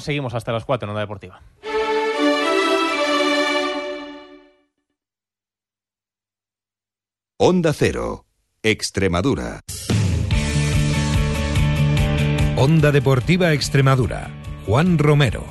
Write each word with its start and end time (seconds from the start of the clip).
Seguimos 0.00 0.32
hasta 0.32 0.52
las 0.52 0.64
4 0.64 0.86
en 0.86 0.90
Onda 0.90 1.00
Deportiva. 1.02 1.42
Onda 7.38 7.74
Cero, 7.74 8.24
Extremadura. 8.62 9.60
Onda 12.56 12.90
Deportiva 12.90 13.52
Extremadura, 13.52 14.30
Juan 14.64 14.96
Romero. 14.96 15.44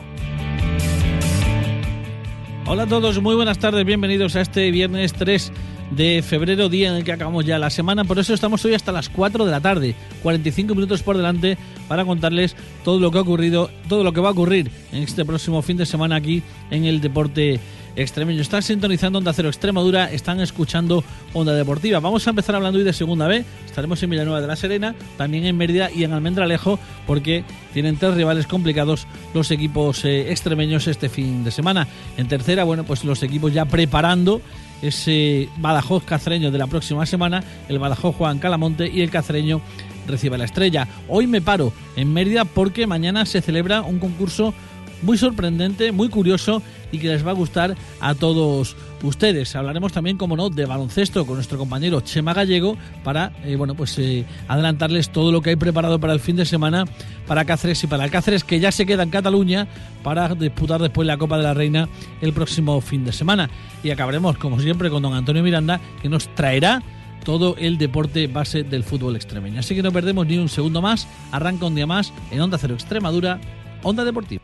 Hola 2.66 2.84
a 2.84 2.88
todos, 2.88 3.22
muy 3.22 3.36
buenas 3.36 3.60
tardes, 3.60 3.86
bienvenidos 3.86 4.36
a 4.36 4.42
este 4.42 4.72
viernes 4.72 5.14
3 5.14 5.52
de 5.92 6.24
febrero, 6.26 6.70
día 6.70 6.90
en 6.90 6.96
el 6.96 7.04
que 7.04 7.12
acabamos 7.12 7.46
ya 7.46 7.60
la 7.60 7.70
semana. 7.70 8.04
Por 8.04 8.20
eso 8.20 8.34
estamos 8.34 8.64
hoy 8.66 8.74
hasta 8.74 8.92
las 8.92 9.10
4 9.10 9.46
de 9.46 9.52
la 9.52 9.62
tarde, 9.62 9.96
45 10.24 10.76
minutos 10.76 11.04
por 11.04 11.18
delante, 11.18 11.58
para 11.88 12.06
contarles 12.06 12.56
todo 12.84 13.00
lo 13.00 13.12
que 13.12 13.18
ha 13.18 13.22
ocurrido, 13.22 13.70
todo 13.88 14.04
lo 14.04 14.14
que 14.14 14.22
va 14.22 14.30
a 14.30 14.32
ocurrir 14.32 14.72
en 14.92 15.04
este 15.04 15.26
próximo 15.26 15.62
fin 15.62 15.78
de 15.78 15.86
semana 15.86 16.16
aquí 16.16 16.44
en 16.72 16.86
el 16.86 17.02
deporte 17.02 17.60
extremeño. 17.96 18.42
Están 18.42 18.62
sintonizando 18.62 19.20
Onda 19.20 19.34
Cero 19.34 19.50
Extremadura, 19.50 20.12
están 20.12 20.40
escuchando 20.40 21.04
Onda 21.34 21.54
Deportiva. 21.54 22.00
Vamos 22.00 22.26
a 22.28 22.32
empezar 22.32 22.56
hablando 22.56 22.80
hoy 22.80 22.86
de 22.86 22.94
segunda 22.94 23.28
vez. 23.28 23.46
Estaremos 23.66 24.02
en 24.04 24.10
Villanueva 24.10 24.42
de 24.42 24.48
la 24.48 24.56
Serena, 24.56 24.96
también 25.18 25.46
en 25.46 25.58
Mérida 25.58 25.90
y 25.92 26.04
en 26.04 26.14
Almendralejo, 26.14 26.80
porque 27.08 27.44
tienen 27.74 27.98
tres 27.98 28.16
rivales 28.16 28.48
complicados 28.48 29.08
los 29.34 29.52
equipos 29.52 30.04
eh, 30.06 30.32
extremeños 30.32 30.88
este 30.88 31.10
fin 31.10 31.44
de 31.44 31.52
semana. 31.52 31.88
En 32.18 32.28
tercera, 32.28 32.64
bueno, 32.64 32.84
pues 32.84 33.04
los 33.04 33.24
equipos 33.24 33.54
ya 33.54 33.66
preparando 33.66 34.42
ese 34.82 35.50
Badajoz 35.58 36.04
cacereño 36.04 36.52
de 36.52 36.58
la 36.58 36.68
próxima 36.68 37.06
semana, 37.06 37.44
el 37.70 37.80
Badajoz 37.80 38.16
Juan 38.16 38.40
Calamonte 38.40 38.90
y 38.90 39.02
el 39.02 39.10
cacereño 39.10 39.62
recibe 40.08 40.38
la 40.38 40.46
estrella. 40.46 40.88
Hoy 41.08 41.28
me 41.28 41.42
paro 41.42 41.74
en 41.96 42.14
Mérida 42.14 42.46
porque 42.46 42.88
mañana 42.88 43.26
se 43.26 43.42
celebra 43.42 43.82
un 43.82 44.00
concurso 44.00 44.54
muy 45.02 45.18
sorprendente, 45.18 45.92
muy 45.92 46.10
curioso 46.10 46.62
y 46.92 47.00
que 47.00 47.08
les 47.08 47.26
va 47.26 47.32
a 47.32 47.34
gustar 47.34 47.76
a 48.00 48.16
todos 48.16 48.76
ustedes. 49.04 49.56
Hablaremos 49.56 49.92
también, 49.92 50.18
como 50.18 50.36
no, 50.36 50.50
de 50.50 50.66
baloncesto 50.66 51.26
con 51.26 51.36
nuestro 51.36 51.58
compañero 51.58 52.02
Chema 52.02 52.34
Gallego 52.34 52.78
para, 53.04 53.32
eh, 53.44 53.56
bueno, 53.56 53.76
pues 53.76 53.98
eh, 54.00 54.26
adelantarles 54.48 55.12
todo 55.12 55.32
lo 55.32 55.42
que 55.42 55.52
hay 55.52 55.56
preparado 55.56 56.00
para 56.00 56.14
el 56.14 56.20
fin 56.20 56.36
de 56.36 56.46
semana 56.46 56.86
para 57.28 57.46
Cáceres 57.46 57.84
y 57.84 57.88
para 57.88 58.06
el 58.06 58.12
Cáceres 58.12 58.44
que 58.44 58.60
ya 58.60 58.72
se 58.72 58.86
queda 58.86 59.04
en 59.04 59.10
Cataluña 59.10 59.68
para 60.04 60.34
disputar 60.36 60.82
después 60.82 61.08
la 61.08 61.18
Copa 61.18 61.38
de 61.38 61.44
la 61.44 61.54
Reina 61.54 61.90
el 62.22 62.34
próximo 62.34 62.80
fin 62.82 63.06
de 63.06 63.12
semana. 63.12 63.50
Y 63.84 63.90
acabaremos, 63.90 64.38
como 64.38 64.60
siempre, 64.60 64.90
con 64.90 65.04
don 65.04 65.14
Antonio 65.14 65.44
Miranda 65.44 65.80
que 66.02 66.10
nos 66.10 66.34
traerá 66.36 66.82
todo 67.24 67.56
el 67.58 67.78
deporte 67.78 68.28
base 68.28 68.64
del 68.64 68.84
fútbol 68.84 69.16
extremeño. 69.16 69.60
Así 69.60 69.76
que 69.76 69.84
no 69.84 69.92
perdemos 69.92 70.28
ni 70.28 70.38
un 70.38 70.48
segundo 70.48 70.82
más. 70.82 71.08
Arranca 71.32 71.66
un 71.66 71.76
día 71.76 71.88
más 71.88 72.14
en 72.32 72.40
Onda 72.40 72.58
Cero 72.58 72.76
Extremadura, 72.76 73.42
Onda 73.84 74.06
Deportiva. 74.06 74.44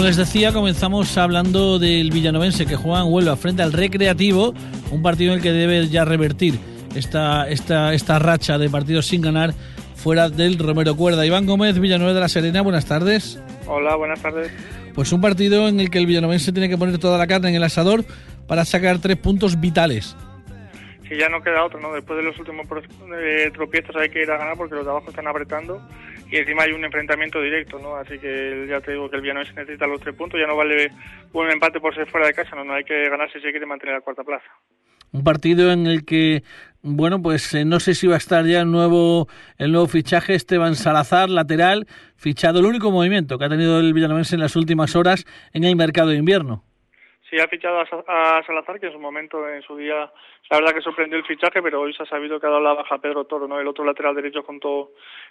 Como 0.00 0.08
les 0.08 0.16
decía, 0.16 0.50
comenzamos 0.54 1.18
hablando 1.18 1.78
del 1.78 2.10
villanovense 2.10 2.64
que 2.64 2.74
juega 2.74 3.02
en 3.02 3.12
Huelva 3.12 3.36
frente 3.36 3.60
al 3.60 3.70
Recreativo, 3.70 4.54
un 4.90 5.02
partido 5.02 5.32
en 5.32 5.40
el 5.40 5.42
que 5.42 5.52
debe 5.52 5.88
ya 5.88 6.06
revertir 6.06 6.58
esta, 6.94 7.46
esta, 7.50 7.92
esta 7.92 8.18
racha 8.18 8.56
de 8.56 8.70
partidos 8.70 9.08
sin 9.08 9.20
ganar 9.20 9.52
fuera 9.96 10.30
del 10.30 10.58
Romero 10.58 10.96
Cuerda. 10.96 11.26
Iván 11.26 11.44
Gómez, 11.44 11.78
Villanueva 11.78 12.14
de 12.14 12.20
la 12.20 12.30
Serena, 12.30 12.62
buenas 12.62 12.86
tardes. 12.86 13.42
Hola, 13.66 13.94
buenas 13.96 14.22
tardes. 14.22 14.50
Pues 14.94 15.12
un 15.12 15.20
partido 15.20 15.68
en 15.68 15.80
el 15.80 15.90
que 15.90 15.98
el 15.98 16.06
villanovense 16.06 16.50
tiene 16.50 16.70
que 16.70 16.78
poner 16.78 16.96
toda 16.96 17.18
la 17.18 17.26
carne 17.26 17.50
en 17.50 17.56
el 17.56 17.64
asador 17.64 18.02
para 18.46 18.64
sacar 18.64 19.00
tres 19.00 19.18
puntos 19.18 19.60
vitales. 19.60 20.16
Sí, 21.06 21.18
ya 21.18 21.28
no 21.28 21.42
queda 21.42 21.62
otro, 21.62 21.78
¿no? 21.78 21.92
Después 21.92 22.16
de 22.16 22.22
los 22.22 22.38
últimos 22.38 22.66
eh, 23.20 23.50
tropiezos 23.52 23.94
hay 23.96 24.08
que 24.08 24.22
ir 24.22 24.30
a 24.30 24.38
ganar 24.38 24.56
porque 24.56 24.76
los 24.76 24.86
de 24.86 24.92
abajo 24.92 25.10
están 25.10 25.28
apretando 25.28 25.82
y 26.30 26.36
encima 26.36 26.62
hay 26.62 26.72
un 26.72 26.84
enfrentamiento 26.84 27.40
directo, 27.40 27.78
¿no? 27.78 27.96
Así 27.96 28.18
que 28.18 28.66
ya 28.68 28.80
te 28.80 28.92
digo 28.92 29.10
que 29.10 29.16
el 29.16 29.22
Villanueva 29.22 29.50
necesita 29.52 29.86
los 29.86 30.00
tres 30.00 30.14
puntos, 30.14 30.38
ya 30.38 30.46
no 30.46 30.56
vale 30.56 30.90
un 31.32 31.50
empate 31.50 31.80
por 31.80 31.94
ser 31.94 32.06
fuera 32.08 32.26
de 32.26 32.34
casa, 32.34 32.54
no, 32.54 32.64
no 32.64 32.74
hay 32.74 32.84
que 32.84 33.08
ganar 33.08 33.30
si 33.32 33.40
se 33.40 33.50
quiere 33.50 33.66
mantener 33.66 33.96
la 33.96 34.00
cuarta 34.00 34.22
plaza. 34.22 34.50
Un 35.12 35.24
partido 35.24 35.72
en 35.72 35.86
el 35.86 36.04
que, 36.04 36.42
bueno, 36.82 37.20
pues 37.20 37.52
eh, 37.54 37.64
no 37.64 37.80
sé 37.80 37.94
si 37.94 38.06
va 38.06 38.14
a 38.14 38.18
estar 38.18 38.44
ya 38.44 38.60
el 38.60 38.70
nuevo, 38.70 39.26
el 39.58 39.72
nuevo 39.72 39.88
fichaje, 39.88 40.34
Esteban 40.34 40.76
Salazar, 40.76 41.28
lateral, 41.28 41.86
fichado, 42.16 42.60
el 42.60 42.66
único 42.66 42.92
movimiento 42.92 43.36
que 43.36 43.44
ha 43.44 43.48
tenido 43.48 43.80
el 43.80 43.92
Villanovense 43.92 44.36
en 44.36 44.40
las 44.40 44.54
últimas 44.54 44.94
horas 44.94 45.24
en 45.52 45.64
el 45.64 45.74
mercado 45.74 46.10
de 46.10 46.16
invierno. 46.16 46.62
Sí, 47.28 47.38
ha 47.38 47.46
fichado 47.46 47.80
a, 47.80 48.42
Salazar, 48.44 48.80
que 48.80 48.86
en 48.86 48.92
su 48.92 48.98
momento, 48.98 49.48
en 49.48 49.62
su 49.62 49.76
día, 49.76 50.10
la 50.50 50.56
verdad 50.56 50.74
que 50.74 50.82
sorprendió 50.82 51.16
el 51.16 51.24
fichaje, 51.24 51.62
pero 51.62 51.80
hoy 51.80 51.94
se 51.94 52.02
ha 52.02 52.06
sabido 52.06 52.40
que 52.40 52.46
ha 52.46 52.50
dado 52.50 52.60
la 52.60 52.74
baja 52.74 52.98
Pedro 52.98 53.24
Toro, 53.24 53.46
¿no? 53.46 53.60
El 53.60 53.68
otro 53.68 53.84
lateral 53.84 54.16
derecho 54.16 54.42
junto 54.42 54.90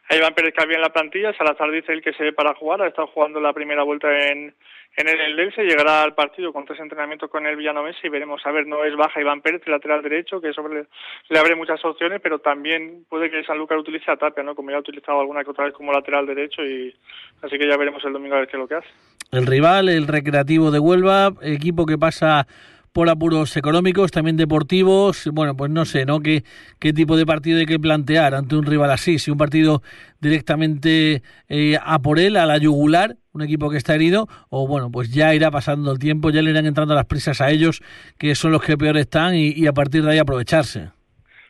a 0.09 0.15
Iván 0.15 0.33
Pérez 0.33 0.53
que 0.55 0.63
había 0.63 0.77
en 0.77 0.81
la 0.81 0.93
plantilla. 0.93 1.33
Salazar 1.33 1.69
dice 1.71 1.91
él 1.91 2.01
que 2.01 2.13
se 2.13 2.23
ve 2.23 2.31
para 2.31 2.55
jugar, 2.55 2.81
ha 2.81 2.87
estado 2.87 3.07
jugando 3.07 3.41
la 3.41 3.51
primera 3.51 3.83
vuelta 3.83 4.07
en, 4.29 4.55
en 4.95 5.07
el 5.09 5.19
Eldense, 5.19 5.63
llegará 5.63 6.03
al 6.03 6.15
partido 6.15 6.53
con 6.53 6.63
tres 6.63 6.79
entrenamientos 6.79 7.29
con 7.29 7.45
el 7.45 7.57
Villanovense 7.57 7.99
y 8.07 8.09
veremos, 8.09 8.41
a 8.45 8.51
ver, 8.51 8.65
no 8.65 8.85
es 8.85 8.95
baja 8.95 9.19
Iván 9.19 9.41
Pérez, 9.41 9.61
el 9.65 9.73
lateral 9.73 10.01
derecho, 10.01 10.39
que 10.39 10.47
le, 10.47 10.85
le, 11.27 11.39
abre 11.39 11.55
muchas 11.55 11.83
opciones, 11.83 12.21
pero 12.23 12.39
también 12.39 13.05
puede 13.09 13.29
que 13.29 13.43
Sanlúcar 13.43 13.77
utilice 13.77 14.09
a 14.11 14.15
Tapia, 14.15 14.41
¿no? 14.41 14.55
Como 14.55 14.71
ya 14.71 14.77
ha 14.77 14.81
utilizado 14.81 15.19
alguna 15.19 15.43
que 15.43 15.51
otra 15.51 15.65
vez 15.65 15.73
como 15.73 15.91
lateral 15.91 16.27
derecho 16.27 16.63
y 16.63 16.95
así 17.41 17.59
que 17.59 17.67
ya 17.67 17.75
veremos 17.75 18.01
el 18.05 18.13
domingo 18.13 18.35
a 18.35 18.39
ver 18.39 18.47
qué 18.47 18.55
es 18.55 18.61
lo 18.61 18.69
que 18.69 18.75
hace. 18.75 18.87
El 19.33 19.45
rival, 19.45 19.89
el 19.89 20.07
Recreativo 20.07 20.71
de 20.71 20.79
Huelva, 20.79 21.33
equipo 21.41 21.85
que 21.85 21.97
pasa 21.97 22.47
por 22.91 23.09
apuros 23.09 23.55
económicos, 23.57 24.11
también 24.11 24.37
deportivos. 24.37 25.29
Bueno, 25.31 25.55
pues 25.55 25.71
no 25.71 25.85
sé, 25.85 26.05
¿no? 26.05 26.19
¿Qué, 26.19 26.43
tipo 26.79 27.17
de 27.17 27.25
partido 27.25 27.59
hay 27.59 27.65
que 27.65 27.79
plantear 27.79 28.35
ante 28.35 28.55
un 28.55 28.65
rival 28.65 28.91
así? 28.91 29.19
Si 29.19 29.31
un 29.31 29.37
partido 29.37 29.81
directamente 30.19 31.23
eh, 31.47 31.77
a 31.81 31.99
por 31.99 32.19
él, 32.19 32.35
a 32.37 32.45
la 32.45 32.57
yugular, 32.57 33.17
un 33.31 33.41
equipo 33.41 33.69
que 33.69 33.77
está 33.77 33.95
herido, 33.95 34.27
o 34.49 34.67
bueno, 34.67 34.91
pues 34.91 35.11
ya 35.11 35.33
irá 35.33 35.51
pasando 35.51 35.91
el 35.91 35.99
tiempo, 35.99 36.29
ya 36.29 36.41
le 36.41 36.51
irán 36.51 36.65
entrando 36.65 36.95
las 36.95 37.05
prisas 37.05 37.41
a 37.41 37.51
ellos, 37.51 37.81
que 38.17 38.35
son 38.35 38.51
los 38.51 38.61
que 38.61 38.77
peor 38.77 38.97
están, 38.97 39.35
y 39.35 39.65
a 39.67 39.73
partir 39.73 40.03
de 40.03 40.11
ahí 40.11 40.17
aprovecharse. 40.17 40.98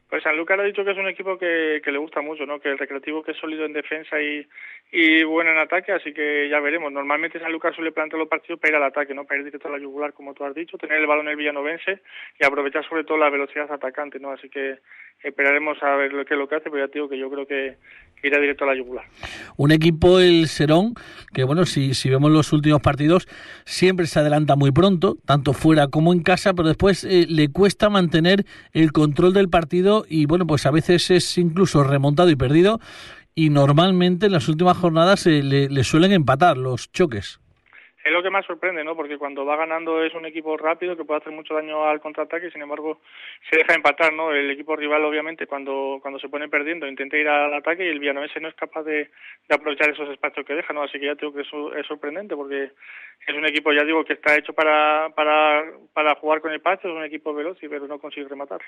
Pues 0.10 0.24
Sanlúcar 0.24 0.60
ha 0.60 0.64
dicho 0.64 0.84
que 0.84 0.92
es 0.92 0.98
un 0.98 1.08
equipo 1.08 1.38
que, 1.38 1.82
que, 1.84 1.92
le 1.92 2.00
gusta 2.00 2.22
mucho, 2.22 2.44
¿no? 2.48 2.60
Que 2.60 2.70
el 2.70 2.80
Recreativo 2.80 3.22
que 3.22 3.32
es 3.32 3.38
sólido 3.38 3.66
en 3.66 3.74
defensa 3.74 4.20
y, 4.20 4.48
y 4.92 5.24
bueno 5.24 5.52
en 5.52 5.60
ataque, 5.60 5.92
así 5.92 6.14
que 6.14 6.50
ya 6.50 6.60
veremos. 6.60 6.92
Normalmente 6.92 7.40
Sanlúcar 7.40 7.76
suele 7.76 7.92
plantear 7.92 8.20
los 8.20 8.28
partidos 8.28 8.60
para 8.60 8.72
ir 8.72 8.76
al 8.78 8.90
ataque, 8.90 9.14
¿no? 9.14 9.26
Para 9.26 9.40
ir 9.40 9.46
directo 9.46 9.68
a 9.68 9.72
la 9.72 9.78
yugular, 9.78 10.14
como 10.14 10.34
tú 10.34 10.44
has 10.46 10.56
dicho, 10.56 10.80
tener 10.80 10.98
el 10.98 11.06
balón 11.06 11.28
en 11.28 11.32
el 11.32 11.38
villanovense 11.38 12.02
y 12.40 12.44
aprovechar 12.46 12.84
sobre 12.90 13.04
todo 13.04 13.20
la 13.20 13.30
velocidad 13.30 13.72
atacante, 13.72 14.20
¿no? 14.20 14.32
Así 14.32 14.50
que 14.50 14.80
esperaremos 15.24 15.78
a 15.84 15.96
ver 15.96 16.14
lo 16.14 16.26
que 16.26 16.34
es 16.34 16.40
lo 16.40 16.48
que 16.48 16.56
hace, 16.56 16.70
pero 16.70 16.86
ya 16.86 16.92
digo 16.94 17.10
que 17.10 17.18
yo 17.18 17.30
creo 17.30 17.46
que, 17.46 17.78
irá 18.22 18.40
directo 18.40 18.66
a 18.66 18.68
la 18.68 18.76
yugular. 18.76 19.06
Un 19.56 19.72
equipo, 19.72 20.20
el 20.20 20.48
Serón, 20.48 20.94
que 21.34 21.46
bueno, 21.46 21.66
si, 21.66 21.94
si 21.94 22.10
vemos 22.10 22.32
los 22.32 22.52
últimos 22.52 22.82
partidos, 22.82 23.28
siempre 23.66 24.08
se 24.08 24.20
adelanta 24.20 24.56
muy 24.58 24.72
pronto, 24.72 25.18
tanto 25.26 25.54
fuera 25.54 25.88
como 25.88 26.12
en 26.12 26.22
casa, 26.22 26.54
pero 26.54 26.68
después 26.68 27.06
eh, 27.06 27.26
le 27.30 27.50
cuesta 27.50 27.90
mantener 27.90 28.46
el 28.74 28.92
control 28.92 29.34
del 29.34 29.50
partido 29.50 30.06
y 30.10 30.26
bueno, 30.26 30.46
pues 30.46 30.66
a 30.66 30.72
veces 30.72 31.10
es 31.12 31.38
incluso 31.38 31.84
remontado 31.84 32.30
y 32.30 32.36
perdido 32.36 32.80
y 33.36 33.50
normalmente 33.52 34.26
en 34.26 34.34
las 34.34 34.50
últimas 34.50 34.78
jornadas 34.78 35.26
eh, 35.26 35.42
le, 35.42 35.70
le 35.70 35.84
suelen 35.86 36.12
empatar 36.12 36.58
los 36.58 36.92
choques 36.92 37.40
es 38.04 38.12
lo 38.12 38.24
que 38.24 38.30
más 38.30 38.46
sorprende, 38.46 38.84
¿no? 38.84 38.96
Porque 38.96 39.18
cuando 39.18 39.46
va 39.46 39.58
ganando 39.58 40.04
es 40.04 40.14
un 40.14 40.26
equipo 40.26 40.56
rápido 40.58 40.96
que 40.96 41.04
puede 41.04 41.20
hacer 41.20 41.34
mucho 41.34 41.54
daño 41.54 41.86
al 41.86 42.00
contraataque 42.00 42.52
sin 42.52 42.62
embargo 42.62 43.02
se 43.50 43.58
deja 43.58 43.74
empatar, 43.74 44.14
¿no? 44.14 44.32
El 44.32 44.50
equipo 44.52 44.76
rival 44.76 45.04
obviamente 45.06 45.48
cuando 45.48 46.00
cuando 46.02 46.20
se 46.20 46.30
pone 46.30 46.48
perdiendo 46.48 46.88
intenta 46.88 47.18
ir 47.18 47.28
al 47.28 47.54
ataque 47.54 47.86
y 47.86 47.90
el 47.90 48.00
Villanovense 48.00 48.40
no 48.40 48.48
es 48.48 48.56
capaz 48.56 48.84
de, 48.84 49.10
de 49.48 49.56
aprovechar 49.56 49.90
esos 49.90 50.10
espacios 50.10 50.46
que 50.46 50.56
deja, 50.56 50.74
¿no? 50.74 50.84
Así 50.84 51.00
que 51.00 51.08
ya 51.08 51.16
tengo 51.16 51.34
que 51.34 51.42
eso 51.42 51.74
es 51.76 51.86
sorprendente 51.88 52.36
porque 52.36 52.72
es 53.28 53.36
un 53.36 53.46
equipo, 53.46 53.72
ya 53.74 53.84
digo, 53.84 54.04
que 54.06 54.14
está 54.14 54.38
hecho 54.38 54.54
para, 54.54 55.10
para, 55.16 55.64
para 55.94 56.16
jugar 56.16 56.42
con 56.42 56.52
el 56.52 56.62
pasto, 56.62 56.88
es 56.88 56.96
un 56.96 57.04
equipo 57.04 57.34
veloz 57.34 57.58
pero 57.60 57.88
no 57.88 58.00
consigue 58.00 58.28
rematar. 58.28 58.62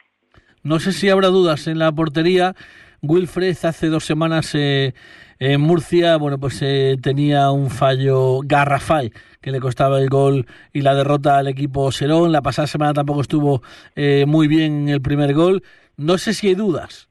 No 0.64 0.80
sé 0.80 0.92
si 0.92 1.10
habrá 1.10 1.30
dudas 1.30 1.68
en 1.68 1.80
la 1.80 1.92
portería. 1.92 2.54
Wilfred 3.04 3.58
hace 3.64 3.88
dos 3.88 4.06
semanas 4.06 4.54
eh, 4.54 4.94
en 5.40 5.60
Murcia, 5.60 6.18
bueno, 6.18 6.38
pues 6.40 6.62
eh, 6.62 6.98
tenía 7.02 7.50
un 7.50 7.72
fallo 7.72 8.42
garrafal 8.46 9.12
que 9.42 9.50
le 9.50 9.60
costaba 9.60 9.98
el 9.98 10.08
gol 10.08 10.46
y 10.72 10.82
la 10.82 10.94
derrota 10.94 11.40
al 11.40 11.48
equipo 11.48 11.92
Serón. 11.92 12.32
La 12.32 12.44
pasada 12.44 12.68
semana 12.68 12.94
tampoco 12.94 13.22
estuvo 13.22 13.62
eh, 13.96 14.26
muy 14.28 14.48
bien 14.48 14.84
en 14.84 14.90
el 14.90 15.02
primer 15.02 15.34
gol. 15.34 15.64
No 15.98 16.20
sé 16.20 16.34
si 16.34 16.50
hay 16.50 16.56
dudas. 16.56 17.10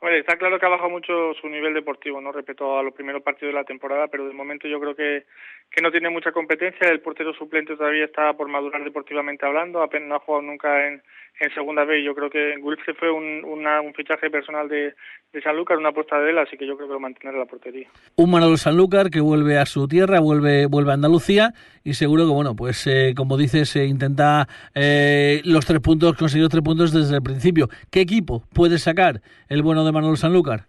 Bueno, 0.00 0.18
está 0.18 0.36
claro 0.36 0.60
que 0.60 0.66
ha 0.66 0.68
bajado 0.68 0.90
mucho 0.90 1.34
su 1.40 1.48
nivel 1.48 1.74
deportivo, 1.74 2.20
¿no? 2.20 2.30
Respecto 2.30 2.78
a 2.78 2.82
los 2.84 2.94
primeros 2.94 3.22
partidos 3.22 3.52
de 3.54 3.58
la 3.58 3.64
temporada, 3.64 4.06
pero 4.06 4.28
de 4.28 4.34
momento 4.34 4.68
yo 4.68 4.78
creo 4.78 4.94
que, 4.94 5.24
que 5.68 5.82
no 5.82 5.90
tiene 5.90 6.10
mucha 6.10 6.30
competencia. 6.30 6.88
El 6.88 7.00
portero 7.00 7.34
suplente 7.34 7.74
todavía 7.74 8.04
está 8.04 8.34
por 8.34 8.46
madurar 8.46 8.84
deportivamente 8.84 9.46
hablando, 9.46 9.82
apenas 9.82 10.08
no 10.08 10.14
ha 10.14 10.20
jugado 10.20 10.42
nunca 10.42 10.86
en, 10.86 11.02
en 11.40 11.54
segunda 11.54 11.84
vez. 11.84 12.04
Yo 12.04 12.14
creo 12.14 12.30
que 12.30 12.56
Wilfred 12.60 12.94
fue 12.96 13.10
un, 13.10 13.44
un 13.44 13.94
fichaje 13.94 14.30
personal 14.30 14.68
de, 14.68 14.94
de 15.32 15.42
Sanlúcar, 15.42 15.78
una 15.78 15.90
apuesta 15.90 16.18
de 16.18 16.30
él, 16.30 16.38
así 16.38 16.56
que 16.56 16.66
yo 16.66 16.76
creo 16.76 16.88
que 16.88 16.94
lo 16.94 17.00
mantendrá 17.00 17.38
la 17.38 17.46
portería. 17.46 17.88
Un 18.16 18.30
Manolo 18.30 18.56
Sanlúcar 18.56 19.10
que 19.10 19.20
vuelve 19.20 19.58
a 19.58 19.66
su 19.66 19.86
tierra, 19.88 20.20
vuelve, 20.20 20.66
vuelve 20.66 20.90
a 20.92 20.94
Andalucía 20.94 21.52
y 21.84 21.94
seguro 21.94 22.26
que, 22.26 22.32
bueno, 22.32 22.56
pues 22.56 22.86
eh, 22.86 23.12
como 23.16 23.36
dices, 23.36 23.68
se 23.68 23.84
intenta 23.84 24.46
eh, 24.74 25.40
los 25.44 25.66
tres 25.66 25.80
puntos, 25.80 26.14
conseguir 26.16 26.44
los 26.44 26.50
tres 26.50 26.64
puntos 26.64 26.92
desde 26.92 27.16
el 27.16 27.22
principio. 27.22 27.68
¿Qué 27.90 28.00
equipo 28.00 28.42
puede 28.54 28.78
sacar 28.78 29.20
el 29.48 29.62
bueno 29.62 29.84
de 29.84 29.92
Manolo 29.92 30.16
Sanlúcar? 30.16 30.66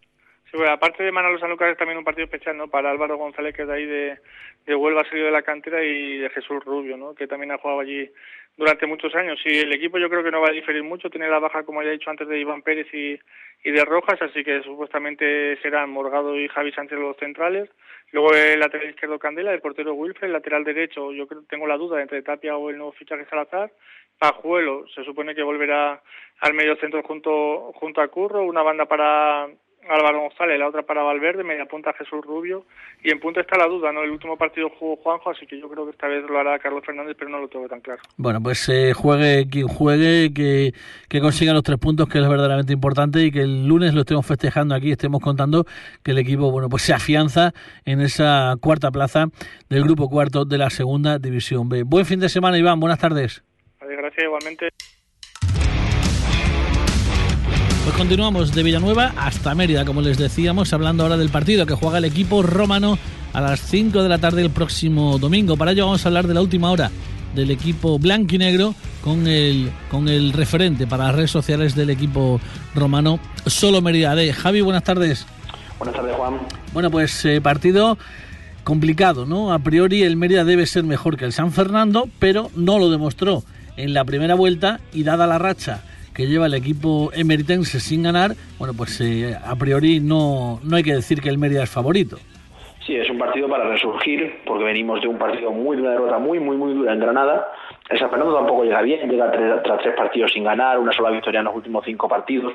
Sí, 0.49 0.55
bueno, 0.55 0.71
aparte 0.71 1.03
de 1.03 1.11
Manolo 1.11 1.39
Sanlúcar 1.39 1.69
es 1.69 1.77
también 1.77 1.97
un 1.97 2.05
partido 2.05 2.25
especial, 2.25 2.55
¿no? 2.55 2.69
Para 2.69 2.89
Álvaro 2.89 3.17
González, 3.17 3.53
que 3.53 3.63
es 3.63 3.67
de 3.67 3.73
ahí 3.73 3.85
de, 3.85 4.17
de 4.65 4.75
Huelva, 4.75 5.03
salido 5.03 5.25
de 5.25 5.33
la 5.33 5.41
cantera, 5.41 5.83
y 5.83 6.19
de 6.19 6.29
Jesús 6.29 6.63
Rubio, 6.63 6.95
¿no? 6.95 7.13
Que 7.15 7.27
también 7.27 7.51
ha 7.51 7.57
jugado 7.57 7.81
allí 7.81 8.09
durante 8.57 8.87
muchos 8.87 9.13
años. 9.15 9.39
Y 9.45 9.59
el 9.59 9.71
equipo 9.71 9.97
yo 9.97 10.09
creo 10.09 10.23
que 10.23 10.31
no 10.31 10.41
va 10.41 10.49
a 10.49 10.53
diferir 10.53 10.83
mucho, 10.83 11.09
tiene 11.09 11.29
la 11.29 11.39
baja, 11.39 11.63
como 11.63 11.81
ya 11.83 11.89
he 11.89 11.93
dicho 11.93 12.09
antes, 12.09 12.27
de 12.27 12.39
Iván 12.39 12.63
Pérez 12.63 12.87
y, 12.93 13.19
y 13.63 13.71
de 13.71 13.85
Rojas, 13.85 14.21
así 14.21 14.43
que 14.43 14.61
supuestamente 14.63 15.57
serán 15.61 15.91
Morgado 15.91 16.37
y 16.37 16.47
Javi 16.47 16.71
Sánchez 16.71 16.97
los 16.99 17.17
centrales. 17.17 17.69
Luego 18.11 18.33
el 18.33 18.59
lateral 18.59 18.89
izquierdo 18.89 19.19
Candela, 19.19 19.53
el 19.53 19.61
portero 19.61 19.93
Wilfred, 19.93 20.27
el 20.27 20.33
lateral 20.33 20.63
derecho, 20.63 21.11
yo 21.11 21.27
creo, 21.27 21.43
tengo 21.49 21.67
la 21.67 21.77
duda 21.77 22.01
entre 22.01 22.21
Tapia 22.21 22.57
o 22.57 22.69
el 22.69 22.77
nuevo 22.77 22.93
fichaje 22.93 23.25
Salazar. 23.25 23.71
Pajuelo 24.17 24.87
se 24.95 25.03
supone 25.03 25.35
que 25.35 25.43
volverá 25.43 26.01
al 26.39 26.53
medio 26.53 26.75
centro 26.77 27.03
junto, 27.03 27.71
junto 27.73 28.01
a 28.01 28.07
Curro, 28.07 28.43
una 28.43 28.63
banda 28.63 28.85
para 28.85 29.47
Álvaro 29.89 30.21
González, 30.21 30.59
la 30.59 30.67
otra 30.67 30.83
para 30.83 31.03
Valverde, 31.03 31.43
media 31.43 31.65
punta 31.65 31.93
Jesús 31.93 32.23
Rubio 32.25 32.65
y 33.03 33.11
en 33.11 33.19
punto 33.19 33.39
está 33.39 33.57
la 33.57 33.67
duda, 33.67 33.91
¿no? 33.91 34.03
El 34.03 34.11
último 34.11 34.37
partido 34.37 34.69
jugó 34.69 34.95
Juanjo, 34.97 35.29
así 35.29 35.45
que 35.45 35.59
yo 35.59 35.69
creo 35.69 35.85
que 35.85 35.91
esta 35.91 36.07
vez 36.07 36.23
lo 36.29 36.37
hará 36.39 36.57
Carlos 36.59 36.83
Fernández, 36.85 37.15
pero 37.17 37.29
no 37.29 37.39
lo 37.39 37.47
tengo 37.47 37.67
tan 37.67 37.81
claro. 37.81 38.01
Bueno, 38.17 38.41
pues 38.41 38.67
eh, 38.69 38.93
juegue 38.93 39.47
quien 39.49 39.67
juegue, 39.67 40.33
que, 40.33 40.73
que 41.09 41.19
consiga 41.19 41.53
los 41.53 41.63
tres 41.63 41.77
puntos, 41.77 42.07
que 42.09 42.19
es 42.19 42.27
verdaderamente 42.27 42.73
importante 42.73 43.21
y 43.23 43.31
que 43.31 43.41
el 43.41 43.67
lunes 43.67 43.93
lo 43.93 44.01
estemos 44.01 44.25
festejando 44.25 44.75
aquí, 44.75 44.91
estemos 44.91 45.21
contando 45.21 45.65
que 46.03 46.11
el 46.11 46.17
equipo, 46.17 46.51
bueno, 46.51 46.69
pues 46.69 46.83
se 46.83 46.93
afianza 46.93 47.53
en 47.85 48.01
esa 48.01 48.55
cuarta 48.61 48.91
plaza 48.91 49.25
del 49.69 49.83
grupo 49.83 50.09
cuarto 50.09 50.45
de 50.45 50.57
la 50.57 50.69
segunda 50.69 51.19
división 51.19 51.69
B. 51.69 51.83
Buen 51.83 52.05
fin 52.05 52.19
de 52.19 52.29
semana, 52.29 52.57
Iván, 52.57 52.79
buenas 52.79 52.99
tardes. 52.99 53.43
Gracias, 53.79 54.23
igualmente. 54.23 54.69
Pues 57.87 57.95
continuamos 57.95 58.53
de 58.53 58.63
Villanueva 58.63 59.13
hasta 59.15 59.55
Mérida, 59.55 59.85
como 59.85 60.01
les 60.01 60.17
decíamos, 60.17 60.73
hablando 60.73 61.03
ahora 61.03 61.15
del 61.15 61.29
partido 61.29 61.65
que 61.65 61.73
juega 61.73 61.99
el 61.99 62.03
equipo 62.03 62.43
romano 62.43 62.99
a 63.31 63.39
las 63.39 63.61
5 63.61 64.03
de 64.03 64.09
la 64.09 64.17
tarde 64.17 64.41
el 64.41 64.49
próximo 64.49 65.17
domingo. 65.19 65.55
Para 65.55 65.71
ello 65.71 65.85
vamos 65.85 66.05
a 66.05 66.09
hablar 66.09 66.27
de 66.27 66.33
la 66.33 66.41
última 66.41 66.69
hora 66.69 66.91
del 67.33 67.49
equipo 67.49 67.97
blanco 67.97 68.35
y 68.35 68.39
negro 68.39 68.75
con 69.01 69.25
el, 69.25 69.71
con 69.89 70.09
el 70.09 70.33
referente 70.33 70.85
para 70.85 71.05
las 71.05 71.15
redes 71.15 71.31
sociales 71.31 71.75
del 71.75 71.89
equipo 71.89 72.41
romano, 72.75 73.21
Solo 73.45 73.81
Mérida 73.81 74.15
de 74.15 74.33
Javi, 74.33 74.59
buenas 74.59 74.83
tardes. 74.83 75.25
Buenas 75.79 75.95
tardes, 75.95 76.13
Juan. 76.13 76.41
Bueno, 76.73 76.91
pues 76.91 77.23
eh, 77.23 77.39
partido 77.39 77.97
complicado, 78.65 79.25
¿no? 79.25 79.53
A 79.53 79.59
priori 79.59 80.03
el 80.03 80.17
Mérida 80.17 80.43
debe 80.43 80.65
ser 80.65 80.83
mejor 80.83 81.15
que 81.15 81.23
el 81.23 81.31
San 81.31 81.53
Fernando, 81.53 82.09
pero 82.19 82.51
no 82.53 82.79
lo 82.79 82.91
demostró 82.91 83.45
en 83.77 83.93
la 83.93 84.03
primera 84.03 84.35
vuelta 84.35 84.81
y 84.91 85.03
dada 85.03 85.25
la 85.25 85.39
racha 85.39 85.83
que 86.17 86.25
lleva 86.25 86.47
el 86.47 86.55
equipo 86.55 87.11
emeritense 87.13 87.79
sin 87.79 88.01
ganar, 88.01 88.31
bueno, 88.57 88.73
pues 88.75 88.99
eh, 89.01 89.35
a 89.35 89.55
priori 89.55 89.99
no, 89.99 90.59
no 90.63 90.75
hay 90.75 90.81
que 90.81 90.95
decir 90.95 91.21
que 91.21 91.29
el 91.29 91.37
Mérida 91.37 91.61
es 91.61 91.69
favorito. 91.69 92.17
Sí, 92.83 92.95
es 92.95 93.07
un 93.07 93.19
partido 93.19 93.47
para 93.47 93.69
resurgir, 93.69 94.39
porque 94.43 94.63
venimos 94.63 94.99
de 94.99 95.07
un 95.07 95.19
partido 95.19 95.51
muy 95.51 95.77
de 95.77 95.83
una 95.83 95.91
derrota 95.91 96.17
muy, 96.17 96.39
muy, 96.39 96.57
muy 96.57 96.73
dura 96.73 96.93
en 96.93 96.99
Granada. 97.01 97.51
El 97.87 97.99
San 97.99 98.09
tampoco 98.09 98.63
llega 98.63 98.81
bien, 98.81 99.07
llega 99.07 99.31
tras 99.31 99.81
tres 99.83 99.95
partidos 99.95 100.31
sin 100.33 100.43
ganar, 100.43 100.79
una 100.79 100.91
sola 100.91 101.11
victoria 101.11 101.41
en 101.41 101.45
los 101.45 101.55
últimos 101.55 101.85
cinco 101.85 102.07
partidos. 102.07 102.51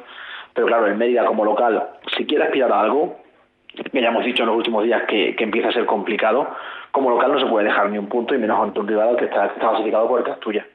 Pero 0.53 0.67
claro, 0.67 0.87
el 0.87 0.97
Mérida 0.97 1.25
como 1.25 1.45
local, 1.45 1.87
si 2.17 2.27
quiere 2.27 2.45
aspirar 2.45 2.73
a 2.73 2.81
algo, 2.81 3.21
que 3.69 4.01
ya 4.01 4.09
hemos 4.09 4.25
dicho 4.25 4.43
en 4.43 4.49
los 4.49 4.57
últimos 4.57 4.83
días 4.83 5.03
que, 5.07 5.37
empieza 5.39 5.69
a 5.69 5.73
ser 5.73 5.87
complicado, 5.87 6.49
como 6.91 7.11
local 7.11 7.31
no 7.31 7.39
se 7.39 7.47
puede 7.47 7.67
dejar 7.67 7.91
ni 7.91 7.99
un 7.99 8.09
punto 8.09 8.35
y 8.35 8.39
menos 8.39 8.61
ante 8.61 8.81
un 8.81 8.89
rival 8.89 9.17
que 9.17 9.27
está, 9.27 9.47
está 9.47 9.69
clasificado 9.69 10.09
por 10.09 10.19
el 10.19 10.25
Castuya. 10.25 10.67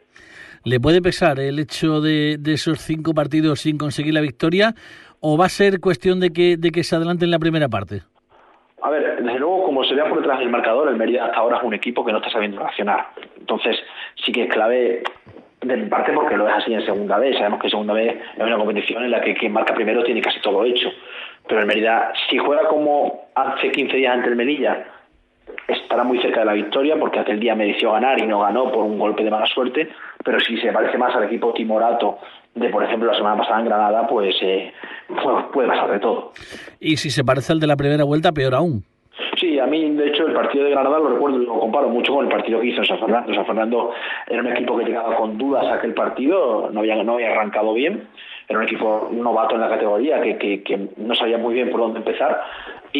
¿Le 0.67 0.81
puede 0.81 1.01
pesar 1.01 1.39
el 1.39 1.59
hecho 1.59 2.01
de, 2.01 2.37
esos 2.45 2.79
cinco 2.79 3.13
partidos 3.13 3.61
sin 3.61 3.77
conseguir 3.77 4.13
la 4.13 4.19
victoria 4.19 4.73
o 5.21 5.37
va 5.37 5.45
a 5.45 5.49
ser 5.49 5.79
cuestión 5.79 6.19
de 6.19 6.31
que, 6.31 6.57
de 6.57 6.71
que 6.71 6.83
se 6.83 6.93
adelante 6.93 7.23
en 7.23 7.31
la 7.31 7.39
primera 7.39 7.69
parte? 7.69 8.01
A 8.81 8.89
ver, 8.89 9.23
desde 9.23 9.39
luego, 9.39 9.63
como 9.63 9.85
se 9.85 9.95
vea 9.95 10.09
por 10.09 10.17
detrás 10.17 10.39
del 10.39 10.49
marcador, 10.49 10.89
el 10.89 10.97
Mérida 10.97 11.27
hasta 11.27 11.37
ahora 11.37 11.59
es 11.59 11.63
un 11.63 11.73
equipo 11.73 12.03
que 12.03 12.11
no 12.11 12.17
está 12.17 12.29
sabiendo 12.31 12.59
reaccionar. 12.59 13.11
Entonces, 13.39 13.77
sí 14.25 14.33
que 14.33 14.43
es 14.43 14.53
clave 14.53 15.03
de 15.61 15.77
mi 15.77 15.87
parte 15.87 16.11
porque 16.11 16.35
lo 16.35 16.45
es 16.49 16.55
así 16.55 16.73
en 16.73 16.85
segunda 16.85 17.17
vez. 17.17 17.37
Sabemos 17.37 17.61
que 17.61 17.69
segunda 17.69 17.93
vez 17.93 18.17
es 18.35 18.43
una 18.43 18.57
competición 18.57 19.05
en 19.05 19.11
la 19.11 19.21
que 19.21 19.35
quien 19.35 19.53
marca 19.53 19.73
primero 19.73 20.03
tiene 20.03 20.19
casi 20.19 20.41
todo 20.41 20.65
hecho. 20.65 20.89
Pero 21.47 21.61
el 21.61 21.65
Mérida, 21.65 22.11
si 22.29 22.37
juega 22.39 22.67
como 22.67 23.29
hace 23.35 23.71
15 23.71 23.95
días 23.95 24.13
ante 24.13 24.27
el 24.27 24.35
Melilla, 24.35 24.85
estará 25.67 26.03
muy 26.03 26.19
cerca 26.21 26.41
de 26.41 26.45
la 26.45 26.53
victoria 26.53 26.97
porque 26.99 27.19
aquel 27.19 27.39
día 27.39 27.55
mereció 27.55 27.91
ganar 27.91 28.19
y 28.19 28.25
no 28.25 28.39
ganó 28.39 28.71
por 28.71 28.83
un 28.83 28.97
golpe 28.97 29.23
de 29.23 29.31
mala 29.31 29.45
suerte, 29.47 29.89
pero 30.23 30.39
si 30.39 30.57
se 30.57 30.71
parece 30.71 30.97
más 30.97 31.15
al 31.15 31.23
equipo 31.23 31.53
timorato 31.53 32.19
de, 32.55 32.69
por 32.69 32.83
ejemplo, 32.83 33.11
la 33.11 33.17
semana 33.17 33.37
pasada 33.37 33.59
en 33.59 33.65
Granada, 33.65 34.07
pues, 34.07 34.35
eh, 34.41 34.73
puede 35.53 35.67
pasar 35.67 35.91
de 35.91 35.99
todo. 35.99 36.31
Y 36.79 36.97
si 36.97 37.09
se 37.09 37.23
parece 37.23 37.53
al 37.53 37.59
de 37.59 37.67
la 37.67 37.75
primera 37.75 38.03
vuelta, 38.03 38.31
peor 38.31 38.55
aún. 38.55 38.83
Sí, 39.39 39.59
a 39.59 39.65
mí, 39.65 39.91
de 39.95 40.07
hecho, 40.07 40.27
el 40.27 40.33
partido 40.33 40.65
de 40.65 40.71
Granada 40.71 40.99
lo 40.99 41.09
recuerdo 41.09 41.41
y 41.41 41.45
lo 41.45 41.59
comparo 41.59 41.89
mucho 41.89 42.13
con 42.13 42.25
el 42.25 42.31
partido 42.31 42.59
que 42.59 42.67
hizo 42.67 42.81
en 42.81 42.87
San 42.87 42.99
Fernando. 42.99 43.33
San 43.33 43.45
Fernando 43.45 43.91
era 44.27 44.41
un 44.41 44.47
equipo 44.47 44.77
que 44.77 44.85
llegaba 44.85 45.15
con 45.15 45.37
dudas 45.37 45.65
a 45.65 45.75
aquel 45.75 45.93
partido, 45.93 46.69
no 46.71 46.79
había, 46.79 47.03
no 47.03 47.13
había 47.13 47.31
arrancado 47.31 47.73
bien 47.73 48.07
era 48.47 48.59
un 48.59 48.65
equipo 48.65 49.09
novato 49.11 49.55
en 49.55 49.61
la 49.61 49.69
categoría 49.69 50.21
que, 50.21 50.63
que, 50.63 50.87
no 50.97 51.15
sabía 51.15 51.37
muy 51.37 51.53
bien 51.53 51.69
por 51.69 51.81
dónde 51.81 51.99
empezar 51.99 52.41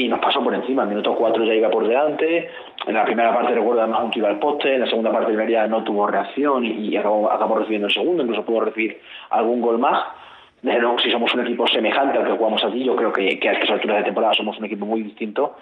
y 0.05 0.07
nos 0.07 0.19
pasó 0.19 0.43
por 0.43 0.53
encima. 0.53 0.83
En 0.83 0.89
minuto 0.89 1.15
4 1.15 1.43
ya 1.45 1.53
iba 1.53 1.69
por 1.69 1.87
delante. 1.87 2.49
En 2.85 2.93
la 2.93 3.05
primera 3.05 3.33
parte 3.33 3.53
recuerdo 3.53 3.81
además 3.81 4.03
un 4.03 4.11
tiro 4.11 4.27
al 4.27 4.39
poste. 4.39 4.75
En 4.75 4.81
la 4.81 4.87
segunda 4.87 5.11
parte 5.11 5.33
Iberia 5.33 5.67
no 5.67 5.83
tuvo 5.83 6.07
reacción 6.07 6.65
y, 6.65 6.95
acabó, 6.95 7.31
acabó, 7.31 7.59
recibiendo 7.59 7.87
el 7.87 7.93
segundo. 7.93 8.23
Incluso 8.23 8.45
pudo 8.45 8.61
recibir 8.61 8.99
algún 9.29 9.61
gol 9.61 9.79
más. 9.79 10.03
Desde 10.61 10.79
luego, 10.79 10.99
si 10.99 11.11
somos 11.11 11.33
un 11.33 11.41
equipo 11.41 11.67
semejante 11.67 12.17
al 12.17 12.25
que 12.25 12.31
jugamos 12.31 12.63
aquí, 12.63 12.83
yo 12.83 12.95
creo 12.95 13.13
que, 13.13 13.39
que 13.39 13.49
a 13.49 13.53
estas 13.53 13.69
alturas 13.69 13.97
de 13.97 14.03
temporada 14.05 14.33
somos 14.33 14.57
un 14.57 14.65
equipo 14.65 14.85
muy 14.85 15.03
distinto 15.03 15.55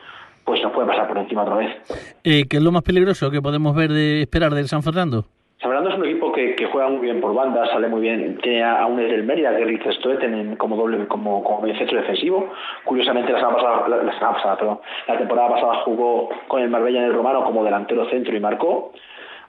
pues 0.46 0.62
nos 0.62 0.72
puede 0.72 0.88
pasar 0.88 1.08
por 1.08 1.18
encima 1.18 1.42
otra 1.42 1.56
vez. 1.56 1.76
Eh, 2.24 2.46
¿Qué 2.48 2.58
es 2.58 2.64
lo 2.64 2.72
más 2.72 2.84
peligroso 2.84 3.32
que 3.32 3.42
podemos 3.42 3.76
ver 3.76 3.92
de 3.92 4.22
esperar 4.22 4.54
del 4.54 4.68
San 4.68 4.84
Fernando? 4.84 5.26
San 5.60 5.72
Fernando 5.72 5.90
es 5.90 5.96
un 5.98 6.06
equipo 6.06 6.15
que, 6.54 6.66
juega 6.66 6.90
muy 6.90 7.02
bien 7.02 7.22
por 7.22 7.34
banda, 7.34 7.66
sale 7.68 7.88
muy 7.88 8.02
bien, 8.02 8.38
tiene 8.42 8.64
a 8.64 8.86
un 8.86 8.98
del 8.98 9.24
Mérida, 9.24 9.56
que 9.56 9.64
es 9.64 9.96
Stoeten, 9.96 10.56
como 10.58 10.76
doble, 10.76 11.08
como, 11.08 11.44
como 11.44 11.66
centro 11.74 11.98
defensivo. 11.98 12.52
Curiosamente 12.84 13.32
la 13.32 13.40
semana 13.40 13.58
pasada, 13.58 13.88
la, 13.88 14.20
pasada, 14.20 14.80
la 15.08 15.18
temporada 15.18 15.50
pasada 15.50 15.76
jugó 15.86 16.30
con 16.48 16.62
el 16.62 16.70
Marbella 16.70 17.00
en 17.00 17.06
el 17.06 17.14
Romano 17.14 17.44
como 17.44 17.64
delantero 17.64 18.10
centro 18.10 18.36
y 18.36 18.40
marcó. 18.40 18.92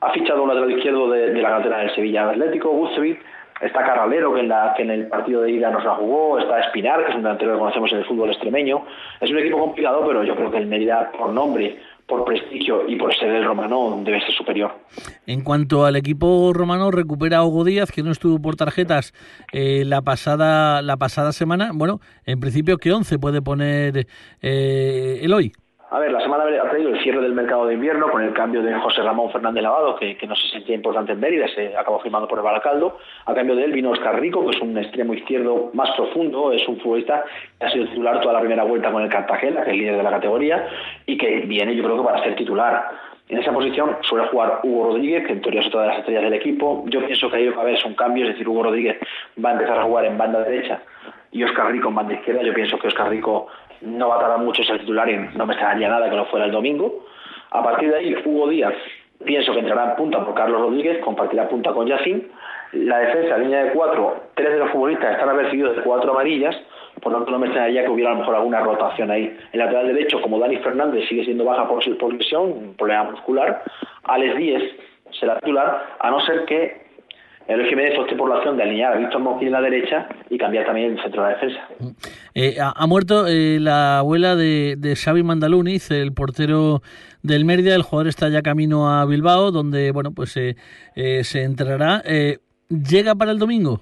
Ha 0.01 0.13
fichado 0.13 0.43
un 0.43 0.49
lateral 0.49 0.71
izquierdo 0.73 1.11
de, 1.11 1.33
la 1.41 1.49
cantera 1.49 1.79
del 1.79 1.95
Sevilla 1.95 2.29
Atlético, 2.29 2.71
Gucevic, 2.71 3.21
está 3.61 3.85
Carralero, 3.85 4.35
que 4.35 4.41
en, 4.41 4.49
la, 4.49 4.75
que 4.77 4.83
en 4.83 4.91
el 4.91 5.09
partido 5.09 5.43
de 5.43 5.51
ida 5.51 5.71
nos 5.71 5.85
la 5.85 5.95
jugó, 5.95 6.39
está 6.39 6.61
Espinar, 6.61 7.05
que 7.05 7.11
es 7.11 7.17
un 7.17 7.23
delantero 7.23 7.53
que 7.53 7.59
conocemos 7.59 7.93
en 7.93 7.99
el 7.99 8.05
fútbol 8.05 8.31
extremeño. 8.31 8.83
Es 9.21 9.31
un 9.31 9.39
equipo 9.39 9.59
complicado, 9.59 10.05
pero 10.07 10.23
yo 10.25 10.35
creo 10.37 10.51
que 10.51 10.59
el 10.59 10.67
Mérida, 10.67 11.11
por 11.17 11.31
nombre, 11.31 11.79
por 12.07 12.25
prestigio 12.25 12.89
y 12.89 12.97
por 12.97 13.15
ser 13.15 13.31
el 13.31 13.45
romano 13.45 14.01
debe 14.05 14.21
ser 14.21 14.35
superior. 14.35 14.73
En 15.27 15.43
cuanto 15.43 15.85
al 15.85 15.97
equipo 15.97 16.53
romano, 16.53 16.91
recupera 16.91 17.39
a 17.39 17.45
Hugo 17.45 17.65
Díaz, 17.65 17.91
que 17.91 18.03
no 18.03 18.13
estuvo 18.13 18.41
por 18.41 18.57
tarjetas 18.57 19.13
eh, 19.53 19.85
la 19.85 20.03
pasada 20.03 20.83
la 20.83 20.97
pasada 20.97 21.33
semana. 21.33 21.71
Bueno, 21.75 22.01
en 22.25 22.41
principio, 22.41 22.79
¿qué 22.79 22.93
once 22.93 23.19
puede 23.19 23.43
poner 23.43 24.07
eh, 24.41 25.21
el 25.23 25.33
hoy? 25.33 25.53
A 25.89 26.01
ver, 26.01 26.11
la 26.11 26.21
semana 26.21 26.45
ha 26.45 26.71
tenido 26.71 26.91
el 26.91 27.01
cierre 27.01 27.21
del 27.21 27.33
mercado 27.33 27.67
de 27.67 27.75
invierno 27.75 28.11
con 28.11 28.21
el 28.21 28.33
cambio 28.33 28.61
de 28.61 28.75
José 28.75 29.03
Ramón 29.03 29.31
Fernández 29.31 29.63
Lavado, 29.63 29.95
que, 29.95 30.19
no 30.27 30.35
se 30.35 30.49
sentía 30.49 30.75
importante 30.75 31.13
en 31.13 31.21
Mérida, 31.21 31.47
se 31.47 31.77
acabó 31.77 32.01
firmando 32.01 32.27
por 32.27 32.39
el 32.39 32.45
Balacaldo. 32.45 32.99
A 33.25 33.33
cambio 33.35 33.55
de 33.55 33.63
él 33.65 33.73
vino 33.73 33.93
Oscar 33.93 34.21
Rico, 34.21 34.45
que 34.45 34.57
es 34.57 34.61
un 34.61 34.77
extremo 34.77 35.15
izquierdo 35.15 35.71
más 35.75 35.89
profundo, 35.93 36.51
es 36.51 36.67
un 36.67 36.81
futbolista 36.81 37.25
que 37.61 37.67
ha 37.67 37.71
sido 37.71 37.87
titular 37.87 38.21
toda 38.21 38.35
la 38.35 38.41
primera 38.41 38.65
vuelta 38.65 38.91
con 38.91 39.01
el 39.01 39.09
Cartagena, 39.09 39.63
que 39.63 39.71
es 39.71 39.77
líder 39.77 39.97
de 39.97 40.03
la 40.03 40.11
categoría, 40.11 40.67
y 41.07 41.17
que 41.17 41.43
viene 41.43 41.77
yo 41.77 41.85
creo 41.85 41.99
que 41.99 42.05
para 42.05 42.23
ser 42.25 42.35
titular. 42.35 42.89
En 43.29 43.39
esa 43.39 43.53
posición 43.53 43.97
suele 44.03 44.27
jugar 44.27 44.61
Hugo 44.65 44.89
Rodríguez, 44.89 45.25
que 45.25 45.35
en 45.35 45.41
teoría 45.41 45.61
es 45.61 45.69
otra 45.69 45.83
de 45.83 45.87
las 45.89 45.99
estrellas 45.99 46.25
del 46.25 46.35
equipo. 46.35 46.85
Yo 46.89 47.05
pienso 47.07 47.31
que 47.31 47.37
ahí 47.37 47.49
va 47.49 47.59
a 47.59 47.61
haber 47.61 47.79
un 47.87 47.95
cambio, 47.95 48.25
es 48.25 48.33
decir, 48.33 48.49
Hugo 48.49 48.65
Rodríguez 48.65 48.99
va 49.45 49.51
a 49.51 49.53
empezar 49.53 49.79
a 49.79 49.85
jugar 49.85 50.05
en 50.05 50.19
banda 50.19 50.41
derecha 50.41 50.81
y 51.31 51.45
Oscar 51.45 51.71
Rico 51.71 51.89
en 51.89 51.95
banda 51.95 52.15
izquierda. 52.15 52.43
Yo 52.43 52.55
pienso 52.55 52.79
que 52.79 52.89
Oscar 52.89 53.11
Rico 53.11 53.49
no 53.83 54.09
va 54.09 54.17
a 54.17 54.21
tardar 54.21 54.39
mucho 54.39 54.63
ser 54.65 54.79
titular 54.81 55.09
y 55.09 55.17
no 55.17 55.47
me 55.47 55.55
extrañaría 55.55 55.89
nada 55.89 56.11
que 56.11 56.17
no 56.17 56.27
fuera 56.27 56.47
el 56.47 56.53
domingo. 56.53 57.07
A 57.51 57.63
partir 57.63 57.91
de 57.91 57.97
ahí, 57.97 58.17
Hugo 58.25 58.49
Díaz, 58.49 58.75
pienso 59.25 59.53
que 59.53 59.61
entrará 59.61 59.91
en 59.91 59.97
punta 59.97 60.25
por 60.25 60.35
Carlos 60.35 60.61
Rodríguez, 60.61 60.99
compartirá 61.05 61.49
punta 61.49 61.73
con 61.73 61.87
Yacine. 61.87 62.23
La 62.73 62.99
defensa, 62.99 63.39
línea 63.39 63.65
de 63.65 63.71
cuatro, 63.73 64.25
tres 64.35 64.53
de 64.53 64.59
los 64.59 64.71
futbolistas 64.71 65.13
están 65.13 65.29
apercibidos 65.29 65.77
de 65.77 65.83
cuatro 65.83 66.13
amarillas 66.13 66.57
por 67.03 67.13
lo 67.13 67.19
tanto 67.19 67.33
no 67.33 67.39
me 67.39 67.47
extrañaría 67.47 67.85
que 67.85 67.91
hubiera 67.91 68.11
a 68.11 68.15
lo 68.15 68.21
mejor 68.21 68.37
alguna 68.37 68.61
rotación 68.61 69.11
ahí. 69.11 69.37
El 69.53 69.59
lateral 69.61 69.87
derecho, 69.89 70.21
como 70.23 70.39
Dani 70.39 70.57
Fernández 70.59 71.09
sigue 71.09 71.25
siendo 71.25 71.45
baja 71.45 71.69
por, 71.69 71.99
por 71.99 72.13
lesión, 72.13 72.53
un 72.53 72.75
problema 72.75 73.05
muscular, 73.05 73.63
Alex 74.05 74.37
Díez 74.37 74.63
será 75.21 75.39
titular, 75.41 75.97
a 75.99 76.11
no 76.11 76.21
ser 76.21 76.45
que 76.47 76.86
el 77.49 77.67
Jiménez 77.67 77.99
opte 77.99 78.17
por 78.17 78.29
la 78.29 78.37
opción 78.37 78.57
de 78.57 78.65
alinear 78.65 78.95
a 78.95 78.97
Víctor 78.97 79.21
Mosquera 79.21 79.47
en 79.47 79.53
la 79.53 79.61
derecha 79.61 80.09
y 80.31 80.39
cambiar 80.39 80.67
también 80.67 80.93
el 80.93 81.03
centro 81.03 81.23
de 81.23 81.29
la 81.29 81.35
defensa. 81.35 81.69
Eh, 82.35 82.57
ha, 82.61 82.87
muerto 82.87 83.27
eh, 83.27 83.59
la 83.61 83.99
abuela 83.99 84.35
de, 84.35 84.77
de 84.77 84.97
Xavi 84.97 85.23
Mandaluniz, 85.23 85.91
el 85.91 86.13
portero 86.13 86.83
del 87.23 87.45
Mérida. 87.45 87.75
El 87.75 87.83
jugador 87.83 88.09
está 88.09 88.29
ya 88.29 88.43
camino 88.43 88.91
a 88.91 89.05
Bilbao, 89.07 89.51
donde 89.53 89.93
bueno 89.93 90.11
pues 90.15 90.37
eh, 90.37 90.57
eh 90.95 91.23
se 91.25 91.43
entrará. 91.45 92.03
¿Llega 92.69 93.15
para 93.15 93.31
el 93.31 93.39
domingo? 93.39 93.81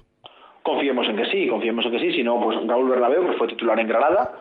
Confiemos 0.61 1.07
en 1.07 1.15
que 1.15 1.25
sí, 1.25 1.47
confiemos 1.47 1.85
en 1.85 1.91
que 1.91 1.99
sí. 1.99 2.11
Si 2.13 2.23
no, 2.23 2.39
pues 2.41 2.57
Raúl 2.67 2.89
Bernabéu, 2.89 3.25
que 3.27 3.37
fue 3.37 3.47
titular 3.47 3.79
en 3.79 3.87
Granada. 3.87 4.31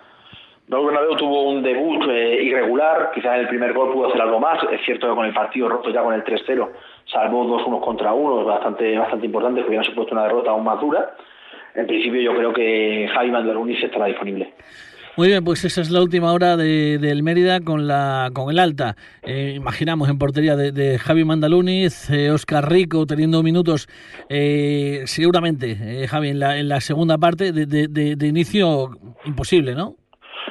Raúl 0.69 0.87
Bernabéu 0.87 1.16
tuvo 1.16 1.50
un 1.50 1.62
debut 1.62 2.02
eh, 2.11 2.43
irregular, 2.43 3.11
quizás 3.14 3.35
en 3.35 3.40
el 3.40 3.49
primer 3.49 3.73
gol 3.73 3.93
pudo 3.93 4.09
hacer 4.09 4.21
algo 4.21 4.40
más. 4.40 4.59
Es 4.73 4.81
cierto 4.85 5.09
que 5.09 5.14
con 5.14 5.26
el 5.26 5.35
partido 5.35 5.69
roto 5.69 5.90
ya 5.90 6.02
con 6.02 6.14
el 6.14 6.25
3-0 6.25 6.69
salvó 7.14 7.47
dos 7.47 7.62
unos 7.66 7.83
contra 7.83 8.12
uno, 8.12 8.44
bastante, 8.44 8.99
bastante 8.99 9.26
importante, 9.26 9.62
que 9.62 9.68
hubieran 9.68 9.87
supuesto 9.87 10.12
una 10.12 10.25
derrota 10.25 10.50
aún 10.50 10.64
más 10.64 10.80
dura. 10.80 11.14
En 11.75 11.87
principio 11.87 12.21
yo 12.21 12.37
creo 12.37 12.52
que 12.52 13.09
Javi 13.14 13.30
Mandalunis 13.30 13.83
estará 13.83 14.06
disponible. 14.06 14.52
Muy 15.16 15.28
bien, 15.28 15.44
pues 15.44 15.64
esa 15.64 15.80
es 15.80 15.92
la 15.92 16.02
última 16.02 16.33
hora 16.33 16.56
de, 16.56 16.99
del 16.99 17.23
Mérida 17.23 17.61
con 17.61 17.87
la 17.87 18.33
con 18.35 18.50
el 18.50 18.59
alta. 18.59 18.97
Eh, 19.23 19.52
imaginamos 19.54 20.09
en 20.09 20.18
portería 20.18 20.56
de, 20.56 20.73
de 20.73 20.99
Javi 20.99 21.25
Mandaluniz, 21.25 22.11
eh, 22.11 22.33
Oscar 22.33 22.68
Rico 22.68 23.06
teniendo 23.06 23.40
minutos, 23.44 23.88
eh, 24.28 25.02
seguramente, 25.06 25.78
eh, 25.80 26.09
Javi, 26.09 26.30
en 26.30 26.40
la, 26.40 26.59
en 26.59 26.68
la 26.68 26.80
segunda 26.80 27.16
parte 27.16 27.52
de, 27.52 27.66
de, 27.66 28.16
de, 28.16 28.26
inicio 28.26 28.90
imposible, 29.25 29.76
¿no? 29.76 29.94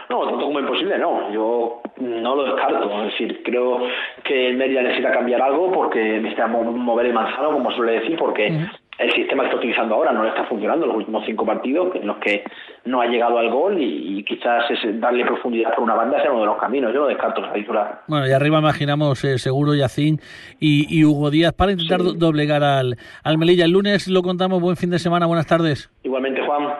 No, 0.09 0.25
tanto 0.25 0.45
como 0.45 0.59
imposible, 0.59 0.97
no. 0.97 1.31
Yo 1.31 1.81
no 1.99 2.35
lo 2.35 2.43
descarto. 2.43 3.03
Es 3.03 3.11
decir, 3.11 3.41
creo 3.43 3.79
que 4.23 4.49
el 4.49 4.57
Mérida 4.57 4.81
necesita 4.81 5.11
cambiar 5.11 5.41
algo 5.41 5.71
porque 5.71 5.99
necesita 5.99 6.47
mover 6.47 7.07
el 7.07 7.13
manzano, 7.13 7.51
como 7.51 7.71
suele 7.71 7.99
decir, 7.99 8.17
porque 8.17 8.47
uh 8.47 8.53
-huh. 8.53 8.71
el 8.99 9.13
sistema 9.13 9.43
que 9.43 9.49
está 9.49 9.57
utilizando 9.57 9.95
ahora 9.95 10.11
no 10.11 10.23
le 10.23 10.29
está 10.29 10.45
funcionando 10.45 10.85
los 10.85 10.97
últimos 10.97 11.25
cinco 11.25 11.45
partidos 11.45 11.95
en 11.95 12.07
los 12.07 12.17
que 12.17 12.43
no 12.85 13.01
ha 13.01 13.07
llegado 13.07 13.37
al 13.37 13.49
gol 13.49 13.79
y, 13.79 14.19
y 14.19 14.23
quizás 14.23 14.69
es 14.69 14.99
darle 14.99 15.25
profundidad 15.25 15.73
por 15.73 15.83
una 15.83 15.95
banda 15.95 16.21
sea 16.21 16.31
uno 16.31 16.41
de 16.41 16.47
los 16.47 16.57
caminos. 16.57 16.93
Yo 16.93 17.01
no 17.01 17.07
descarto 17.07 17.41
la 17.41 17.53
titular. 17.53 18.01
Bueno, 18.07 18.27
y 18.27 18.31
arriba 18.31 18.59
imaginamos 18.59 19.23
eh, 19.23 19.37
seguro 19.37 19.73
Yacín 19.73 20.19
y, 20.59 20.85
y, 20.89 21.05
Hugo 21.05 21.29
Díaz 21.29 21.53
para 21.53 21.71
intentar 21.71 22.01
sí. 22.01 22.15
doblegar 22.17 22.63
al, 22.63 22.97
al 23.23 23.37
Melilla. 23.37 23.65
El 23.65 23.71
lunes 23.71 24.07
lo 24.07 24.21
contamos. 24.21 24.61
Buen 24.61 24.75
fin 24.75 24.89
de 24.89 24.99
semana. 24.99 25.25
Buenas 25.25 25.47
tardes. 25.47 25.89
Igualmente, 26.03 26.41
Juan. 26.45 26.73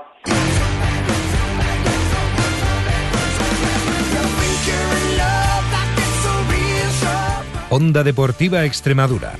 Onda 7.75 8.03
Deportiva 8.03 8.65
Extremadura. 8.65 9.33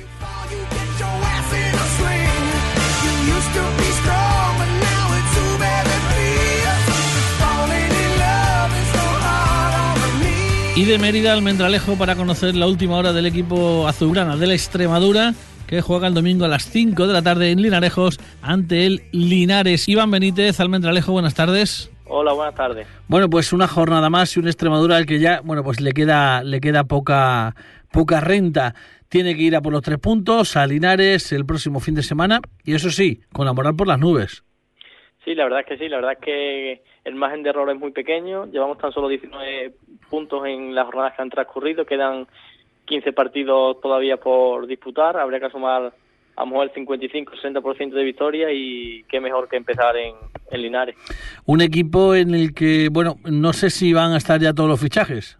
Y 10.74 10.84
de 10.84 10.98
Mérida 10.98 11.32
al 11.32 11.42
Mendralejo 11.42 11.94
para 11.94 12.16
conocer 12.16 12.56
la 12.56 12.66
última 12.66 12.96
hora 12.96 13.12
del 13.12 13.26
equipo 13.26 13.86
azulgrana 13.86 14.36
de 14.36 14.48
la 14.48 14.54
Extremadura 14.54 15.32
que 15.68 15.80
juega 15.80 16.08
el 16.08 16.14
domingo 16.14 16.44
a 16.44 16.48
las 16.48 16.68
5 16.68 17.06
de 17.06 17.12
la 17.12 17.22
tarde 17.22 17.52
en 17.52 17.62
Linarejos 17.62 18.18
ante 18.42 18.84
el 18.86 19.04
Linares. 19.12 19.88
Iván 19.88 20.10
Benítez, 20.10 20.58
Almendralejo, 20.58 21.12
buenas 21.12 21.34
tardes. 21.34 21.88
Hola, 22.16 22.32
buenas 22.32 22.54
tardes. 22.54 22.86
Bueno, 23.08 23.28
pues 23.28 23.52
una 23.52 23.66
jornada 23.66 24.08
más 24.08 24.36
y 24.36 24.38
una 24.38 24.48
Extremadura 24.48 24.96
al 24.96 25.04
que 25.04 25.18
ya, 25.18 25.40
bueno, 25.42 25.64
pues 25.64 25.80
le 25.80 25.90
queda 25.90 26.44
le 26.44 26.60
queda 26.60 26.84
poca 26.84 27.56
poca 27.90 28.20
renta. 28.20 28.72
Tiene 29.08 29.34
que 29.34 29.42
ir 29.42 29.56
a 29.56 29.60
por 29.60 29.72
los 29.72 29.82
tres 29.82 29.98
puntos 29.98 30.56
a 30.56 30.64
Linares 30.64 31.32
el 31.32 31.44
próximo 31.44 31.80
fin 31.80 31.96
de 31.96 32.04
semana 32.04 32.38
y 32.62 32.76
eso 32.76 32.90
sí, 32.90 33.18
con 33.32 33.46
la 33.46 33.52
moral 33.52 33.74
por 33.74 33.88
las 33.88 33.98
nubes. 33.98 34.44
Sí, 35.24 35.34
la 35.34 35.42
verdad 35.42 35.62
es 35.62 35.66
que 35.66 35.76
sí, 35.76 35.88
la 35.88 35.96
verdad 35.96 36.12
es 36.12 36.18
que 36.20 36.82
el 37.02 37.16
margen 37.16 37.42
de 37.42 37.50
error 37.50 37.68
es 37.70 37.80
muy 37.80 37.90
pequeño. 37.90 38.46
Llevamos 38.46 38.78
tan 38.78 38.92
solo 38.92 39.08
19 39.08 39.74
puntos 40.08 40.46
en 40.46 40.72
las 40.72 40.84
jornadas 40.86 41.14
que 41.16 41.22
han 41.22 41.30
transcurrido, 41.30 41.84
quedan 41.84 42.28
15 42.84 43.12
partidos 43.12 43.80
todavía 43.80 44.18
por 44.18 44.68
disputar, 44.68 45.16
habría 45.16 45.40
que 45.40 45.50
sumar 45.50 45.92
a 46.36 46.40
lo 46.42 46.46
mejor 46.46 46.70
el 46.74 46.86
55-60% 46.86 47.92
de 47.92 48.04
victoria 48.04 48.52
y 48.52 49.04
qué 49.08 49.20
mejor 49.20 49.48
que 49.48 49.56
empezar 49.56 49.96
en, 49.96 50.14
en 50.50 50.62
Linares. 50.62 50.96
Un 51.46 51.60
equipo 51.60 52.14
en 52.14 52.34
el 52.34 52.54
que, 52.54 52.88
bueno, 52.90 53.16
no 53.24 53.52
sé 53.52 53.70
si 53.70 53.92
van 53.92 54.12
a 54.12 54.16
estar 54.16 54.40
ya 54.40 54.52
todos 54.52 54.68
los 54.68 54.80
fichajes. 54.80 55.38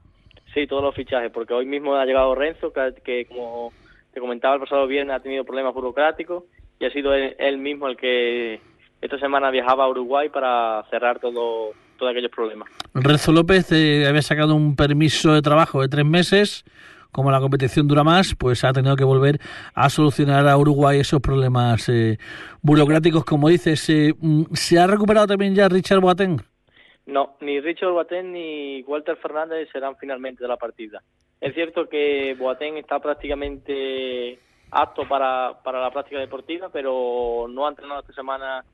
Sí, 0.52 0.66
todos 0.66 0.82
los 0.82 0.94
fichajes, 0.94 1.30
porque 1.32 1.52
hoy 1.52 1.66
mismo 1.66 1.96
ha 1.96 2.04
llegado 2.04 2.34
Renzo, 2.34 2.72
que, 2.72 2.94
que 3.04 3.26
como 3.26 3.72
te 4.12 4.20
comentaba 4.20 4.54
el 4.54 4.60
pasado 4.60 4.86
viernes 4.86 5.16
ha 5.16 5.20
tenido 5.20 5.44
problemas 5.44 5.74
burocráticos 5.74 6.44
y 6.78 6.84
ha 6.84 6.90
sido 6.90 7.12
él, 7.12 7.34
él 7.38 7.58
mismo 7.58 7.88
el 7.88 7.96
que 7.96 8.60
esta 9.00 9.18
semana 9.18 9.50
viajaba 9.50 9.84
a 9.84 9.88
Uruguay 9.88 10.28
para 10.28 10.84
cerrar 10.90 11.18
todo 11.18 11.72
todos 11.98 12.10
aquellos 12.10 12.30
problemas. 12.30 12.68
Renzo 12.94 13.32
López 13.32 13.70
eh, 13.72 14.06
había 14.06 14.22
sacado 14.22 14.54
un 14.54 14.76
permiso 14.76 15.32
de 15.32 15.42
trabajo 15.42 15.82
de 15.82 15.88
tres 15.88 16.04
meses. 16.04 16.64
Como 17.14 17.30
la 17.30 17.38
competición 17.38 17.87
dura 17.87 18.02
más, 18.02 18.35
pues 18.35 18.64
ha 18.64 18.73
tenido 18.73 18.97
que 18.97 19.04
volver 19.04 19.38
a 19.73 19.88
solucionar 19.88 20.49
a 20.49 20.59
Uruguay 20.59 20.99
esos 20.99 21.21
problemas 21.21 21.88
eh, 21.88 22.18
burocráticos, 22.61 23.25
como 23.25 23.49
dices. 23.49 23.88
Eh, 23.88 24.14
¿Se 24.52 24.80
ha 24.80 24.88
recuperado 24.88 25.28
también 25.28 25.54
ya 25.54 25.68
Richard 25.68 26.00
Boateng? 26.00 26.40
No, 27.06 27.37
ni 27.40 27.61
Richard 27.61 27.92
Boateng 27.92 28.33
ni 28.33 28.83
Walter 28.83 29.14
Fernández 29.14 29.68
serán 29.71 29.94
finalmente 29.94 30.42
de 30.42 30.49
la 30.49 30.56
partida. 30.56 31.04
Es 31.40 31.54
cierto 31.54 31.88
que 31.88 32.35
Boateng 32.37 32.78
está 32.78 32.99
prácticamente 32.99 34.40
apto 34.73 35.06
para, 35.06 35.62
para 35.62 35.80
la 35.80 35.92
práctica 35.92 36.18
deportiva, 36.18 36.68
pero 36.73 37.47
no 37.49 37.64
ha 37.64 37.68
entrenado 37.68 38.00
esta 38.00 38.12
semana 38.12 38.64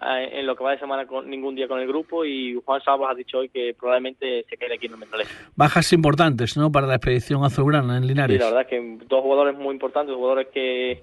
en 0.00 0.46
lo 0.46 0.56
que 0.56 0.64
va 0.64 0.72
de 0.72 0.78
semana 0.78 1.06
con 1.06 1.28
ningún 1.28 1.54
día 1.54 1.68
con 1.68 1.78
el 1.80 1.86
grupo 1.86 2.24
y 2.24 2.60
Juan 2.64 2.80
Sabas 2.82 3.10
ha 3.10 3.14
dicho 3.14 3.38
hoy 3.38 3.48
que 3.48 3.74
probablemente 3.78 4.44
se 4.48 4.56
quede 4.56 4.74
aquí 4.74 4.86
en 4.86 4.92
el 4.92 4.98
Mendralejo. 4.98 5.30
Bajas 5.54 5.92
importantes, 5.92 6.56
¿no? 6.56 6.72
Para 6.72 6.86
la 6.86 6.96
expedición 6.96 7.44
azulgrana 7.44 7.96
en 7.96 8.06
Linares. 8.06 8.36
Sí, 8.36 8.40
la 8.40 8.46
verdad 8.46 8.62
es 8.62 8.68
que 8.68 8.98
dos 9.06 9.22
jugadores 9.22 9.56
muy 9.56 9.74
importantes, 9.74 10.14
jugadores 10.14 10.48
que 10.52 11.02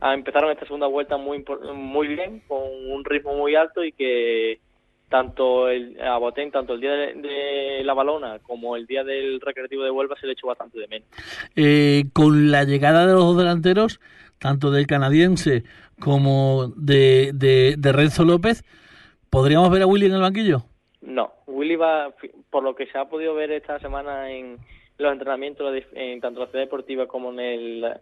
empezaron 0.00 0.50
esta 0.50 0.66
segunda 0.66 0.86
vuelta 0.86 1.16
muy 1.16 1.44
muy 1.74 2.08
bien, 2.08 2.42
con 2.48 2.58
un 2.90 3.04
ritmo 3.04 3.36
muy 3.36 3.54
alto 3.54 3.84
y 3.84 3.92
que 3.92 4.58
tanto 5.08 5.68
el 5.68 6.00
a 6.00 6.16
Botén, 6.16 6.50
tanto 6.50 6.72
el 6.72 6.80
día 6.80 6.92
de, 6.92 7.14
de, 7.14 7.84
la 7.84 7.92
balona 7.92 8.38
como 8.38 8.76
el 8.76 8.86
día 8.86 9.04
del 9.04 9.40
recreativo 9.42 9.84
de 9.84 9.90
Huelva 9.90 10.16
se 10.18 10.26
le 10.26 10.32
echó 10.32 10.46
bastante 10.46 10.80
de 10.80 10.88
menos. 10.88 11.06
Eh, 11.54 12.04
con 12.14 12.50
la 12.50 12.64
llegada 12.64 13.06
de 13.06 13.12
los 13.12 13.22
dos 13.22 13.36
delanteros, 13.36 14.00
tanto 14.38 14.70
del 14.70 14.86
canadiense 14.86 15.64
como 16.02 16.72
de, 16.76 17.30
de, 17.34 17.76
de 17.78 17.92
Renzo 17.92 18.24
López, 18.24 18.64
¿podríamos 19.30 19.70
ver 19.70 19.82
a 19.82 19.86
Willy 19.86 20.06
en 20.06 20.14
el 20.14 20.20
banquillo? 20.20 20.62
No, 21.00 21.32
Willy 21.46 21.76
va, 21.76 22.12
por 22.50 22.62
lo 22.62 22.74
que 22.74 22.86
se 22.86 22.98
ha 22.98 23.04
podido 23.04 23.34
ver 23.34 23.52
esta 23.52 23.78
semana 23.78 24.30
en 24.30 24.58
los 24.98 25.12
entrenamientos, 25.12 25.72
en 25.92 26.20
tanto 26.20 26.40
en 26.40 26.46
la 26.46 26.50
ciudad 26.50 26.64
deportiva 26.64 27.06
como 27.06 27.30
en 27.32 27.40
el, 27.40 27.94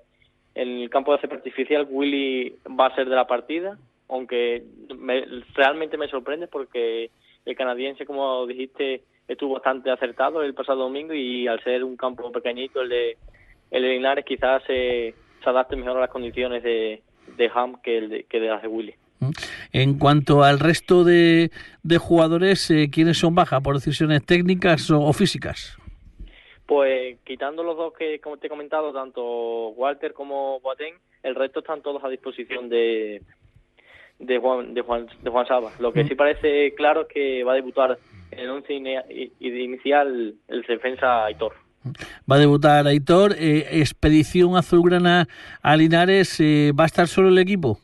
el 0.54 0.90
campo 0.90 1.12
de 1.12 1.20
césped 1.20 1.38
artificial, 1.38 1.86
Willy 1.90 2.56
va 2.78 2.86
a 2.86 2.94
ser 2.94 3.08
de 3.08 3.16
la 3.16 3.26
partida, 3.26 3.78
aunque 4.08 4.64
me, 4.96 5.24
realmente 5.54 5.96
me 5.96 6.08
sorprende 6.08 6.46
porque 6.46 7.10
el 7.44 7.56
canadiense, 7.56 8.06
como 8.06 8.46
dijiste, 8.46 9.02
estuvo 9.28 9.54
bastante 9.54 9.90
acertado 9.90 10.42
el 10.42 10.54
pasado 10.54 10.80
domingo 10.80 11.12
y 11.14 11.46
al 11.46 11.62
ser 11.62 11.84
un 11.84 11.96
campo 11.96 12.32
pequeñito, 12.32 12.80
el 12.80 12.88
de, 12.88 13.16
el 13.70 13.82
de 13.82 13.88
Linares, 13.90 14.24
quizás 14.24 14.62
se, 14.66 15.14
se 15.42 15.50
adapte 15.50 15.76
mejor 15.76 15.98
a 15.98 16.00
las 16.00 16.10
condiciones 16.10 16.62
de, 16.62 17.02
de 17.40 17.50
Ham 17.54 17.80
que, 17.82 17.98
el 17.98 18.08
de, 18.10 18.24
que 18.24 18.38
de 18.38 18.48
las 18.48 18.62
de 18.62 18.68
Willy. 18.68 18.94
En 19.72 19.98
cuanto 19.98 20.44
al 20.44 20.58
resto 20.58 21.04
de, 21.04 21.50
de 21.82 21.98
jugadores, 21.98 22.70
eh, 22.70 22.88
¿quiénes 22.92 23.18
son 23.18 23.34
bajas 23.34 23.62
por 23.62 23.74
decisiones 23.74 24.24
técnicas 24.24 24.90
o, 24.90 25.00
o, 25.00 25.12
físicas? 25.12 25.76
Pues 26.66 27.18
quitando 27.24 27.62
los 27.62 27.76
dos 27.76 27.92
que 27.94 28.20
como 28.20 28.36
te 28.36 28.46
he 28.46 28.50
comentado, 28.50 28.92
tanto 28.92 29.68
Walter 29.70 30.12
como 30.12 30.60
Boateng, 30.60 30.94
el 31.22 31.34
resto 31.34 31.60
están 31.60 31.82
todos 31.82 32.04
a 32.04 32.08
disposición 32.08 32.68
de, 32.68 33.22
de 34.18 34.38
Juan 34.38 34.74
de 34.74 34.82
Juan 34.82 35.06
de 35.22 35.30
Juan 35.30 35.46
Saba. 35.46 35.72
Lo 35.80 35.92
que 35.92 36.04
sí 36.04 36.14
parece 36.14 36.74
claro 36.74 37.02
es 37.02 37.08
que 37.08 37.44
va 37.44 37.52
a 37.52 37.56
debutar 37.56 37.98
en 38.30 38.38
el 38.38 38.50
once 38.50 38.72
inicial 38.72 40.34
el 40.48 40.62
defensa 40.62 41.24
Aitor. 41.24 41.54
Va 42.30 42.36
a 42.36 42.38
debutar 42.38 42.86
Aitor. 42.86 43.32
Eh, 43.38 43.80
expedición 43.80 44.56
azulgrana 44.56 45.26
a 45.62 45.76
Linares. 45.76 46.40
Eh, 46.40 46.72
¿Va 46.78 46.84
a 46.84 46.86
estar 46.86 47.08
solo 47.08 47.28
el 47.28 47.38
equipo? 47.38 47.78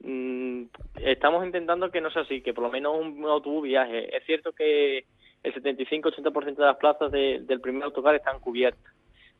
Mm, 0.00 0.64
estamos 0.96 1.44
intentando 1.44 1.90
que 1.90 2.00
no 2.00 2.10
sea 2.10 2.22
así, 2.22 2.42
que 2.42 2.54
por 2.54 2.64
lo 2.64 2.70
menos 2.70 2.94
un 2.98 3.24
autobús 3.24 3.64
viaje. 3.64 4.16
Es 4.16 4.24
cierto 4.24 4.52
que 4.52 5.04
el 5.42 5.54
75-80% 5.54 6.56
de 6.56 6.64
las 6.64 6.76
plazas 6.76 7.10
de, 7.12 7.40
del 7.40 7.60
primer 7.60 7.82
autocar 7.84 8.14
están 8.14 8.40
cubiertas. 8.40 8.92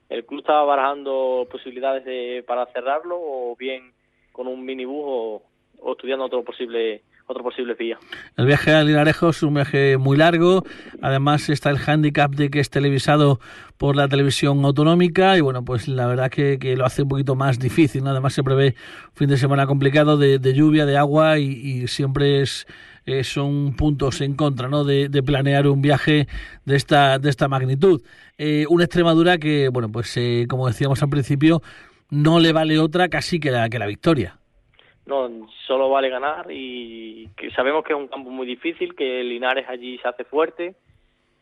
El 0.09 0.25
club 0.27 0.41
estaba 0.41 0.65
barajando 0.65 1.49
posibilidades 1.51 2.05
de, 2.05 2.45
para 2.47 2.67
cerrarlo 2.67 3.17
o 3.19 3.57
bien 3.57 3.93
con 4.33 4.47
un 4.49 4.65
minibús 4.65 5.05
o, 5.07 5.43
o 5.81 5.93
estudiando 5.93 6.27
otro 6.27 6.45
posible 6.45 7.03
otro 7.27 7.43
posible 7.43 7.75
vía. 7.75 7.99
El 8.37 8.47
viaje 8.47 8.73
a 8.73 8.83
Linarejo 8.83 9.31
es 9.31 9.43
un 9.43 9.55
viaje 9.55 9.97
muy 9.97 10.17
largo, 10.17 10.65
además 11.01 11.49
está 11.49 11.71
el 11.71 11.79
hándicap 11.79 12.33
de 12.33 12.51
que 12.51 12.61
es 12.61 12.71
televisado 12.71 13.41
por 13.79 13.97
la 13.97 14.09
televisión 14.09 14.65
autonómica 14.65 15.37
y 15.37 15.41
bueno, 15.41 15.65
pues 15.65 15.89
la 15.89 16.07
verdad 16.07 16.31
que, 16.31 16.59
que 16.59 16.77
lo 16.77 16.85
hace 16.85 17.03
un 17.03 17.09
poquito 17.09 17.35
más 17.35 17.59
difícil, 17.59 18.07
además 18.07 18.35
se 18.35 18.43
prevé 18.43 18.75
fin 19.15 19.29
de 19.29 19.37
semana 19.37 19.67
complicado 19.67 20.17
de, 20.17 20.55
lluvia, 20.55 20.87
de 20.87 20.97
agua 20.97 21.39
y, 21.39 21.87
siempre 21.89 22.43
es 22.43 22.67
son 23.23 23.75
puntos 23.77 24.23
en 24.23 24.35
contra 24.35 24.69
¿no? 24.69 24.83
De, 24.85 25.11
planear 25.23 25.67
un 25.67 25.83
viaje 25.83 26.27
de 26.65 26.77
esta, 26.77 27.19
de 27.19 27.29
esta 27.31 27.49
magnitud. 27.49 28.03
Eh, 28.39 28.65
una 28.69 28.85
Extremadura 28.85 29.39
que, 29.39 29.69
bueno, 29.69 29.91
pues 29.91 30.17
eh, 30.17 30.47
como 30.49 30.67
decíamos 30.67 31.03
al 31.03 31.11
principio, 31.11 31.63
no 32.11 32.41
le 32.41 32.53
vale 32.53 32.79
otra 32.79 33.09
casi 33.09 33.41
que 33.41 33.51
la, 33.51 33.69
que 33.69 33.79
la 33.79 33.87
victoria. 33.87 34.39
No, 35.07 35.49
solo 35.67 35.91
vale 35.91 36.09
ganar 36.09 36.47
y 36.51 37.29
que 37.37 37.51
sabemos 37.51 37.85
que 37.85 37.93
es 37.93 37.99
un 37.99 38.09
campo 38.09 38.31
muy 38.31 38.47
difícil, 38.47 38.95
que 38.95 39.23
Linares 39.23 39.69
allí 39.69 39.99
se 39.99 40.09
hace 40.09 40.25
fuerte, 40.25 40.77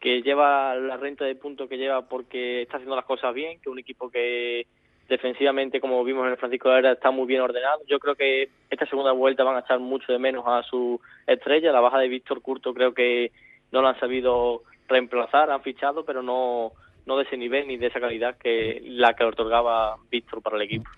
que 0.01 0.21
lleva 0.23 0.75
la 0.75 0.97
renta 0.97 1.25
de 1.25 1.37
puntos 1.37 1.69
que 1.69 1.79
lleva 1.79 2.09
porque 2.09 2.63
está 2.63 2.79
haciendo 2.79 2.97
las 2.97 3.05
cosas 3.05 3.33
bien, 3.33 3.61
que 3.61 3.71
un 3.71 3.79
equipo 3.79 4.11
que 4.11 4.67
defensivamente, 5.09 5.81
como 5.81 6.03
vimos 6.03 6.25
en 6.25 6.33
el 6.33 6.39
Francisco 6.39 6.71
de 6.71 6.79
Era, 6.79 6.93
está 6.93 7.11
muy 7.11 7.27
bien 7.27 7.41
ordenado. 7.41 7.83
Yo 7.87 8.01
creo 8.01 8.17
que 8.17 8.49
esta 8.69 8.87
segunda 8.87 9.13
vuelta 9.13 9.45
van 9.45 9.57
a 9.57 9.61
echar 9.61 9.79
mucho 9.79 10.13
de 10.13 10.19
menos 10.19 10.45
a 10.47 10.63
su 10.65 11.01
estrella. 11.27 11.71
La 11.71 11.81
baja 11.81 11.99
de 11.99 12.09
Víctor 12.09 12.43
Curto 12.43 12.75
creo 12.75 12.95
que 12.95 13.31
no 13.71 13.81
la 13.81 13.91
han 13.91 14.01
sabido 14.01 14.63
reemplazar, 14.89 15.51
han 15.51 15.63
fichado, 15.63 16.05
pero 16.05 16.23
no, 16.23 16.73
no 17.07 17.17
de 17.17 17.25
ese 17.25 17.37
nivel 17.37 17.69
ni 17.69 17.77
de 17.77 17.87
esa 17.87 18.01
calidad 18.01 18.37
que 18.39 18.81
la 18.85 19.15
que 19.15 19.25
otorgaba 19.25 19.97
Víctor 20.11 20.43
para 20.43 20.57
el 20.57 20.63
equipo. 20.63 20.89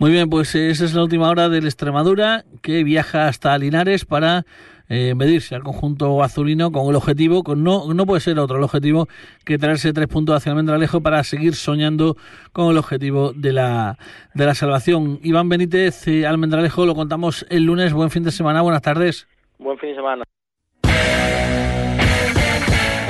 Muy 0.00 0.12
bien, 0.12 0.30
pues 0.30 0.54
esa 0.54 0.86
es 0.86 0.94
la 0.94 1.02
última 1.02 1.28
hora 1.28 1.50
del 1.50 1.66
Extremadura 1.66 2.46
que 2.62 2.84
viaja 2.84 3.28
hasta 3.28 3.58
Linares 3.58 4.06
para 4.06 4.46
eh, 4.88 5.14
medirse 5.14 5.54
al 5.54 5.62
conjunto 5.62 6.22
azulino 6.22 6.72
con 6.72 6.88
el 6.88 6.96
objetivo, 6.96 7.44
con 7.44 7.62
no, 7.62 7.92
no 7.92 8.06
puede 8.06 8.22
ser 8.22 8.38
otro 8.38 8.56
el 8.56 8.64
objetivo 8.64 9.08
que 9.44 9.58
traerse 9.58 9.92
tres 9.92 10.08
puntos 10.08 10.34
hacia 10.34 10.52
Almendralejo 10.52 11.02
para 11.02 11.22
seguir 11.22 11.54
soñando 11.54 12.16
con 12.54 12.70
el 12.70 12.78
objetivo 12.78 13.34
de 13.34 13.52
la, 13.52 13.98
de 14.32 14.46
la 14.46 14.54
salvación. 14.54 15.20
Iván 15.22 15.50
Benítez, 15.50 16.08
eh, 16.08 16.26
Almendralejo, 16.26 16.86
lo 16.86 16.94
contamos 16.94 17.44
el 17.50 17.64
lunes. 17.64 17.92
Buen 17.92 18.08
fin 18.08 18.22
de 18.22 18.30
semana, 18.30 18.62
buenas 18.62 18.80
tardes. 18.80 19.28
Buen 19.58 19.76
fin 19.76 19.90
de 19.90 19.96
semana. 19.96 20.24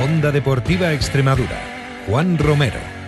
Onda 0.04 0.32
Deportiva 0.32 0.92
Extremadura. 0.92 1.56
Juan 2.08 2.36
Romero. 2.36 2.99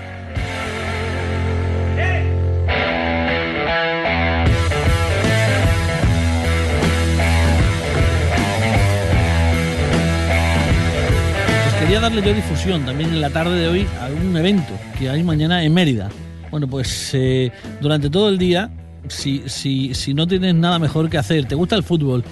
Quería 11.92 12.08
darle 12.08 12.22
yo 12.26 12.32
difusión 12.32 12.86
también 12.86 13.10
en 13.10 13.20
la 13.20 13.28
tarde 13.28 13.54
de 13.54 13.68
hoy 13.68 13.86
a 14.00 14.08
un 14.08 14.34
evento 14.34 14.72
que 14.98 15.10
hay 15.10 15.22
mañana 15.22 15.62
en 15.62 15.74
Mérida. 15.74 16.08
Bueno, 16.50 16.66
pues 16.66 17.10
eh, 17.12 17.52
durante 17.82 18.08
todo 18.08 18.30
el 18.30 18.38
día, 18.38 18.70
si, 19.08 19.42
si, 19.44 19.92
si 19.92 20.14
no 20.14 20.26
tienes 20.26 20.54
nada 20.54 20.78
mejor 20.78 21.10
que 21.10 21.18
hacer, 21.18 21.44
te 21.44 21.54
gusta 21.54 21.76
el 21.76 21.82
fútbol, 21.82 22.24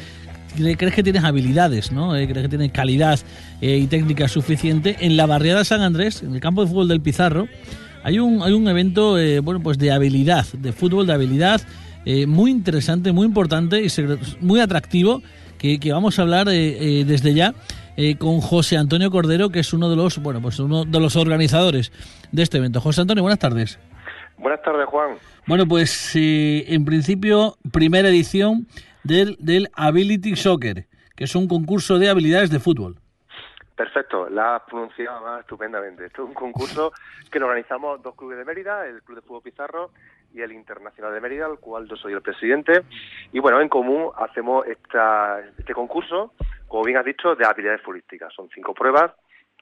crees 0.56 0.94
que 0.94 1.02
tienes 1.02 1.24
habilidades, 1.24 1.92
¿no? 1.92 2.16
Eh, 2.16 2.26
crees 2.26 2.44
que 2.44 2.48
tienes 2.48 2.72
calidad 2.72 3.20
eh, 3.60 3.76
y 3.76 3.86
técnica 3.86 4.28
suficiente, 4.28 4.96
en 5.00 5.18
la 5.18 5.26
barriada 5.26 5.62
San 5.62 5.82
Andrés, 5.82 6.22
en 6.22 6.32
el 6.32 6.40
campo 6.40 6.62
de 6.62 6.68
fútbol 6.68 6.88
del 6.88 7.02
Pizarro, 7.02 7.46
hay 8.02 8.18
un, 8.18 8.42
hay 8.42 8.54
un 8.54 8.66
evento, 8.66 9.18
bueno, 9.42 9.62
pues 9.62 9.76
de 9.76 9.92
habilidad, 9.92 10.46
de 10.54 10.72
fútbol 10.72 11.06
de 11.06 11.12
habilidad, 11.12 11.60
muy 12.26 12.50
interesante, 12.50 13.12
muy 13.12 13.26
importante 13.26 13.84
y 13.84 13.88
muy 14.40 14.60
atractivo, 14.60 15.20
que, 15.58 15.78
que 15.78 15.92
vamos 15.92 16.18
a 16.18 16.22
hablar 16.22 16.46
desde 16.46 17.34
ya 17.34 17.52
eh, 17.96 18.16
con 18.16 18.40
José 18.40 18.76
Antonio 18.76 19.10
Cordero, 19.10 19.50
que 19.50 19.60
es 19.60 19.72
uno 19.72 19.88
de 19.90 19.96
los, 19.96 20.18
bueno, 20.18 20.40
pues 20.40 20.58
uno 20.58 20.84
de 20.84 21.00
los 21.00 21.16
organizadores 21.16 21.92
de 22.32 22.42
este 22.42 22.58
evento. 22.58 22.80
José 22.80 23.02
Antonio, 23.02 23.22
buenas 23.22 23.38
tardes. 23.38 23.78
Buenas 24.38 24.62
tardes, 24.62 24.86
Juan. 24.86 25.16
Bueno, 25.46 25.66
pues 25.66 26.14
eh, 26.16 26.64
en 26.68 26.84
principio, 26.84 27.56
primera 27.72 28.08
edición 28.08 28.66
del, 29.04 29.36
del 29.38 29.68
Ability 29.74 30.36
Soccer, 30.36 30.86
que 31.14 31.24
es 31.24 31.34
un 31.34 31.48
concurso 31.48 31.98
de 31.98 32.08
habilidades 32.08 32.50
de 32.50 32.60
fútbol. 32.60 32.96
Perfecto, 33.76 34.28
la 34.28 34.56
has 34.56 34.62
pronunciado 34.64 35.38
estupendamente. 35.38 36.04
Esto 36.04 36.22
es 36.22 36.28
un 36.28 36.34
concurso 36.34 36.92
que 37.30 37.38
lo 37.38 37.46
organizamos 37.46 38.02
dos 38.02 38.14
clubes 38.14 38.36
de 38.36 38.44
Mérida, 38.44 38.86
el 38.86 39.02
Club 39.02 39.16
de 39.16 39.22
Fútbol 39.22 39.42
Pizarro 39.42 39.90
y 40.32 40.42
el 40.42 40.52
Internacional 40.52 41.12
de 41.12 41.20
Mérida, 41.20 41.46
al 41.46 41.58
cual 41.58 41.88
yo 41.88 41.96
soy 41.96 42.12
el 42.12 42.22
presidente. 42.22 42.82
Y 43.32 43.40
bueno, 43.40 43.60
en 43.60 43.68
común 43.68 44.10
hacemos 44.16 44.66
esta, 44.66 45.40
este 45.58 45.72
concurso 45.74 46.32
como 46.70 46.84
bien 46.84 46.96
has 46.96 47.04
dicho, 47.04 47.34
de 47.34 47.44
habilidades 47.44 47.82
futbolísticas. 47.82 48.32
Son 48.32 48.48
cinco 48.54 48.72
pruebas 48.72 49.10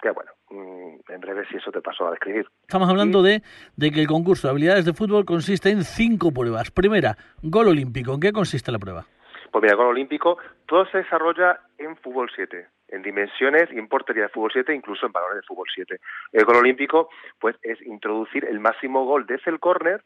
que, 0.01 0.11
bueno, 0.11 0.31
mm, 0.51 1.11
en 1.11 1.21
breve 1.21 1.47
si 1.49 1.57
eso 1.57 1.73
te 1.73 1.81
pasó 1.81 2.07
a 2.07 2.11
describir. 2.11 2.47
Estamos 2.61 2.89
hablando 2.89 3.23
de, 3.23 3.43
de 3.77 3.91
que 3.91 4.01
el 4.01 4.07
concurso 4.07 4.47
de 4.47 4.53
habilidades 4.53 4.85
de 4.85 4.93
fútbol 4.93 5.25
consiste 5.25 5.71
en 5.71 5.85
cinco 5.85 6.31
pruebas. 6.33 6.71
Primera, 6.71 7.17
gol 7.43 7.69
olímpico. 7.69 8.13
¿En 8.13 8.21
qué 8.21 8.31
consiste 8.31 8.71
la 8.71 8.79
prueba? 8.79 9.07
Pues 9.51 9.63
mira, 9.63 9.73
el 9.73 9.79
gol 9.79 9.87
olímpico, 9.87 10.37
todo 10.67 10.85
se 10.91 10.99
desarrolla 10.99 11.61
en 11.79 11.97
fútbol 11.97 12.31
7, 12.35 12.67
en 12.89 13.03
dimensiones 13.03 13.71
y 13.73 13.79
en 13.79 13.89
portería 13.89 14.25
de 14.25 14.29
fútbol 14.29 14.51
7, 14.53 14.75
incluso 14.75 15.07
en 15.07 15.13
valores 15.13 15.37
de 15.37 15.47
fútbol 15.47 15.67
7. 15.75 15.99
El 16.33 16.45
gol 16.45 16.57
olímpico, 16.57 17.09
pues, 17.41 17.57
es 17.63 17.81
introducir 17.81 18.45
el 18.45 18.61
máximo 18.61 19.07
gol 19.07 19.27
desde 19.27 19.51
el 19.51 19.59
córner 19.59 20.03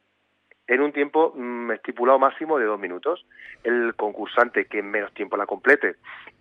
en 0.67 0.81
un 0.81 0.93
tiempo 0.93 1.33
mm, 1.35 1.73
estipulado 1.73 2.19
máximo 2.19 2.59
de 2.59 2.67
dos 2.67 2.79
minutos. 2.79 3.25
El 3.65 3.95
concursante 3.95 4.67
que 4.67 4.83
menos 4.83 5.13
tiempo 5.15 5.37
la 5.37 5.47
complete 5.47 5.97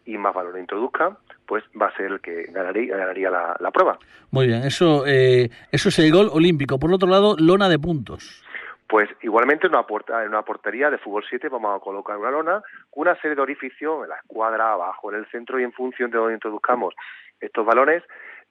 y 0.05 0.17
más 0.17 0.33
valor 0.33 0.57
introduzca, 0.57 1.17
pues 1.45 1.63
va 1.79 1.87
a 1.87 1.95
ser 1.95 2.07
el 2.07 2.21
que 2.21 2.43
ganaría, 2.51 2.97
ganaría 2.97 3.29
la, 3.29 3.71
prueba. 3.71 3.99
Muy 4.31 4.47
bien, 4.47 4.63
eso, 4.63 5.05
eh, 5.05 5.49
eso 5.71 5.89
es 5.89 5.99
el 5.99 6.11
gol 6.11 6.29
olímpico. 6.31 6.79
Por 6.79 6.91
otro 6.93 7.09
lado, 7.09 7.35
lona 7.37 7.69
de 7.69 7.77
puntos. 7.77 8.43
Pues 8.87 9.09
igualmente 9.21 9.67
en 9.67 9.73
una, 9.73 9.87
puerta, 9.87 10.21
en 10.21 10.29
una 10.29 10.41
portería 10.41 10.89
de 10.89 10.97
fútbol 10.97 11.23
7 11.29 11.47
vamos 11.47 11.77
a 11.77 11.79
colocar 11.79 12.17
una 12.17 12.31
lona 12.31 12.61
con 12.89 13.07
una 13.07 13.15
serie 13.21 13.35
de 13.35 13.41
orificios 13.41 14.03
en 14.03 14.09
la 14.09 14.17
escuadra, 14.17 14.73
abajo, 14.73 15.11
en 15.11 15.19
el 15.19 15.25
centro 15.27 15.59
y 15.59 15.63
en 15.63 15.71
función 15.71 16.11
de 16.11 16.17
donde 16.17 16.33
introduzcamos 16.33 16.93
estos 17.39 17.65
balones, 17.65 18.03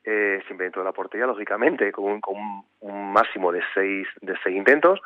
eh, 0.03 0.41
siempre 0.47 0.65
dentro 0.65 0.81
de 0.81 0.89
la 0.89 0.93
portería, 0.93 1.27
lógicamente, 1.27 1.93
con 1.93 2.07
un, 2.07 2.21
con 2.23 2.37
un 2.81 3.13
máximo 3.13 3.53
de 3.53 3.61
seis, 3.75 4.09
de 4.23 4.35
seis 4.43 4.57
intentos, 4.57 4.99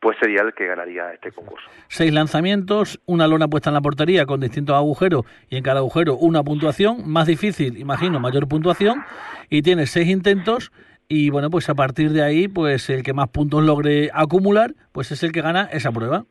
pues 0.00 0.16
sería 0.20 0.42
el 0.42 0.54
que 0.54 0.66
ganaría 0.66 1.12
este 1.12 1.32
concurso. 1.32 1.68
Seis 1.88 2.12
lanzamientos, 2.12 3.00
una 3.06 3.26
lona 3.26 3.48
puesta 3.48 3.70
en 3.70 3.74
la 3.74 3.80
portería 3.80 4.26
con 4.26 4.40
distintos 4.40 4.76
agujeros 4.76 5.24
y 5.48 5.56
en 5.56 5.62
cada 5.62 5.80
agujero 5.80 6.16
una 6.16 6.42
puntuación, 6.42 7.08
más 7.10 7.26
difícil, 7.26 7.78
imagino, 7.78 8.20
mayor 8.20 8.48
puntuación, 8.48 9.04
y 9.50 9.62
tiene 9.62 9.86
seis 9.86 10.08
intentos 10.08 10.72
y 11.08 11.30
bueno, 11.30 11.48
pues 11.50 11.68
a 11.70 11.74
partir 11.74 12.10
de 12.10 12.22
ahí, 12.22 12.48
pues 12.48 12.90
el 12.90 13.02
que 13.02 13.14
más 13.14 13.28
puntos 13.30 13.64
logre 13.64 14.10
acumular, 14.12 14.74
pues 14.92 15.10
es 15.10 15.22
el 15.22 15.32
que 15.32 15.40
gana 15.40 15.68
esa 15.72 15.90
prueba. 15.90 16.26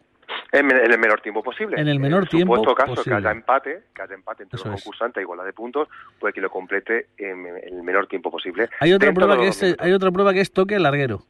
En, 0.52 0.72
el 0.72 0.98
menor 1.00 1.20
tiempo 1.22 1.44
posible. 1.44 1.82
En 1.82 1.88
el 1.88 2.00
menor 2.00 2.24
en 2.24 2.30
tiempo 2.30 2.56
supuesto 2.56 2.76
caso 2.76 3.04
que 3.04 3.14
haya 3.14 3.32
empate, 3.32 3.84
que 3.94 4.02
haya 4.02 4.14
empate 4.14 4.44
entre 4.44 4.58
los 4.58 4.82
concursantes 4.84 5.22
igualdad 5.22 5.46
de 5.46 5.54
puntos, 5.54 5.90
pues 6.20 6.34
que 6.34 6.42
lo 6.42 6.50
complete 6.50 7.08
en, 7.18 7.46
el 7.64 7.82
menor 7.84 8.08
tiempo 8.08 8.32
posible. 8.32 8.70
Hay 8.80 8.94
otra 8.94 9.12
prueba 9.14 9.38
que 9.38 9.48
es, 9.48 9.76
hay 9.80 9.92
otra 9.92 10.12
prueba 10.12 10.34
que 10.34 10.42
es 10.42 10.52
toque 10.52 10.80
larguero. 10.80 11.24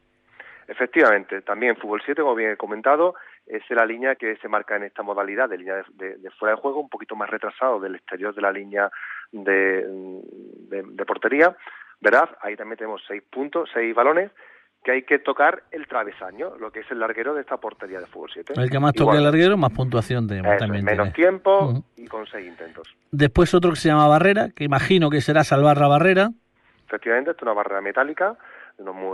Efectivamente, 0.68 1.40
también 1.40 1.76
Fútbol 1.76 2.02
7, 2.04 2.20
como 2.20 2.34
bien 2.34 2.50
he 2.50 2.56
comentado, 2.58 3.14
es 3.46 3.62
la 3.70 3.86
línea 3.86 4.16
que 4.16 4.36
se 4.36 4.48
marca 4.48 4.76
en 4.76 4.82
esta 4.82 5.02
modalidad 5.02 5.48
de 5.48 5.56
línea 5.56 5.82
de, 5.94 6.30
fuera 6.38 6.54
de 6.54 6.60
juego, 6.60 6.80
un 6.80 6.90
poquito 6.90 7.16
más 7.16 7.30
retrasado 7.30 7.80
del 7.80 7.94
exterior 7.94 8.34
de 8.34 8.42
la 8.42 8.52
línea 8.52 8.90
de, 9.32 11.04
portería, 11.06 11.56
¿verdad? 12.00 12.28
Ahí 12.42 12.54
también 12.54 12.76
tenemos 12.76 13.02
seis 13.08 13.22
puntos, 13.30 13.70
seis 13.72 13.94
balones, 13.94 14.30
que 14.84 14.92
hay 14.92 15.02
que 15.04 15.18
tocar 15.18 15.62
el 15.70 15.86
travesaño, 15.86 16.56
lo 16.58 16.70
que 16.70 16.80
es 16.80 16.90
el 16.90 17.00
larguero 17.00 17.32
de 17.32 17.40
esta 17.40 17.56
portería 17.56 18.00
de 18.00 18.06
fútbol 18.06 18.30
7. 18.30 18.52
El 18.54 18.70
que 18.70 18.78
más 18.78 18.92
toque 18.92 19.16
el 19.16 19.24
larguero, 19.24 19.56
más 19.56 19.72
puntuación 19.72 20.28
tenemos 20.28 20.58
también. 20.58 20.84
Menos 20.84 21.14
tiempo 21.14 21.82
y 21.96 22.06
con 22.06 22.26
seis 22.26 22.46
intentos. 22.46 22.94
Después 23.10 23.54
otro 23.54 23.70
que 23.70 23.76
se 23.76 23.88
llama 23.88 24.06
barrera, 24.06 24.50
que 24.54 24.64
imagino 24.64 25.08
que 25.08 25.22
será 25.22 25.44
salvar 25.44 25.78
la 25.78 25.88
barrera. 25.88 26.28
Efectivamente, 26.86 27.30
esto 27.30 27.44
es 27.44 27.46
una 27.46 27.54
barrera 27.54 27.80
metálica 27.80 28.36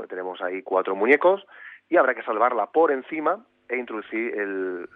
tenemos 0.09 0.40
ahí 0.42 0.62
cuatro 0.62 0.94
muñecos 0.94 1.44
y 1.88 1.96
habrá 1.96 2.14
que 2.14 2.22
salvarla 2.22 2.66
por 2.66 2.92
encima 2.92 3.44
e 3.68 3.77
introducir 3.77 4.35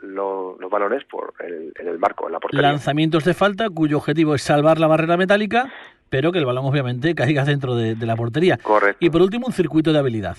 los 0.02 0.70
balones 0.70 1.04
por 1.04 1.33
el, 1.40 1.72
en 1.78 1.88
el 1.88 1.98
marco, 1.98 2.26
en 2.26 2.33
la 2.33 2.40
portería. 2.40 2.68
Lanzamientos 2.68 3.24
de 3.24 3.35
falta 3.35 3.68
cuyo 3.70 3.96
objetivo 3.96 4.35
es 4.35 4.42
salvar 4.42 4.78
la 4.78 4.87
barrera 4.87 5.16
metálica, 5.16 5.72
pero 6.11 6.33
que 6.33 6.38
el 6.38 6.46
balón 6.46 6.66
obviamente 6.66 7.14
caiga 7.14 7.44
dentro 7.44 7.74
de, 7.74 7.94
la 7.94 8.16
portería. 8.16 8.59
Correcto. 8.59 8.98
Y 9.04 9.11
por 9.11 9.22
último, 9.22 9.46
un 9.46 9.52
circuito 9.52 9.92
de 9.92 9.98
habilidad. 9.98 10.37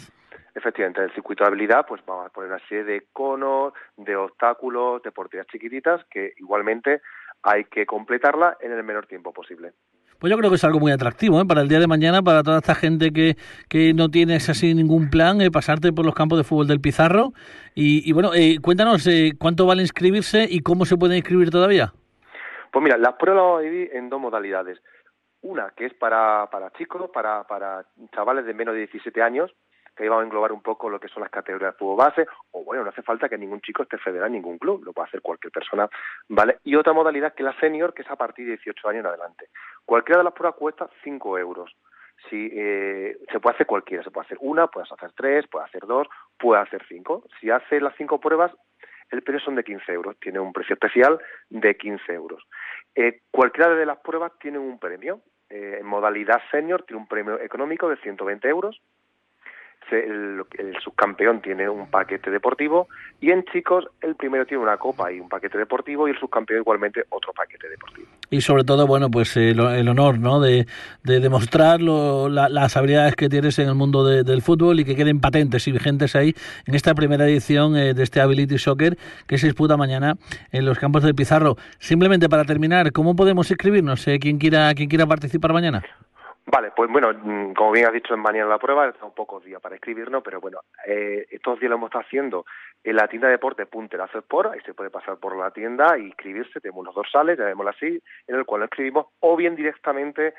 Efectivamente, 0.54 1.04
el 1.04 1.14
circuito 1.14 1.44
de 1.44 1.50
habilidad, 1.50 1.86
pues 1.88 2.02
vamos 2.06 2.28
a 2.28 2.30
poner 2.30 2.52
una 2.52 2.60
serie 2.68 2.84
de 2.84 3.08
conos, 3.14 3.74
de 3.98 4.16
obstáculos, 4.16 5.02
de 5.04 5.12
porterías 5.12 5.48
chiquititas, 5.48 6.04
que 6.12 6.34
igualmente 6.38 7.02
hay 7.44 7.66
que 7.66 7.86
completarla 7.86 8.58
en 8.60 8.72
el 8.72 8.84
menor 8.84 9.08
tiempo 9.08 9.32
posible. 9.32 9.74
Pues 10.20 10.32
yo 10.32 10.38
creo 10.38 10.50
que 10.50 10.58
es 10.58 10.64
algo 10.66 10.82
muy 10.82 10.92
atractivo 10.92 11.40
¿eh? 11.40 11.46
para 11.48 11.62
el 11.62 11.70
día 11.70 11.80
de 11.80 11.88
mañana, 11.88 12.22
para 12.22 12.44
toda 12.44 12.58
esta 12.58 12.76
gente 12.76 13.12
que, 13.12 13.38
que 13.70 13.94
no 13.94 14.10
tiene 14.10 14.36
así 14.36 14.76
ningún 14.76 15.10
plan, 15.10 15.40
eh, 15.40 15.50
pasarte 15.50 15.94
por 15.94 16.06
los 16.06 16.14
campos 16.14 16.38
de 16.38 16.44
fútbol 16.44 16.68
del 16.68 16.82
Pizarro. 16.82 17.32
Y, 17.74 18.12
bueno, 18.12 18.34
eh, 18.34 18.58
cuéntanos, 18.62 19.08
¿cuánto 19.40 19.66
vale 19.66 19.82
inscribirse 19.82 20.46
y 20.50 20.60
cómo 20.60 20.84
se 20.84 20.98
puede 20.98 21.16
inscribir 21.16 21.50
todavía? 21.50 21.94
Pues 22.74 22.84
mira, 22.84 22.98
las 22.98 23.14
pruebas 23.14 23.44
las 23.44 23.60
a 23.60 23.62
dividir 23.62 23.92
en 23.94 24.10
dos 24.10 24.20
modalidades. 24.20 24.82
Una 25.42 25.70
que 25.70 25.86
es 25.86 25.94
para, 25.94 26.48
para 26.52 26.72
chicos, 26.72 27.10
para, 27.14 27.46
para 27.46 27.86
chavales 28.14 28.46
de 28.46 28.54
menos 28.54 28.74
de 28.74 28.80
17 28.80 29.22
años, 29.22 29.50
que 30.00 30.04
ahí 30.04 30.10
vamos 30.10 30.24
a 30.24 30.26
englobar 30.26 30.54
un 30.54 30.62
poco 30.62 30.90
lo 30.90 30.98
que 30.98 31.10
son 31.10 31.24
las 31.24 31.30
categorías 31.30 31.76
fútbol 31.78 31.98
base, 31.98 32.26
o 32.52 32.64
bueno, 32.64 32.84
no 32.84 32.90
hace 32.90 33.02
falta 33.02 33.28
que 33.28 33.38
ningún 33.38 33.60
chico 33.60 33.84
esté 33.84 33.98
federado 33.98 34.28
en 34.28 34.34
ningún 34.34 34.58
club, 34.58 34.82
lo 34.86 34.94
puede 34.94 35.10
hacer 35.10 35.22
cualquier 35.22 35.52
persona, 35.52 35.90
¿vale? 36.30 36.60
Y 36.64 36.76
otra 36.76 36.94
modalidad 36.94 37.34
que 37.34 37.44
es 37.44 37.46
la 37.46 37.60
senior, 37.60 37.94
que 37.94 38.04
es 38.04 38.10
a 38.10 38.16
partir 38.16 38.46
de 38.46 38.52
18 38.54 38.88
años 38.88 39.00
en 39.02 39.08
adelante. 39.08 39.50
Cualquiera 39.90 40.20
de 40.20 40.26
las 40.26 40.34
pruebas 40.34 40.56
cuesta 40.56 40.88
5 41.04 41.40
euros. 41.40 41.76
Si, 42.30 42.48
eh, 42.54 43.18
se 43.32 43.40
puede 43.40 43.56
hacer 43.56 43.66
cualquiera, 43.66 44.04
se 44.04 44.12
puede 44.12 44.26
hacer 44.26 44.38
una, 44.40 44.68
puedes 44.68 44.92
hacer 44.92 45.14
tres, 45.14 45.48
puedes 45.48 45.68
hacer 45.68 45.88
dos, 45.88 46.08
puedes 46.38 46.62
hacer 46.68 46.86
cinco. 46.88 47.24
Si 47.42 47.50
hace 47.50 47.82
las 47.82 47.96
cinco 47.98 48.20
pruebas, 48.20 48.52
el 49.10 49.24
precio 49.24 49.44
son 49.46 49.56
de 49.56 49.64
15 49.64 49.92
euros, 49.92 50.16
tiene 50.20 50.40
un 50.40 50.54
precio 50.54 50.76
especial 50.76 51.20
de 51.50 51.76
15 51.76 52.14
euros. 52.14 52.44
Eh, 52.94 53.22
cualquiera 53.32 53.74
de 53.74 53.88
las 53.88 53.98
pruebas 53.98 54.32
tiene 54.40 54.60
un 54.60 54.78
premio. 54.78 55.22
Eh, 55.50 55.78
en 55.80 55.88
modalidad 55.88 56.40
senior 56.52 56.84
tiene 56.84 57.02
un 57.02 57.08
premio 57.08 57.40
económico 57.40 57.90
de 57.90 57.98
120 57.98 58.48
euros 58.48 58.80
el, 59.92 60.44
subcampeón 60.84 61.42
tiene 61.42 61.68
un 61.70 61.90
paquete 61.90 62.32
deportivo 62.32 62.88
y 63.20 63.32
en 63.32 63.44
chicos 63.46 63.86
el 64.02 64.16
primero 64.16 64.46
tiene 64.46 64.64
una 64.64 64.78
copa 64.78 65.12
y 65.12 65.20
un 65.20 65.30
paquete 65.30 65.58
deportivo 65.58 66.08
y 66.08 66.12
el 66.12 66.20
subcampeón 66.20 66.62
igualmente 66.62 67.04
otro 67.10 67.34
paquete 67.34 67.70
deportivo. 67.70 68.08
Y 68.30 68.42
sobre 68.42 68.64
todo, 68.64 68.86
bueno, 68.86 69.10
pues 69.10 69.36
el, 69.38 69.60
honor, 69.60 70.20
¿no? 70.20 70.40
De, 70.40 70.66
demostrar 71.04 71.82
las 71.82 72.78
habilidades 72.78 73.16
que 73.16 73.30
tienes 73.30 73.58
en 73.60 73.68
el 73.68 73.76
mundo 73.76 74.06
del 74.06 74.42
fútbol 74.42 74.80
y 74.80 74.86
que 74.86 74.96
queden 74.96 75.20
patentes 75.20 75.68
y 75.68 75.72
vigentes 75.72 76.16
ahí 76.16 76.36
en 76.66 76.76
esta 76.76 76.94
primera 76.94 77.26
edición 77.26 77.76
eh, 77.76 77.94
de 77.94 78.04
este 78.04 78.22
Ability 78.22 78.58
Soccer 78.58 78.98
que 79.28 79.38
se 79.38 79.48
disputa 79.48 79.78
mañana 79.78 80.16
en 80.52 80.66
los 80.66 80.78
campos 80.78 81.04
del 81.04 81.16
Pizarro. 81.16 81.58
Simplemente 81.80 82.30
para 82.30 82.46
terminar, 82.46 82.92
¿cómo 82.92 83.16
podemos 83.16 83.50
inscribirnos? 83.50 84.08
Eh, 84.08 84.20
¿Quién 84.20 84.38
quiera, 84.38 84.74
quien 84.76 84.90
quiera 84.90 85.08
participar 85.08 85.54
mañana? 85.54 85.84
Vale, 86.52 86.72
pues 86.76 86.90
bueno, 86.90 87.14
mm, 87.14 87.54
como 87.54 87.72
bien 87.72 87.86
has 87.86 87.94
dicho 87.94 88.16
en 88.16 88.22
mañana 88.22 88.50
la 88.50 88.58
prueba, 88.58 88.92
son 89.00 89.14
pocos 89.14 89.44
días 89.44 89.62
para 89.62 89.76
escribirnos, 89.76 90.24
pero 90.24 90.42
bueno, 90.42 90.62
eh, 90.88 91.28
estos 91.30 91.60
días 91.60 91.70
lo 91.70 91.76
hemos 91.76 91.90
estado 91.90 92.06
haciendo 92.06 92.46
en 92.84 92.96
la 92.96 93.08
tienda 93.08 93.28
de 93.28 93.34
deporte 93.34 93.68
Punterazo 93.68 94.18
Sport, 94.18 94.54
ahí 94.54 94.60
se 94.62 94.74
puede 94.74 94.90
pasar 94.90 95.18
por 95.18 95.38
la 95.38 95.52
tienda 95.52 95.96
y 96.00 96.08
inscribirse, 96.08 96.60
tenemos 96.60 96.86
los 96.86 96.96
dorsales, 96.96 97.38
llamémoslo 97.38 97.70
así, 97.70 98.02
en 98.26 98.36
el 98.36 98.46
cual 98.46 98.62
lo 98.62 98.66
escribimos, 98.66 99.08
o 99.20 99.36
bien 99.36 99.56
directamente 99.56 100.34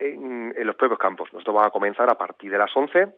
en, 0.00 0.52
los 0.66 0.74
propios 0.74 0.98
campos. 0.98 1.32
Nosotros 1.32 1.54
vamos 1.54 1.68
a 1.68 1.72
comenzar 1.72 2.10
a 2.10 2.18
partir 2.18 2.50
de 2.50 2.58
las 2.58 2.76
11, 2.76 3.14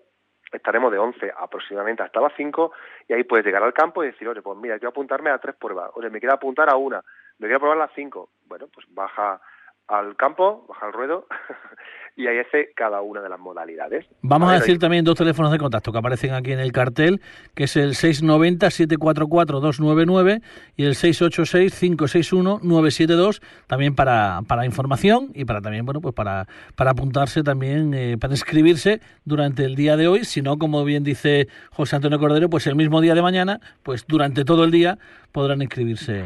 estaremos 0.52 0.92
de 0.92 0.98
11 0.98 1.32
aproximadamente 1.38 2.02
hasta 2.02 2.20
las 2.20 2.34
5, 2.36 2.72
y 3.08 3.14
ahí 3.14 3.24
puedes 3.24 3.46
llegar 3.46 3.62
al 3.62 3.72
campo 3.72 4.04
y 4.04 4.08
decir, 4.08 4.28
oye, 4.28 4.42
pues 4.42 4.58
mira, 4.58 4.78
quiero 4.78 4.90
apuntarme 4.90 5.30
a 5.30 5.38
tres 5.38 5.56
pruebas, 5.56 5.92
oye, 5.94 6.10
me 6.10 6.20
quiero 6.20 6.34
apuntar 6.34 6.68
a 6.68 6.76
una, 6.76 7.00
me 7.38 7.46
quiero 7.46 7.60
probar 7.60 7.78
las 7.78 7.92
cinco. 7.94 8.28
Bueno, 8.44 8.66
pues 8.70 8.86
baja 8.90 9.40
al 9.88 10.16
campo, 10.16 10.64
baja 10.68 10.86
al 10.86 10.92
ruedo 10.92 11.26
y 12.16 12.26
ahí 12.28 12.38
hace 12.38 12.70
cada 12.74 13.02
una 13.02 13.20
de 13.20 13.28
las 13.28 13.40
modalidades. 13.40 14.06
Vamos 14.22 14.50
a 14.50 14.54
decir 14.54 14.78
también 14.78 15.04
dos 15.04 15.18
teléfonos 15.18 15.52
de 15.52 15.58
contacto 15.58 15.92
que 15.92 15.98
aparecen 15.98 16.32
aquí 16.32 16.52
en 16.52 16.60
el 16.60 16.72
cartel, 16.72 17.20
que 17.54 17.64
es 17.64 17.76
el 17.76 17.90
690-744-299 17.94 20.40
y 20.76 20.84
el 20.84 20.94
686-561-972, 20.94 23.42
también 23.66 23.96
para, 23.96 24.40
para 24.46 24.64
información 24.64 25.32
y 25.34 25.44
para 25.44 25.60
también, 25.60 25.84
bueno, 25.84 26.00
pues 26.00 26.14
para, 26.14 26.46
para 26.76 26.92
apuntarse 26.92 27.42
también, 27.42 27.92
eh, 27.94 28.16
para 28.18 28.32
inscribirse 28.32 29.00
durante 29.24 29.64
el 29.64 29.74
día 29.74 29.96
de 29.96 30.06
hoy, 30.06 30.24
si 30.24 30.40
no, 30.40 30.56
como 30.58 30.84
bien 30.84 31.02
dice 31.02 31.48
José 31.72 31.96
Antonio 31.96 32.20
Cordero, 32.20 32.48
pues 32.48 32.68
el 32.68 32.76
mismo 32.76 33.00
día 33.00 33.14
de 33.14 33.22
mañana, 33.22 33.58
pues 33.82 34.06
durante 34.06 34.44
todo 34.44 34.62
el 34.64 34.70
día 34.70 34.98
podrán 35.32 35.62
inscribirse 35.62 36.22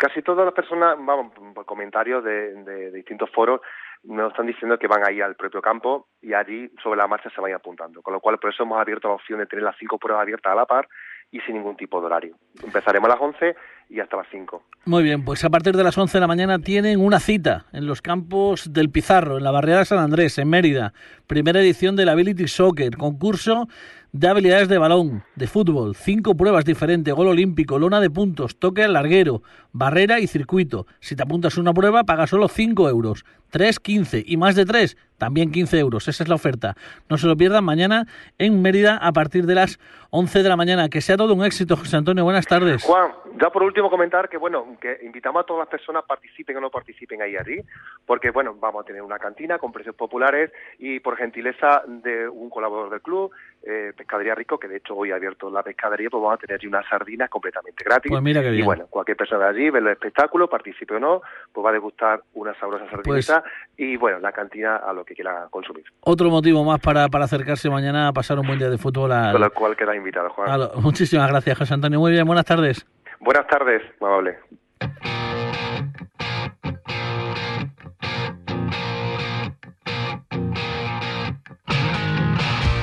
casi 0.00 0.22
todas 0.22 0.46
las 0.46 0.54
personas, 0.54 0.96
vamos, 0.98 1.30
por 1.54 1.66
comentarios 1.66 2.24
de, 2.24 2.90
distintos 2.90 3.30
foros, 3.30 3.60
nos 4.02 4.30
están 4.30 4.46
diciendo 4.46 4.78
que 4.78 4.86
van 4.86 5.06
ahí 5.06 5.20
al 5.20 5.36
propio 5.36 5.60
campo 5.60 6.08
y 6.22 6.32
allí 6.32 6.70
sobre 6.82 6.96
la 6.96 7.06
marcha 7.06 7.28
se 7.28 7.40
vayan 7.40 7.56
apuntando. 7.56 8.00
Con 8.00 8.14
lo 8.14 8.20
cual, 8.20 8.38
por 8.38 8.50
eso 8.50 8.62
hemos 8.62 8.80
abierto 8.80 9.08
la 9.08 9.14
opción 9.14 9.40
de 9.40 9.46
tener 9.46 9.62
las 9.62 9.76
cinco 9.78 9.98
pruebas 9.98 10.22
abiertas 10.22 10.52
a 10.52 10.56
la 10.56 10.64
par 10.64 10.88
y 11.30 11.38
sin 11.40 11.56
ningún 11.56 11.76
tipo 11.76 12.00
de 12.00 12.06
horario. 12.06 12.36
Empezaremos 12.62 13.08
a 13.08 13.12
las 13.12 13.20
11 13.20 13.54
y 13.90 14.00
hasta 14.00 14.16
las 14.16 14.26
5. 14.30 14.62
Muy 14.86 15.02
bien, 15.02 15.24
pues 15.24 15.44
a 15.44 15.50
partir 15.50 15.76
de 15.76 15.84
las 15.84 15.96
11 15.96 16.16
de 16.16 16.20
la 16.20 16.26
mañana 16.26 16.58
tienen 16.58 16.98
una 16.98 17.20
cita 17.20 17.66
en 17.72 17.86
los 17.86 18.02
campos 18.02 18.72
del 18.72 18.90
Pizarro, 18.90 19.36
en 19.36 19.44
la 19.44 19.50
barriada 19.50 19.80
de 19.80 19.84
San 19.84 19.98
Andrés, 19.98 20.38
en 20.38 20.48
Mérida. 20.48 20.92
Primera 21.26 21.60
edición 21.60 21.94
del 21.94 22.08
Ability 22.08 22.48
Soccer, 22.48 22.96
concurso 22.96 23.68
de 24.12 24.28
habilidades 24.28 24.68
de 24.68 24.78
balón, 24.78 25.22
de 25.36 25.46
fútbol, 25.46 25.94
cinco 25.94 26.36
pruebas 26.36 26.64
diferentes, 26.64 27.14
gol 27.14 27.28
olímpico, 27.28 27.78
lona 27.78 28.00
de 28.00 28.10
puntos, 28.10 28.56
toque 28.56 28.82
al 28.82 28.94
larguero, 28.94 29.42
barrera 29.72 30.20
y 30.20 30.26
circuito. 30.26 30.86
Si 31.00 31.14
te 31.14 31.22
apuntas 31.22 31.56
a 31.56 31.60
una 31.60 31.74
prueba, 31.74 32.04
pagas 32.04 32.30
solo 32.30 32.48
5 32.48 32.88
euros. 32.88 33.24
3, 33.50 33.80
15 33.80 34.24
y 34.26 34.36
más 34.36 34.54
de 34.54 34.64
3, 34.64 34.96
también 35.20 35.52
15 35.52 35.78
euros. 35.78 36.08
Esa 36.08 36.24
es 36.24 36.28
la 36.28 36.34
oferta. 36.34 36.74
No 37.08 37.18
se 37.18 37.28
lo 37.28 37.36
pierdan 37.36 37.62
mañana 37.62 38.06
en 38.38 38.60
Mérida 38.62 38.96
a 38.96 39.12
partir 39.12 39.44
de 39.46 39.54
las 39.54 39.78
11 40.10 40.42
de 40.42 40.48
la 40.48 40.56
mañana. 40.56 40.88
Que 40.88 41.00
sea 41.00 41.16
todo 41.16 41.34
un 41.34 41.44
éxito, 41.44 41.76
José 41.76 41.96
Antonio. 41.98 42.24
Buenas 42.24 42.46
tardes. 42.46 42.82
Juan, 42.82 43.12
ya 43.40 43.50
por 43.50 43.62
último 43.62 43.90
comentar 43.90 44.28
que, 44.28 44.38
bueno, 44.38 44.76
que 44.80 44.98
invitamos 45.02 45.42
a 45.42 45.46
todas 45.46 45.60
las 45.60 45.68
personas, 45.68 46.04
participen 46.04 46.56
o 46.56 46.60
no 46.60 46.70
participen 46.70 47.20
ahí 47.22 47.36
allí, 47.36 47.60
porque, 48.06 48.30
bueno, 48.30 48.56
vamos 48.58 48.82
a 48.82 48.86
tener 48.86 49.02
una 49.02 49.18
cantina 49.18 49.58
con 49.58 49.72
precios 49.72 49.94
populares 49.94 50.50
y 50.78 51.00
por 51.00 51.16
gentileza 51.16 51.82
de 51.86 52.26
un 52.26 52.48
colaborador 52.48 52.90
del 52.90 53.02
club, 53.02 53.30
eh, 53.62 53.92
Pescadería 53.94 54.34
Rico, 54.34 54.58
que 54.58 54.68
de 54.68 54.78
hecho 54.78 54.96
hoy 54.96 55.12
ha 55.12 55.16
abierto 55.16 55.50
la 55.50 55.62
pescadería, 55.62 56.08
pues 56.08 56.22
vamos 56.22 56.36
a 56.36 56.40
tener 56.40 56.56
allí 56.56 56.66
unas 56.66 56.86
sardinas 56.88 57.28
completamente 57.28 57.84
gratis. 57.84 58.10
Pues 58.10 58.22
mira 58.22 58.42
Y 58.42 58.62
bueno, 58.62 58.86
cualquier 58.88 59.18
persona 59.18 59.44
de 59.44 59.50
allí 59.50 59.70
ve 59.70 59.80
el 59.80 59.88
espectáculo, 59.88 60.48
participe 60.48 60.94
o 60.94 61.00
no, 61.00 61.20
pues 61.52 61.64
va 61.64 61.70
a 61.70 61.74
degustar 61.74 62.22
una 62.34 62.54
sabrosa 62.58 62.88
sardinita 62.90 63.42
pues 63.42 63.52
y 63.76 63.96
bueno, 63.96 64.18
la 64.18 64.32
cantina 64.32 64.76
a 64.76 64.92
lo 64.92 65.04
que 65.04 65.09
quiera 65.14 65.48
consumir. 65.50 65.84
Otro 66.00 66.30
motivo 66.30 66.64
más 66.64 66.80
para, 66.80 67.08
para 67.08 67.24
acercarse 67.24 67.68
mañana 67.70 68.08
a 68.08 68.12
pasar 68.12 68.38
un 68.38 68.46
buen 68.46 68.58
día 68.58 68.70
de 68.70 68.78
fútbol. 68.78 69.10
Con 69.10 69.40
lo 69.40 69.50
cual 69.52 69.76
queda 69.76 69.94
invitado, 69.94 70.30
Juan. 70.30 70.70
muchísimas 70.82 71.28
gracias, 71.28 71.58
José 71.58 71.74
Antonio. 71.74 71.98
Muy 72.00 72.12
bien, 72.12 72.26
buenas 72.26 72.44
tardes. 72.44 72.86
Buenas 73.20 73.46
tardes, 73.46 73.82
amable. 74.00 74.38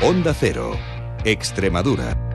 Onda 0.04 0.34
Cero, 0.34 0.72
Extremadura. 1.26 2.27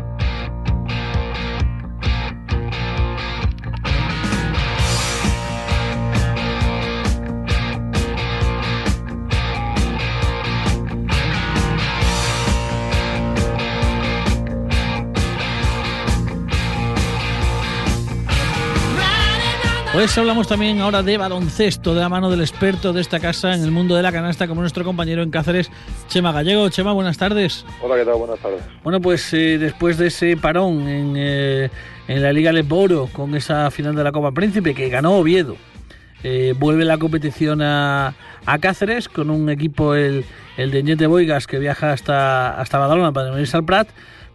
Pues 19.92 20.16
hablamos 20.16 20.48
también 20.48 20.80
ahora 20.80 21.02
de 21.02 21.18
baloncesto, 21.18 21.94
de 21.94 22.00
la 22.00 22.08
mano 22.08 22.30
del 22.30 22.40
experto 22.40 22.94
de 22.94 23.02
esta 23.02 23.20
casa 23.20 23.54
en 23.54 23.62
el 23.62 23.70
mundo 23.70 23.94
de 23.94 24.02
la 24.02 24.10
canasta, 24.10 24.48
como 24.48 24.62
nuestro 24.62 24.84
compañero 24.84 25.22
en 25.22 25.30
Cáceres, 25.30 25.70
Chema 26.08 26.32
Gallego. 26.32 26.70
Chema, 26.70 26.94
buenas 26.94 27.18
tardes. 27.18 27.66
Hola, 27.82 27.96
¿qué 27.96 28.06
tal? 28.06 28.14
Buenas 28.14 28.38
tardes. 28.38 28.62
Bueno, 28.82 29.02
pues 29.02 29.34
eh, 29.34 29.58
después 29.58 29.98
de 29.98 30.06
ese 30.06 30.38
parón 30.38 30.88
en, 30.88 31.12
eh, 31.18 31.68
en 32.08 32.22
la 32.22 32.32
Liga 32.32 32.52
Leboro, 32.52 33.10
con 33.12 33.34
esa 33.34 33.70
final 33.70 33.94
de 33.94 34.02
la 34.02 34.12
Copa 34.12 34.32
Príncipe 34.32 34.74
que 34.74 34.88
ganó 34.88 35.12
Oviedo, 35.12 35.58
eh, 36.24 36.54
vuelve 36.58 36.86
la 36.86 36.96
competición 36.96 37.60
a, 37.60 38.14
a, 38.46 38.58
Cáceres 38.60 39.10
con 39.10 39.28
un 39.28 39.50
equipo, 39.50 39.94
el, 39.94 40.24
el 40.56 40.70
de 40.70 40.82
Ñete 40.84 41.06
Boigas, 41.06 41.46
que 41.46 41.58
viaja 41.58 41.92
hasta, 41.92 42.58
hasta 42.58 42.78
Badalona 42.78 43.12
para 43.12 43.30
venirse 43.30 43.58
al 43.58 43.66
Prat. 43.66 43.88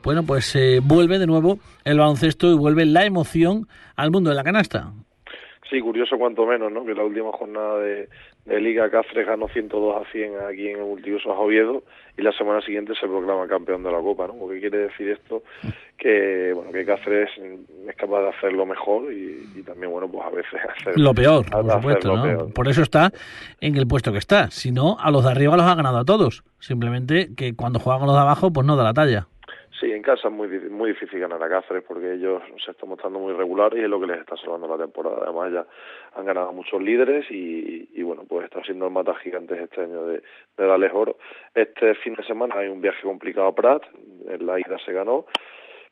Bueno, 0.03 0.21
pues 0.21 0.55
vuelve 0.83 1.17
de 1.17 1.25
nuevo 1.25 1.57
el 1.83 1.97
baloncesto 1.97 2.51
y 2.51 2.53
vuelve 2.53 2.85
la 2.85 3.05
emoción 3.05 3.67
al 3.95 4.11
mundo 4.11 4.29
de 4.29 4.35
la 4.35 4.43
canasta. 4.43 4.93
Sí, 5.69 5.81
curioso 5.81 6.17
cuanto 6.17 6.45
menos, 6.45 6.71
¿no? 6.71 6.85
Que 6.85 6.93
la 6.93 7.03
última 7.03 7.31
jornada 7.31 7.79
de, 7.79 8.07
Liga 8.45 8.89
Cáceres 8.89 9.27
ganó 9.27 9.49
102 9.49 9.95
a 10.01 10.11
100 10.11 10.33
aquí 10.49 10.69
en 10.69 10.77
el 10.77 10.85
multiuso 10.85 11.31
a 11.31 11.39
Oviedo 11.39 11.83
y 12.17 12.21
la 12.21 12.31
semana 12.31 12.61
siguiente 12.61 12.93
se 12.95 13.05
proclama 13.05 13.47
campeón 13.47 13.83
de 13.83 13.91
la 13.91 13.99
Copa, 13.99 14.27
¿no? 14.27 14.47
¿Qué 14.47 14.61
quiere 14.61 14.77
decir 14.77 15.09
esto? 15.09 15.43
Que, 15.97 16.53
bueno, 16.53 16.71
que 16.71 16.85
Cáceres 16.85 17.29
es 17.37 17.95
capaz 17.97 18.21
de 18.21 18.29
hacerlo 18.29 18.65
mejor 18.65 19.11
y, 19.11 19.61
también, 19.63 19.91
bueno, 19.91 20.07
pues 20.09 20.25
a 20.25 20.29
veces 20.29 20.59
hacer... 20.77 20.97
Lo 20.97 21.13
peor, 21.13 21.45
por 21.49 21.71
supuesto, 21.71 22.15
¿no? 22.15 22.49
Por 22.49 22.67
eso 22.69 22.81
está 22.81 23.11
en 23.59 23.75
el 23.75 23.87
puesto 23.87 24.13
que 24.13 24.19
está. 24.19 24.49
Si 24.49 24.71
no, 24.71 24.97
a 24.99 25.11
los 25.11 25.25
de 25.25 25.31
arriba 25.31 25.57
los 25.57 25.65
ha 25.65 25.75
ganado 25.75 25.97
a 25.97 26.05
todos. 26.05 26.43
Simplemente 26.59 27.35
que 27.35 27.55
cuando 27.55 27.79
juegan 27.79 27.99
con 27.99 28.07
los 28.07 28.15
de 28.15 28.21
abajo, 28.21 28.53
pues 28.53 28.65
no 28.65 28.77
da 28.77 28.85
la 28.85 28.93
talla. 28.93 29.27
Sí, 29.79 29.91
en 29.91 30.01
casa 30.01 30.29
es 30.29 30.33
muy, 30.33 30.47
muy 30.47 30.89
difícil 30.89 31.19
ganar 31.19 31.41
a 31.43 31.49
Cáceres 31.49 31.83
porque 31.87 32.13
ellos 32.13 32.41
se 32.63 32.71
están 32.71 32.89
mostrando 32.89 33.19
muy 33.19 33.33
regulares 33.33 33.79
y 33.79 33.83
es 33.83 33.89
lo 33.89 33.99
que 33.99 34.07
les 34.07 34.19
está 34.19 34.35
salvando 34.37 34.67
la 34.67 34.83
temporada. 34.83 35.19
Además 35.21 35.53
ya 35.53 35.67
han 36.15 36.25
ganado 36.25 36.51
muchos 36.51 36.81
líderes 36.81 37.29
y, 37.29 37.87
y 37.93 38.01
bueno, 38.01 38.23
pues 38.27 38.45
está 38.45 38.63
siendo 38.63 38.87
el 38.87 39.15
gigantes 39.17 39.59
este 39.59 39.81
año 39.81 40.07
de, 40.07 40.23
de 40.57 40.89
oro. 40.93 41.17
Este 41.53 41.93
fin 41.95 42.15
de 42.15 42.23
semana 42.23 42.55
hay 42.57 42.69
un 42.69 42.81
viaje 42.81 43.03
complicado 43.03 43.47
a 43.47 43.55
Prat, 43.55 43.83
en 44.27 44.47
la 44.47 44.59
ida 44.59 44.79
se 44.83 44.93
ganó, 44.93 45.25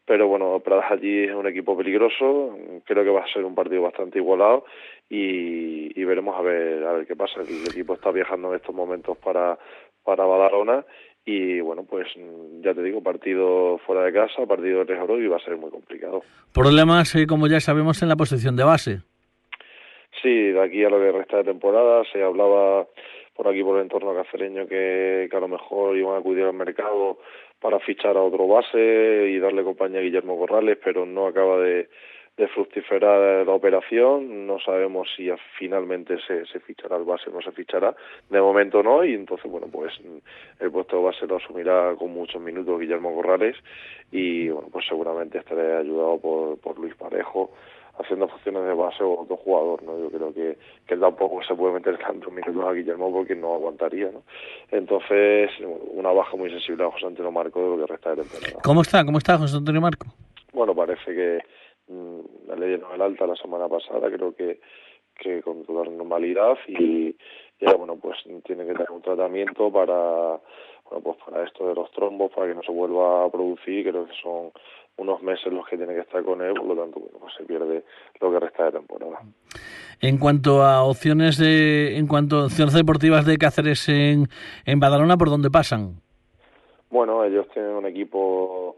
pero 0.04 0.28
bueno, 0.28 0.60
Pradas 0.62 0.92
allí 0.92 1.26
es 1.26 1.36
un 1.36 1.46
equipo 1.46 1.78
peligroso, 1.78 2.58
creo 2.86 3.04
que 3.04 3.10
va 3.12 3.22
a 3.22 3.34
ser 3.34 3.46
un 3.46 3.54
partido 3.54 3.84
bastante 3.84 4.18
igualado 4.18 4.66
y, 5.10 6.04
veremos 6.04 6.36
a 6.38 6.42
ver 6.42 6.84
a 6.86 6.94
ver 6.94 7.08
qué 7.08 7.16
pasa. 7.16 7.42
El 7.42 7.68
equipo 7.68 7.94
está 7.94 8.12
viajando 8.12 8.50
en 8.50 8.56
estos 8.56 8.74
momentos 8.74 9.18
para, 9.18 9.58
para 10.04 10.26
Badalona 10.26 10.86
y 11.26 11.60
bueno, 11.60 11.84
pues 11.90 12.08
ya 12.62 12.74
te 12.74 12.84
digo, 12.84 13.02
partido 13.02 13.80
fuera 13.80 14.04
de 14.04 14.14
casa, 14.14 14.46
partido 14.48 14.86
de 14.86 14.94
oro 14.94 15.20
y 15.20 15.28
va 15.28 15.38
a 15.38 15.44
ser 15.44 15.58
muy 15.58 15.72
complicado. 15.72 16.22
Problemas, 16.54 17.16
eh, 17.16 17.26
como 17.26 17.48
ya 17.48 17.60
sabemos, 17.60 18.02
en 18.04 18.10
la 18.10 18.16
posición 18.16 18.56
de 18.56 18.64
base. 18.64 19.00
Sí, 20.22 20.52
de 20.52 20.64
aquí 20.64 20.84
a 20.84 20.90
lo 20.90 21.00
que 21.00 21.12
resta 21.12 21.38
de 21.38 21.46
temporada 21.46 22.04
se 22.14 22.24
hablaba 22.24 22.86
por 23.36 23.48
aquí 23.48 23.64
por 23.64 23.78
el 23.78 23.84
entorno 23.84 24.14
cacereño 24.14 24.68
que, 24.68 25.28
que 25.30 25.38
a 25.38 25.40
lo 25.40 25.48
mejor 25.48 25.98
iban 25.98 26.16
a 26.16 26.20
acudir 26.20 26.44
al 26.44 26.54
mercado 26.54 27.18
para 27.60 27.80
fichar 27.80 28.16
a 28.16 28.22
otro 28.22 28.48
base 28.48 29.28
y 29.30 29.40
darle 29.40 29.64
compañía 29.64 30.00
a 30.00 30.04
Guillermo 30.04 30.38
Corrales, 30.38 30.78
pero 30.84 31.06
no 31.06 31.28
acaba 31.28 31.58
de, 31.58 31.90
de 32.38 32.48
fructiferar 32.50 33.46
la 33.46 33.54
operación. 33.54 34.46
No 34.46 34.60
sabemos 34.60 35.08
si 35.16 35.30
finalmente 35.58 36.18
se, 36.28 36.46
se 36.46 36.60
fichará 36.60 36.98
el 36.98 37.04
base 37.04 37.30
o 37.30 37.34
no 37.34 37.42
se 37.42 37.52
fichará. 37.52 37.96
De 38.30 38.42
momento 38.42 38.84
no, 38.84 39.04
y 39.04 39.14
entonces, 39.14 39.50
bueno, 39.50 39.68
pues 39.72 39.94
el 40.60 40.72
puesto 40.72 40.98
de 40.98 41.04
base 41.04 41.28
lo 41.28 41.38
asumirá 41.38 41.96
con 41.98 42.12
muchos 42.12 42.42
minutos 42.42 42.80
Guillermo 42.80 43.14
Corrales 43.16 43.56
y, 44.12 44.50
bueno, 44.50 44.68
pues 44.72 44.86
seguramente 44.88 45.38
estaré 45.38 45.78
ayudado 45.78 46.20
por, 46.20 46.60
por 46.60 46.78
Luis 46.80 46.96
Parejo 46.96 47.52
haciendo 47.98 48.28
funciones 48.28 48.66
de 48.66 48.74
base 48.74 49.04
o 49.04 49.22
otro 49.22 49.38
jugador, 49.38 49.84
¿no? 49.84 49.98
Yo 49.98 50.10
creo 50.10 50.34
que, 50.34 50.58
que 50.86 50.94
él 50.96 51.00
tampoco 51.00 51.42
se 51.44 51.56
puede 51.56 51.76
meter 51.76 51.98
tantos 51.98 52.32
minutos 52.32 52.66
a 52.66 52.74
Guillermo 52.74 53.12
porque 53.12 53.36
no 53.36 53.54
aguantaría, 53.54 54.12
¿no? 54.12 54.24
Entonces, 54.72 55.50
una 55.94 56.12
baja 56.12 56.36
muy 56.36 56.50
sensible 56.50 56.84
a 56.84 56.92
José 56.92 57.06
Antonio 57.06 57.32
Marco 57.32 57.62
de 57.62 57.78
lo 57.78 57.86
que 57.86 57.94
resta 57.94 58.10
de 58.10 58.24
temporada. 58.24 58.62
¿Cómo 58.64 58.82
está? 58.82 59.06
¿Cómo 59.06 59.18
está 59.18 59.38
José 59.38 59.56
Antonio 59.58 59.80
Marco? 59.80 60.08
Bueno, 60.52 60.76
parece 60.76 61.14
que 61.14 61.40
mmm, 61.88 62.20
le 62.58 62.68
dieron 62.68 62.94
el 62.94 63.02
alta 63.02 63.28
la 63.28 63.36
semana 63.36 63.68
pasada, 63.68 64.10
creo 64.12 64.36
que, 64.36 64.60
que 65.16 65.42
con 65.42 65.64
toda 65.66 65.86
normalidad 65.86 66.58
y 66.68 67.16
ya, 67.60 67.74
bueno, 67.74 67.96
pues 67.96 68.18
tiene 68.44 68.66
que 68.66 68.74
tener 68.74 68.92
un 68.92 69.02
tratamiento 69.02 69.72
para 69.72 70.40
bueno, 70.90 71.04
pues 71.04 71.18
para 71.26 71.44
esto 71.44 71.68
de 71.68 71.76
los 71.76 71.92
trombos, 71.92 72.32
para 72.34 72.48
que 72.48 72.56
no 72.56 72.62
se 72.62 72.72
vuelva 72.72 73.26
a 73.26 73.30
producir, 73.30 73.90
creo 73.90 74.06
que 74.06 74.14
son 74.22 74.52
unos 74.98 75.22
meses 75.24 75.52
los 75.52 75.68
que 75.68 75.78
tiene 75.78 75.94
que 75.94 76.02
estar 76.02 76.24
con 76.24 76.42
él, 76.42 76.54
por 76.54 76.68
lo 76.68 76.76
tanto, 76.76 77.00
bueno, 77.00 77.18
pues 77.20 77.34
se 77.38 77.44
pierde 77.44 77.84
lo 78.22 78.32
que 78.32 78.40
resta 78.40 78.66
de 78.66 78.72
temporada. 78.74 79.20
En 80.02 80.18
cuanto 80.18 80.64
a 80.64 80.84
opciones 80.84 81.38
de, 81.38 81.98
en 81.98 82.08
cuanto 82.08 82.38
a 82.38 82.46
opciones 82.46 82.74
deportivas 82.74 83.26
de 83.26 83.38
Cáceres 83.38 83.90
en, 83.90 84.28
en 84.66 84.80
Badalona, 84.80 85.18
¿por 85.18 85.30
dónde 85.30 85.50
pasan? 85.50 86.02
Bueno, 86.90 87.24
ellos 87.24 87.48
tienen 87.54 87.72
un 87.72 87.86
equipo 87.88 88.78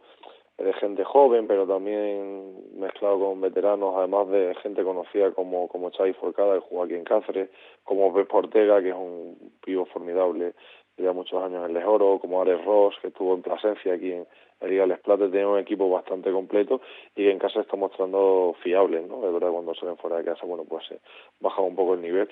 de 0.57 0.73
gente 0.73 1.03
joven, 1.03 1.47
pero 1.47 1.67
también 1.67 2.79
mezclado 2.79 3.19
con 3.19 3.41
veteranos, 3.41 3.95
además 3.95 4.27
de 4.29 4.55
gente 4.63 4.83
conocida 4.83 5.31
como, 5.31 5.67
como 5.67 5.91
Xavi 5.91 6.13
Forcada, 6.13 6.55
que 6.55 6.65
juega 6.67 6.85
aquí 6.85 6.95
en 6.95 7.03
Cáceres, 7.03 7.49
como 7.83 8.13
Pep 8.13 8.33
Ortega, 8.33 8.81
que 8.81 8.89
es 8.89 8.95
un 8.95 9.53
pivo 9.63 9.85
formidable, 9.85 10.53
ya 10.97 11.13
muchos 11.13 11.43
años 11.43 11.67
en 11.67 11.75
Lejoro, 11.75 12.17
como 12.19 12.41
Ares 12.41 12.63
Ross, 12.65 12.95
que 13.01 13.09
estuvo 13.09 13.35
en 13.35 13.43
Plasencia 13.43 13.93
aquí 13.93 14.11
en, 14.11 14.27
la 14.61 14.67
Liga 14.67 14.85
Les 14.85 14.99
Plata 14.99 15.29
tiene 15.29 15.45
un 15.45 15.59
equipo 15.59 15.89
bastante 15.89 16.31
completo 16.31 16.81
y 17.15 17.23
que 17.23 17.31
en 17.31 17.39
casa 17.39 17.61
está 17.61 17.75
mostrando 17.75 18.55
fiables, 18.63 19.07
¿no? 19.07 19.21
De 19.21 19.31
verdad, 19.31 19.51
cuando 19.51 19.75
salen 19.75 19.97
fuera 19.97 20.17
de 20.17 20.25
casa, 20.25 20.45
bueno, 20.45 20.63
pues 20.67 20.85
se 20.87 20.99
baja 21.39 21.61
un 21.61 21.75
poco 21.75 21.93
el 21.93 22.01
nivel. 22.01 22.27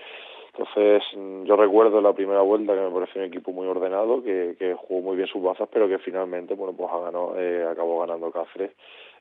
Entonces, 0.57 1.03
mm, 1.15 1.43
yo 1.43 1.55
recuerdo 1.57 2.01
la 2.01 2.13
primera 2.13 2.41
vuelta 2.41 2.73
que 2.73 2.81
me 2.81 2.91
pareció 2.91 3.21
un 3.21 3.27
equipo 3.27 3.51
muy 3.51 3.67
ordenado, 3.67 4.23
que, 4.23 4.55
que 4.57 4.73
jugó 4.73 5.01
muy 5.01 5.17
bien 5.17 5.27
sus 5.27 5.43
bazas, 5.43 5.67
pero 5.71 5.87
que 5.87 5.99
finalmente, 5.99 6.55
bueno, 6.55 6.73
pues 6.75 6.89
ganó, 6.89 7.37
eh, 7.37 7.67
acabó 7.69 7.99
ganando 7.99 8.31
Cáceres, 8.31 8.71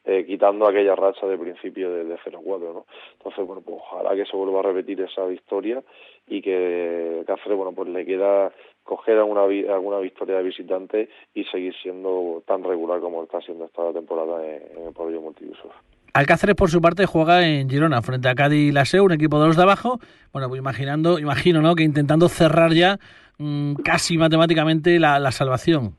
eh, 0.04 0.24
quitando 0.26 0.66
aquella 0.66 0.94
racha 0.94 1.26
de 1.26 1.38
principio 1.38 1.90
de, 1.90 2.04
de 2.04 2.16
0-4, 2.18 2.60
¿no? 2.72 2.86
Entonces, 3.18 3.46
bueno, 3.46 3.62
pues 3.62 3.78
ojalá 3.80 4.14
que 4.14 4.26
se 4.26 4.36
vuelva 4.36 4.60
a 4.60 4.62
repetir 4.62 5.00
esa 5.00 5.24
victoria 5.26 5.82
y 6.26 6.42
que 6.42 7.22
Cáceres, 7.26 7.56
bueno, 7.56 7.72
pues 7.72 7.88
le 7.88 8.04
queda 8.04 8.52
coger 8.82 9.18
alguna, 9.18 9.42
alguna 9.74 9.98
victoria 9.98 10.36
de 10.36 10.42
visitante 10.42 11.08
y 11.34 11.44
seguir 11.44 11.74
siendo 11.82 12.42
tan 12.46 12.62
regular 12.62 13.00
como 13.00 13.22
está 13.22 13.40
siendo 13.40 13.64
esta 13.64 13.92
temporada 13.92 14.44
en, 14.44 14.62
en 14.76 14.86
el 14.88 14.92
pabellón 14.92 15.24
multiusos. 15.24 15.72
Alcáceres, 16.14 16.54
por 16.54 16.70
su 16.70 16.80
parte, 16.80 17.06
juega 17.06 17.44
en 17.44 17.68
Girona 17.68 18.00
frente 18.00 18.28
a 18.28 18.36
Cádiz 18.36 18.68
y 18.68 18.72
la 18.72 18.84
SEU, 18.84 19.04
un 19.04 19.12
equipo 19.12 19.40
de 19.40 19.48
los 19.48 19.56
de 19.56 19.64
abajo. 19.64 19.98
Bueno, 20.32 20.48
pues 20.48 20.60
imaginando, 20.60 21.18
imagino, 21.18 21.60
¿no? 21.60 21.74
Que 21.74 21.82
intentando 21.82 22.28
cerrar 22.28 22.72
ya 22.72 23.00
mmm, 23.38 23.74
casi 23.84 24.16
matemáticamente 24.16 25.00
la, 25.00 25.32
salvación. 25.32 25.96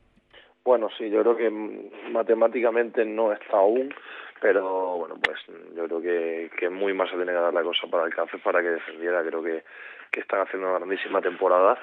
Bueno, 0.66 0.88
sí, 0.98 1.08
yo 1.08 1.20
creo 1.22 1.36
que 1.36 1.48
matemáticamente 2.10 3.04
no 3.04 3.32
está 3.32 3.58
aún, 3.58 3.94
pero 4.40 4.96
bueno, 4.96 5.14
pues 5.22 5.38
yo 5.76 5.84
creo 5.84 6.02
que, 6.02 6.50
que 6.58 6.68
muy 6.68 6.92
más 6.92 7.08
se 7.08 7.14
tiene 7.14 7.30
que 7.30 7.38
dar 7.38 7.54
la 7.54 7.62
cosa 7.62 7.86
para 7.86 8.02
Alcáceres 8.02 8.42
para 8.42 8.60
que 8.60 8.70
defendiera. 8.70 9.22
Creo 9.22 9.44
que, 9.44 9.62
que 10.10 10.20
están 10.20 10.40
haciendo 10.40 10.68
una 10.68 10.78
grandísima 10.78 11.20
temporada 11.20 11.78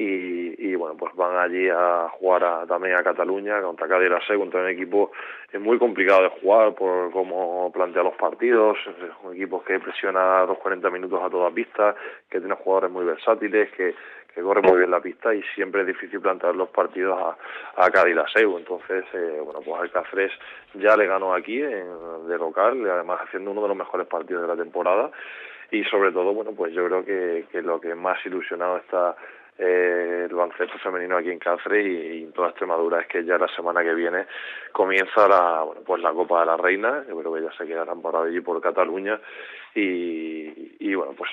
y, 0.00 0.54
y, 0.70 0.76
bueno, 0.76 0.96
pues 0.96 1.12
van 1.16 1.36
allí 1.36 1.68
a 1.68 2.08
jugar 2.12 2.44
a, 2.44 2.66
también 2.66 2.94
a 2.94 3.02
Cataluña 3.02 3.60
contra 3.60 3.88
Cádiz 3.88 4.10
contra 4.38 4.60
un 4.60 4.68
equipo 4.68 5.10
es 5.52 5.60
muy 5.60 5.76
complicado 5.76 6.22
de 6.22 6.28
jugar 6.40 6.74
por 6.76 7.10
cómo 7.10 7.72
plantea 7.72 8.04
los 8.04 8.14
partidos, 8.14 8.78
un 9.24 9.34
equipo 9.34 9.64
que 9.64 9.80
presiona 9.80 10.44
los 10.44 10.58
40 10.58 10.88
minutos 10.90 11.20
a 11.20 11.28
toda 11.28 11.50
pista, 11.50 11.96
que 12.30 12.38
tiene 12.38 12.54
jugadores 12.54 12.92
muy 12.92 13.04
versátiles, 13.04 13.72
que, 13.72 13.94
corre 14.40 14.62
muy 14.62 14.78
bien 14.78 14.92
la 14.92 15.00
pista 15.00 15.34
y 15.34 15.42
siempre 15.56 15.80
es 15.80 15.88
difícil 15.88 16.20
plantear 16.20 16.54
los 16.54 16.68
partidos 16.68 17.18
a, 17.20 17.84
a 17.84 17.90
Cádiz. 17.90 18.16
Entonces, 18.36 19.04
eh, 19.12 19.40
bueno, 19.42 19.60
pues 19.64 19.80
Alcáceres 19.80 20.30
ya 20.74 20.96
le 20.96 21.08
ganó 21.08 21.34
aquí 21.34 21.60
en, 21.60 22.28
de 22.28 22.38
local, 22.38 22.88
además 22.88 23.22
haciendo 23.24 23.50
uno 23.50 23.62
de 23.62 23.68
los 23.68 23.76
mejores 23.76 24.06
partidos 24.06 24.42
de 24.42 24.48
la 24.48 24.56
temporada 24.56 25.10
y 25.72 25.82
sobre 25.84 26.12
todo, 26.12 26.32
bueno, 26.32 26.52
pues 26.52 26.72
yo 26.72 26.86
creo 26.86 27.04
que, 27.04 27.46
que 27.50 27.62
lo 27.62 27.80
que 27.80 27.96
más 27.96 28.24
ilusionado 28.24 28.76
está 28.76 29.16
eh, 29.58 30.26
el 30.28 30.34
baloncesto 30.34 30.78
femenino 30.78 31.16
aquí 31.16 31.30
en 31.30 31.38
Cáceres 31.40 31.84
y, 31.84 32.22
en 32.22 32.32
toda 32.32 32.50
Extremadura 32.50 33.00
es 33.00 33.08
que 33.08 33.24
ya 33.24 33.36
la 33.38 33.48
semana 33.48 33.82
que 33.82 33.92
viene 33.92 34.26
comienza 34.72 35.26
la 35.26 35.62
bueno 35.62 35.80
pues 35.84 36.00
la 36.00 36.12
Copa 36.12 36.40
de 36.40 36.46
la 36.46 36.56
Reina 36.56 37.04
yo 37.08 37.18
creo 37.18 37.34
que 37.34 37.42
ya 37.42 37.52
se 37.58 37.66
quedarán 37.66 38.00
por 38.00 38.14
allí 38.14 38.40
por 38.40 38.60
Cataluña 38.60 39.20
y, 39.74 40.76
y 40.78 40.94
bueno 40.94 41.12
pues 41.16 41.30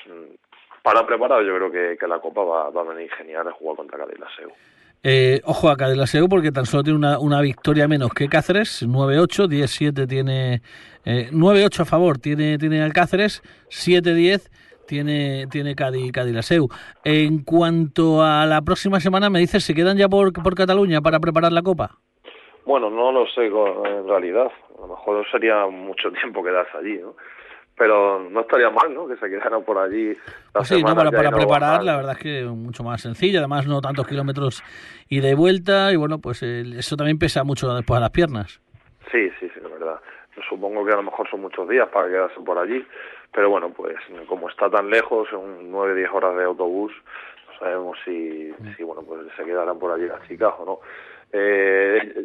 para 0.82 1.06
preparar 1.06 1.44
yo 1.44 1.54
creo 1.54 1.70
que, 1.70 1.96
que 1.98 2.08
la 2.08 2.18
Copa 2.18 2.42
va, 2.42 2.66
a 2.66 2.94
venir 2.94 3.10
genial 3.12 3.46
a 3.46 3.52
jugar 3.52 3.76
contra 3.76 3.98
Cádiz 3.98 4.18
Laseu 4.18 4.50
eh, 5.04 5.40
ojo 5.44 5.68
a 5.68 5.76
Cádiz 5.76 5.96
Laseu 5.96 6.28
porque 6.28 6.50
tan 6.50 6.66
solo 6.66 6.82
tiene 6.82 6.98
una, 6.98 7.20
una 7.20 7.40
victoria 7.40 7.86
menos 7.86 8.10
que 8.12 8.28
Cáceres 8.28 8.84
9-8 8.84 9.46
10-7 9.46 10.08
tiene 10.08 10.62
eh, 11.04 11.28
9-8 11.30 11.80
a 11.80 11.84
favor 11.84 12.18
tiene 12.18 12.58
tiene 12.58 12.82
Alcáceres 12.82 13.42
7-10 13.68 14.50
tiene, 14.86 15.46
tiene 15.50 15.74
Cádiz, 15.74 16.12
Cádiz 16.12 16.34
la 16.34 16.42
SEU. 16.42 16.68
En 17.04 17.44
cuanto 17.44 18.22
a 18.22 18.46
la 18.46 18.62
próxima 18.62 19.00
semana, 19.00 19.30
me 19.30 19.40
dices, 19.40 19.64
¿se 19.64 19.74
quedan 19.74 19.96
ya 19.96 20.08
por, 20.08 20.32
por 20.32 20.54
Cataluña 20.54 21.00
para 21.00 21.20
preparar 21.20 21.52
la 21.52 21.62
Copa? 21.62 21.98
Bueno, 22.64 22.90
no 22.90 23.12
lo 23.12 23.26
sé 23.28 23.46
en 23.46 24.08
realidad. 24.08 24.50
A 24.76 24.80
lo 24.80 24.88
mejor 24.88 25.24
sería 25.30 25.66
mucho 25.66 26.10
tiempo 26.20 26.42
quedarse 26.42 26.76
allí, 26.76 26.98
¿no? 26.98 27.14
Pero 27.78 28.18
no 28.30 28.40
estaría 28.40 28.70
mal, 28.70 28.94
¿no? 28.94 29.06
Que 29.06 29.16
se 29.16 29.28
quedaran 29.28 29.62
por 29.62 29.76
allí. 29.76 30.16
La 30.54 30.64
sí, 30.64 30.82
no, 30.82 30.94
para, 30.94 31.10
para 31.10 31.30
no 31.30 31.36
preparar, 31.36 31.84
la 31.84 31.96
verdad 31.96 32.12
es 32.12 32.22
que 32.22 32.44
mucho 32.44 32.82
más 32.82 33.02
sencillo. 33.02 33.38
Además, 33.38 33.66
no 33.66 33.82
tantos 33.82 34.06
kilómetros 34.06 34.64
y 35.10 35.20
de 35.20 35.34
vuelta. 35.34 35.92
Y 35.92 35.96
bueno, 35.96 36.18
pues 36.18 36.42
eh, 36.42 36.62
eso 36.78 36.96
también 36.96 37.18
pesa 37.18 37.44
mucho 37.44 37.68
después 37.74 37.98
a 37.98 38.00
las 38.00 38.10
piernas. 38.10 38.62
Sí, 39.12 39.28
sí, 39.38 39.50
sí, 39.52 39.60
la 39.62 39.68
verdad. 39.68 40.00
Supongo 40.48 40.86
que 40.86 40.92
a 40.92 40.96
lo 40.96 41.02
mejor 41.02 41.28
son 41.30 41.42
muchos 41.42 41.68
días 41.68 41.86
para 41.92 42.08
quedarse 42.08 42.40
por 42.40 42.56
allí 42.58 42.82
pero 43.32 43.50
bueno, 43.50 43.70
pues 43.70 43.96
como 44.28 44.48
está 44.48 44.70
tan 44.70 44.90
lejos, 44.90 45.28
son 45.28 45.70
nueve, 45.70 45.94
diez 45.94 46.10
horas 46.12 46.36
de 46.36 46.44
autobús, 46.44 46.92
no 47.48 47.58
sabemos 47.58 47.98
si, 48.04 48.52
si 48.76 48.82
bueno, 48.82 49.02
pues 49.02 49.20
se 49.36 49.44
quedarán 49.44 49.78
por 49.78 49.92
allí 49.92 50.06
las 50.06 50.26
chicas 50.26 50.52
o 50.58 50.64
no. 50.64 50.80
Eh, 51.32 52.24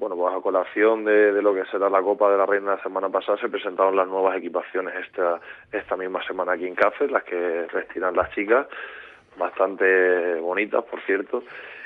bueno, 0.00 0.16
pues 0.16 0.34
a 0.34 0.40
colación 0.40 1.04
de, 1.04 1.32
de, 1.32 1.42
lo 1.42 1.54
que 1.54 1.64
será 1.66 1.90
la 1.90 2.02
Copa 2.02 2.30
de 2.30 2.38
la 2.38 2.46
Reina 2.46 2.76
la 2.76 2.82
semana 2.82 3.08
pasada 3.10 3.38
se 3.38 3.48
presentaron 3.48 3.94
las 3.94 4.08
nuevas 4.08 4.36
equipaciones 4.36 4.94
esta, 5.06 5.40
esta 5.70 5.96
misma 5.96 6.24
semana 6.26 6.52
aquí 6.52 6.66
en 6.66 6.74
Cáceres, 6.74 7.12
las 7.12 7.22
que 7.24 7.66
vestirán 7.72 8.16
las 8.16 8.30
chicas, 8.30 8.66
bastante 9.36 10.36
bonitas, 10.40 10.82
por 10.84 11.00
cierto. 11.02 11.44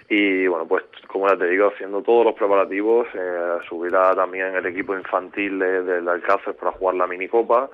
Y 0.09 0.47
bueno, 0.47 0.67
pues 0.67 0.85
como 1.09 1.29
ya 1.29 1.37
te 1.37 1.49
digo, 1.49 1.69
haciendo 1.69 2.03
todos 2.03 2.25
los 2.25 2.35
preparativos, 2.35 3.09
eh, 3.13 3.59
subirá 3.69 4.15
también 4.15 4.55
el 4.55 4.65
equipo 4.65 4.95
infantil 4.95 5.59
del 5.59 5.85
de, 5.85 6.01
de 6.01 6.11
Alcácer 6.11 6.55
para 6.55 6.73
jugar 6.73 6.95
la 6.95 7.07
minicopa 7.07 7.69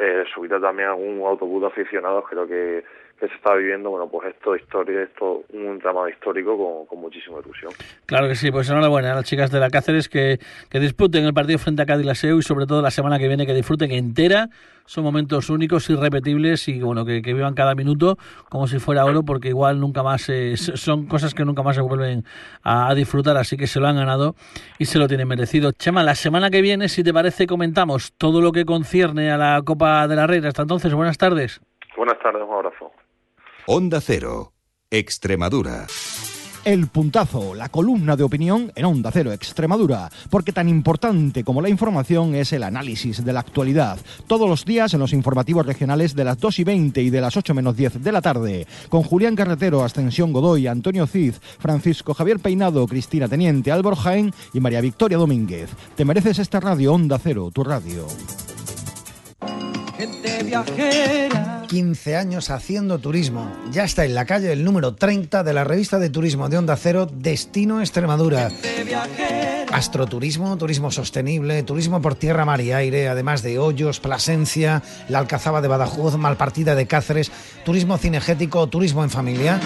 eh, 0.00 0.24
también 0.60 0.88
algún 0.88 1.20
autobús 1.26 1.60
de 1.60 1.68
aficionados, 1.68 2.24
creo 2.28 2.46
que, 2.46 2.82
que 3.20 3.28
se 3.28 3.34
está 3.34 3.54
viviendo, 3.54 3.90
bueno, 3.90 4.08
pues 4.08 4.34
esto 4.34 4.56
historia, 4.56 5.02
esto 5.02 5.44
un 5.52 5.78
drama 5.78 6.08
histórico 6.08 6.56
con, 6.56 6.86
con 6.86 7.00
muchísima 7.00 7.38
ilusión. 7.38 7.70
Claro 8.06 8.26
que 8.26 8.34
sí, 8.34 8.50
pues 8.50 8.70
enhorabuena 8.70 9.12
a 9.12 9.16
las 9.16 9.24
chicas 9.24 9.50
de 9.50 9.60
la 9.60 9.68
Cáceres 9.68 10.08
que, 10.08 10.38
que 10.70 10.80
disputen 10.80 11.26
el 11.26 11.34
partido 11.34 11.58
frente 11.58 11.82
a 11.82 11.86
Cádiz 11.86 12.06
Laseu 12.06 12.38
y 12.38 12.42
sobre 12.42 12.66
todo 12.66 12.80
la 12.80 12.90
semana 12.90 13.18
que 13.18 13.28
viene 13.28 13.46
que 13.46 13.54
disfruten 13.54 13.92
entera. 13.92 14.48
Son 14.86 15.04
momentos 15.04 15.50
únicos, 15.50 15.88
irrepetibles 15.88 16.66
y 16.66 16.80
bueno, 16.80 17.04
que, 17.04 17.22
que 17.22 17.32
vivan 17.32 17.54
cada 17.54 17.76
minuto 17.76 18.18
como 18.48 18.66
si 18.66 18.80
fuera 18.80 19.04
oro 19.04 19.22
porque 19.22 19.48
igual 19.48 19.78
nunca 19.78 20.02
más, 20.02 20.28
eh, 20.30 20.56
son 20.56 21.06
cosas 21.06 21.32
que 21.32 21.44
nunca 21.44 21.62
más 21.62 21.76
se 21.76 21.82
vuelven 21.82 22.24
a, 22.64 22.88
a, 22.88 22.94
disfrutar, 22.96 23.36
así 23.36 23.56
que 23.56 23.68
se 23.68 23.78
lo 23.78 23.86
han 23.86 23.96
ganado 23.96 24.34
y 24.78 24.86
se 24.86 24.98
lo 24.98 25.06
tienen 25.06 25.28
merecido. 25.28 25.70
Chema, 25.70 26.02
la 26.02 26.16
semana 26.16 26.50
que 26.50 26.60
viene, 26.60 26.88
si 26.88 27.04
te 27.04 27.12
parece, 27.12 27.46
comentamos 27.46 28.14
todo 28.14 28.40
lo 28.40 28.50
que 28.50 28.64
concierne 28.64 29.30
a 29.30 29.36
la 29.36 29.62
Copa 29.64 29.89
de 30.08 30.16
la 30.16 30.26
Reina. 30.26 30.48
Hasta 30.48 30.62
entonces, 30.62 30.92
buenas 30.94 31.18
tardes. 31.18 31.60
Buenas 31.96 32.18
tardes, 32.20 32.42
un 32.46 32.54
abrazo. 32.54 32.92
Onda 33.66 34.00
Cero, 34.00 34.52
Extremadura. 34.90 35.86
El 36.62 36.88
puntazo, 36.88 37.54
la 37.54 37.70
columna 37.70 38.16
de 38.16 38.22
opinión 38.22 38.70
en 38.74 38.84
Onda 38.84 39.10
Cero 39.10 39.32
Extremadura, 39.32 40.10
porque 40.28 40.52
tan 40.52 40.68
importante 40.68 41.42
como 41.42 41.62
la 41.62 41.70
información 41.70 42.34
es 42.34 42.52
el 42.52 42.64
análisis 42.64 43.24
de 43.24 43.32
la 43.32 43.40
actualidad. 43.40 43.98
Todos 44.26 44.46
los 44.46 44.66
días 44.66 44.92
en 44.92 45.00
los 45.00 45.14
informativos 45.14 45.64
regionales 45.64 46.14
de 46.14 46.24
las 46.24 46.38
2 46.38 46.58
y 46.58 46.64
20 46.64 47.00
y 47.00 47.08
de 47.08 47.20
las 47.22 47.38
8 47.38 47.54
menos 47.54 47.76
10 47.76 48.04
de 48.04 48.12
la 48.12 48.20
tarde, 48.20 48.66
con 48.90 49.02
Julián 49.02 49.36
Carretero, 49.36 49.82
Ascensión 49.82 50.34
Godoy, 50.34 50.66
Antonio 50.66 51.06
Cid, 51.06 51.34
Francisco 51.58 52.12
Javier 52.12 52.40
Peinado, 52.40 52.86
Cristina 52.86 53.26
Teniente, 53.26 53.72
Álvaro 53.72 53.96
Jaén 53.96 54.30
y 54.52 54.60
María 54.60 54.82
Victoria 54.82 55.16
Domínguez. 55.16 55.70
Te 55.96 56.04
mereces 56.04 56.40
esta 56.40 56.60
radio 56.60 56.92
Onda 56.92 57.18
Cero, 57.18 57.50
tu 57.54 57.64
radio. 57.64 58.04
Gente 60.00 60.42
viajera. 60.44 61.64
15 61.68 62.16
años 62.16 62.48
haciendo 62.48 62.98
turismo. 63.00 63.52
Ya 63.70 63.84
está 63.84 64.06
en 64.06 64.14
la 64.14 64.24
calle 64.24 64.50
el 64.50 64.64
número 64.64 64.94
30 64.94 65.44
de 65.44 65.52
la 65.52 65.62
revista 65.62 65.98
de 65.98 66.08
turismo 66.08 66.48
de 66.48 66.56
Onda 66.56 66.74
Cero, 66.76 67.06
Destino 67.12 67.82
Extremadura. 67.82 68.50
Astroturismo, 69.70 70.56
turismo 70.56 70.90
sostenible, 70.90 71.62
turismo 71.64 72.00
por 72.00 72.14
tierra, 72.14 72.46
mar 72.46 72.62
y 72.62 72.72
aire, 72.72 73.10
además 73.10 73.42
de 73.42 73.58
Hoyos, 73.58 74.00
Plasencia, 74.00 74.82
la 75.10 75.18
Alcazaba 75.18 75.60
de 75.60 75.68
Badajoz, 75.68 76.16
Malpartida 76.16 76.74
de 76.74 76.86
Cáceres, 76.86 77.30
turismo 77.66 77.98
cinegético, 77.98 78.66
turismo 78.68 79.04
en 79.04 79.10
familia. 79.10 79.60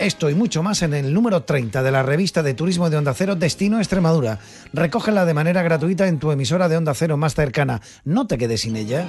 Esto 0.00 0.30
y 0.30 0.34
mucho 0.34 0.62
más 0.62 0.82
en 0.82 0.94
el 0.94 1.12
número 1.12 1.42
30 1.42 1.82
de 1.82 1.90
la 1.90 2.04
revista 2.04 2.42
de 2.44 2.54
turismo 2.54 2.88
de 2.88 2.96
Onda 2.96 3.14
Cero 3.14 3.34
Destino 3.34 3.78
Extremadura. 3.78 4.38
Recógela 4.72 5.24
de 5.24 5.34
manera 5.34 5.62
gratuita 5.62 6.06
en 6.06 6.18
tu 6.18 6.30
emisora 6.30 6.68
de 6.68 6.76
Onda 6.76 6.94
Cero 6.94 7.16
más 7.16 7.34
cercana. 7.34 7.80
No 8.04 8.26
te 8.28 8.38
quedes 8.38 8.60
sin 8.60 8.76
ella. 8.76 9.06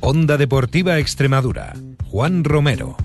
Onda 0.00 0.36
Deportiva 0.36 0.98
Extremadura. 0.98 1.72
Juan 2.10 2.44
Romero. 2.44 2.96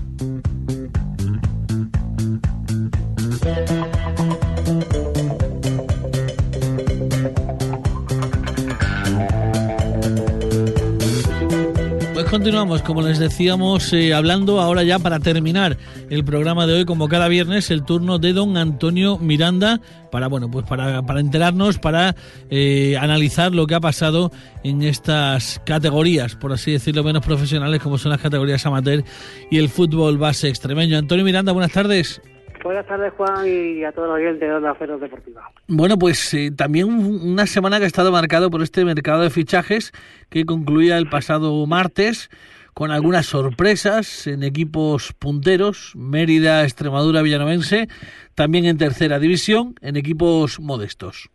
Continuamos, 12.34 12.82
como 12.82 13.00
les 13.00 13.20
decíamos, 13.20 13.92
eh, 13.92 14.12
hablando 14.12 14.60
ahora 14.60 14.82
ya 14.82 14.98
para 14.98 15.20
terminar 15.20 15.78
el 16.10 16.24
programa 16.24 16.66
de 16.66 16.72
hoy, 16.72 16.84
como 16.84 17.06
cada 17.06 17.28
viernes, 17.28 17.70
el 17.70 17.84
turno 17.84 18.18
de 18.18 18.32
don 18.32 18.56
Antonio 18.56 19.18
Miranda 19.18 19.80
para 20.10 20.26
bueno, 20.26 20.50
pues 20.50 20.66
para, 20.66 21.02
para 21.02 21.20
enterarnos, 21.20 21.78
para 21.78 22.16
eh, 22.50 22.96
analizar 22.98 23.54
lo 23.54 23.68
que 23.68 23.76
ha 23.76 23.80
pasado 23.80 24.32
en 24.64 24.82
estas 24.82 25.60
categorías, 25.64 26.34
por 26.34 26.52
así 26.52 26.72
decirlo, 26.72 27.04
menos 27.04 27.24
profesionales, 27.24 27.80
como 27.80 27.98
son 27.98 28.10
las 28.10 28.20
categorías 28.20 28.66
amateur 28.66 29.04
y 29.48 29.58
el 29.58 29.68
fútbol 29.68 30.18
base 30.18 30.48
extremeño. 30.48 30.98
Antonio 30.98 31.24
Miranda, 31.24 31.52
buenas 31.52 31.70
tardes. 31.70 32.20
Buenas 32.64 32.86
tardes, 32.86 33.12
Juan, 33.12 33.46
y 33.46 33.84
a 33.84 33.92
todos 33.92 34.08
los 34.08 34.16
oyentes 34.16 34.48
de 34.48 34.54
Onda 34.54 34.74
Cero 34.78 34.96
Deportiva. 34.98 35.50
Bueno, 35.68 35.98
pues 35.98 36.32
eh, 36.32 36.50
también 36.50 36.86
una 36.88 37.44
semana 37.44 37.76
que 37.76 37.84
ha 37.84 37.86
estado 37.86 38.10
marcado 38.10 38.50
por 38.50 38.62
este 38.62 38.86
mercado 38.86 39.22
de 39.22 39.28
fichajes 39.28 39.92
que 40.30 40.46
concluía 40.46 40.96
el 40.96 41.10
pasado 41.10 41.66
martes 41.66 42.30
con 42.72 42.90
algunas 42.90 43.26
sorpresas 43.26 44.26
en 44.26 44.42
equipos 44.42 45.12
punteros, 45.12 45.92
Mérida, 45.94 46.62
Extremadura, 46.62 47.20
Villanovense, 47.20 47.88
también 48.34 48.64
en 48.64 48.78
tercera 48.78 49.18
división, 49.18 49.74
en 49.82 49.98
equipos 49.98 50.58
modestos. 50.58 51.28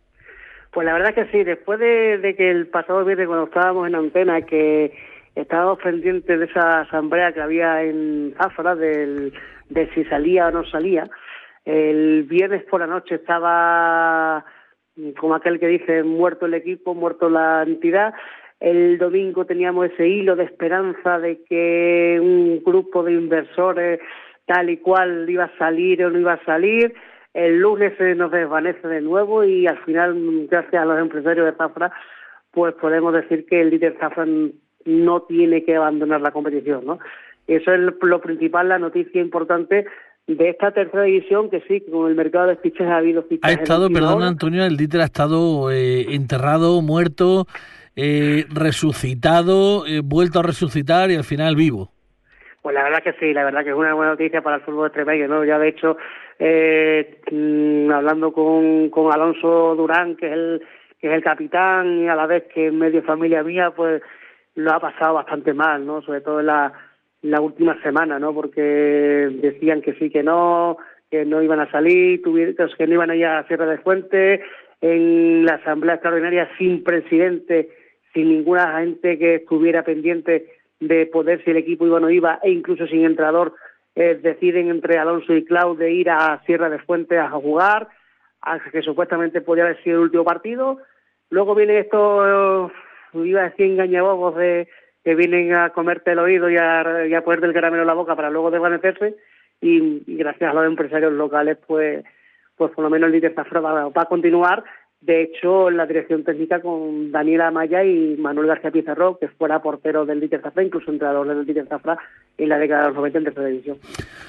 Pues 0.72 0.84
la 0.84 0.94
verdad 0.94 1.14
que 1.14 1.26
sí, 1.26 1.44
después 1.44 1.78
de, 1.78 2.18
de 2.18 2.34
que 2.34 2.50
el 2.50 2.66
pasado 2.66 3.04
viernes 3.04 3.28
cuando 3.28 3.44
estábamos 3.44 3.86
en 3.86 3.94
antena, 3.94 4.42
que 4.42 4.92
estábamos 5.36 5.78
pendientes 5.78 6.40
de 6.40 6.44
esa 6.46 6.80
asamblea 6.80 7.32
que 7.32 7.40
había 7.40 7.84
en 7.84 8.34
Zafra 8.36 8.74
del 8.74 9.32
de 9.70 9.88
si 9.94 10.04
salía 10.04 10.48
o 10.48 10.50
no 10.50 10.64
salía. 10.64 11.08
El 11.64 12.24
viernes 12.24 12.64
por 12.64 12.80
la 12.80 12.86
noche 12.86 13.16
estaba, 13.16 14.44
como 15.18 15.34
aquel 15.34 15.58
que 15.58 15.68
dice, 15.68 16.02
muerto 16.02 16.46
el 16.46 16.54
equipo, 16.54 16.94
muerto 16.94 17.30
la 17.30 17.62
entidad. 17.62 18.12
El 18.58 18.98
domingo 18.98 19.46
teníamos 19.46 19.90
ese 19.90 20.06
hilo 20.06 20.36
de 20.36 20.44
esperanza 20.44 21.18
de 21.18 21.42
que 21.44 22.18
un 22.20 22.62
grupo 22.62 23.02
de 23.02 23.12
inversores 23.12 24.00
tal 24.46 24.68
y 24.68 24.78
cual 24.78 25.28
iba 25.30 25.44
a 25.44 25.58
salir 25.58 26.04
o 26.04 26.10
no 26.10 26.18
iba 26.18 26.34
a 26.34 26.44
salir. 26.44 26.94
El 27.32 27.60
lunes 27.60 27.94
se 27.96 28.14
nos 28.16 28.32
desvanece 28.32 28.86
de 28.86 29.00
nuevo 29.00 29.44
y 29.44 29.66
al 29.66 29.78
final, 29.84 30.46
gracias 30.50 30.82
a 30.82 30.84
los 30.84 30.98
empresarios 30.98 31.46
de 31.46 31.56
Zafra, 31.56 31.92
pues 32.50 32.74
podemos 32.74 33.14
decir 33.14 33.46
que 33.46 33.60
el 33.60 33.70
líder 33.70 33.96
Zafra 34.00 34.26
no 34.84 35.22
tiene 35.22 35.64
que 35.64 35.76
abandonar 35.76 36.20
la 36.20 36.32
competición, 36.32 36.84
¿no? 36.84 36.98
Eso 37.56 37.72
es 37.72 37.80
lo 37.80 38.20
principal, 38.20 38.68
la 38.68 38.78
noticia 38.78 39.20
importante 39.20 39.86
de 40.26 40.48
esta 40.50 40.70
tercera 40.70 41.02
división, 41.02 41.50
que 41.50 41.60
sí, 41.66 41.82
con 41.90 42.08
el 42.08 42.14
mercado 42.14 42.46
de 42.46 42.56
fichajes 42.56 42.92
ha 42.92 42.98
habido 42.98 43.24
fichajes. 43.24 43.58
Ha 43.58 43.62
estado, 43.62 43.90
perdón 43.90 44.22
Antonio, 44.22 44.64
el 44.64 44.76
líder 44.76 45.00
ha 45.00 45.04
estado 45.04 45.70
eh, 45.72 46.14
enterrado, 46.14 46.80
muerto, 46.80 47.46
eh, 47.96 48.44
resucitado, 48.48 49.84
eh, 49.86 50.00
vuelto 50.04 50.38
a 50.38 50.42
resucitar 50.44 51.10
y 51.10 51.16
al 51.16 51.24
final 51.24 51.56
vivo. 51.56 51.90
Pues 52.62 52.74
la 52.74 52.84
verdad 52.84 53.02
que 53.02 53.14
sí, 53.14 53.32
la 53.32 53.44
verdad 53.44 53.64
que 53.64 53.70
es 53.70 53.76
una 53.76 53.94
buena 53.94 54.12
noticia 54.12 54.42
para 54.42 54.56
el 54.56 54.62
fútbol 54.62 54.86
extremeño, 54.86 55.26
¿no? 55.26 55.44
Ya 55.44 55.58
de 55.58 55.68
hecho, 55.68 55.96
eh, 56.38 57.20
hablando 57.92 58.32
con, 58.32 58.90
con 58.90 59.12
Alonso 59.12 59.74
Durán, 59.74 60.14
que 60.16 60.26
es 60.26 60.32
el 60.32 60.62
que 61.00 61.08
es 61.08 61.14
el 61.14 61.24
capitán 61.24 62.02
y 62.02 62.08
a 62.08 62.14
la 62.14 62.26
vez 62.26 62.44
que 62.54 62.66
es 62.66 62.72
medio 62.72 63.02
familia 63.02 63.42
mía, 63.42 63.72
pues 63.74 64.02
lo 64.54 64.72
ha 64.72 64.80
pasado 64.80 65.14
bastante 65.14 65.54
mal, 65.54 65.86
¿no? 65.86 66.02
Sobre 66.02 66.20
todo 66.20 66.40
en 66.40 66.46
la 66.46 66.72
la 67.22 67.40
última 67.40 67.80
semana, 67.82 68.18
¿no? 68.18 68.34
Porque 68.34 68.60
decían 68.60 69.82
que 69.82 69.94
sí, 69.94 70.10
que 70.10 70.22
no, 70.22 70.78
que 71.10 71.24
no 71.24 71.42
iban 71.42 71.60
a 71.60 71.70
salir, 71.70 72.22
que 72.22 72.86
no 72.86 72.94
iban 72.94 73.10
a 73.10 73.16
ir 73.16 73.26
a 73.26 73.46
Sierra 73.46 73.66
de 73.66 73.78
Fuente, 73.78 74.42
en 74.80 75.44
la 75.44 75.54
Asamblea 75.54 75.96
Extraordinaria 75.96 76.48
sin 76.56 76.82
presidente, 76.82 77.68
sin 78.14 78.28
ninguna 78.28 78.80
gente 78.80 79.18
que 79.18 79.36
estuviera 79.36 79.84
pendiente 79.84 80.46
de 80.80 81.06
poder 81.06 81.44
si 81.44 81.50
el 81.50 81.58
equipo 81.58 81.86
iba 81.86 81.98
o 81.98 82.00
no 82.00 82.10
iba, 82.10 82.38
e 82.42 82.50
incluso 82.50 82.86
sin 82.86 83.04
entrenador, 83.04 83.54
eh, 83.94 84.18
deciden 84.22 84.70
entre 84.70 84.98
Alonso 84.98 85.34
y 85.34 85.44
Clau 85.44 85.76
de 85.76 85.92
ir 85.92 86.08
a 86.08 86.40
Sierra 86.46 86.70
de 86.70 86.78
Fuente 86.78 87.18
a 87.18 87.28
jugar, 87.30 87.88
a 88.40 88.58
que 88.58 88.82
supuestamente 88.82 89.42
podía 89.42 89.64
haber 89.64 89.82
sido 89.82 89.96
el 89.96 90.04
último 90.04 90.24
partido. 90.24 90.78
Luego 91.28 91.54
vienen 91.54 91.76
estos, 91.76 92.72
iba 93.12 93.40
a 93.42 93.50
decir 93.50 93.66
engañabobos 93.66 94.36
de 94.36 94.68
que 95.04 95.14
vienen 95.14 95.54
a 95.54 95.70
comerte 95.70 96.12
el 96.12 96.18
oído 96.18 96.50
y 96.50 96.56
a, 96.56 97.06
y 97.06 97.14
a 97.14 97.22
ponerte 97.22 97.46
el 97.46 97.54
caramelo 97.54 97.82
en 97.82 97.86
la 97.86 97.94
boca 97.94 98.16
para 98.16 98.30
luego 98.30 98.50
desvanecerse. 98.50 99.16
Y, 99.60 100.02
gracias 100.16 100.50
a 100.50 100.54
los 100.54 100.66
empresarios 100.66 101.12
locales 101.12 101.58
pues 101.66 102.04
pues 102.56 102.72
por 102.72 102.84
lo 102.84 102.90
menos 102.90 103.10
el 103.10 103.24
va, 103.24 103.88
va, 103.88 104.02
a 104.02 104.04
continuar 104.04 104.62
de 105.00 105.22
hecho 105.22 105.70
la 105.70 105.86
dirección 105.86 106.24
técnica 106.24 106.60
con 106.60 107.10
Daniela 107.10 107.48
Amaya 107.48 107.84
y 107.84 108.16
Manuel 108.18 108.48
García 108.48 108.70
Pizarro 108.70 109.18
que 109.18 109.28
fuera 109.28 109.62
portero 109.62 110.04
del 110.04 110.20
líder 110.20 110.42
Zafra 110.42 110.62
incluso 110.62 110.90
entrenador 110.90 111.26
del 111.26 111.46
líder 111.46 111.66
Zafra 111.68 111.98
en 112.36 112.48
la 112.50 112.58
década 112.58 112.82
de 112.82 112.88
los 112.88 112.96
90 112.96 113.18
en 113.18 113.24
tercera 113.24 113.46
división 113.46 113.78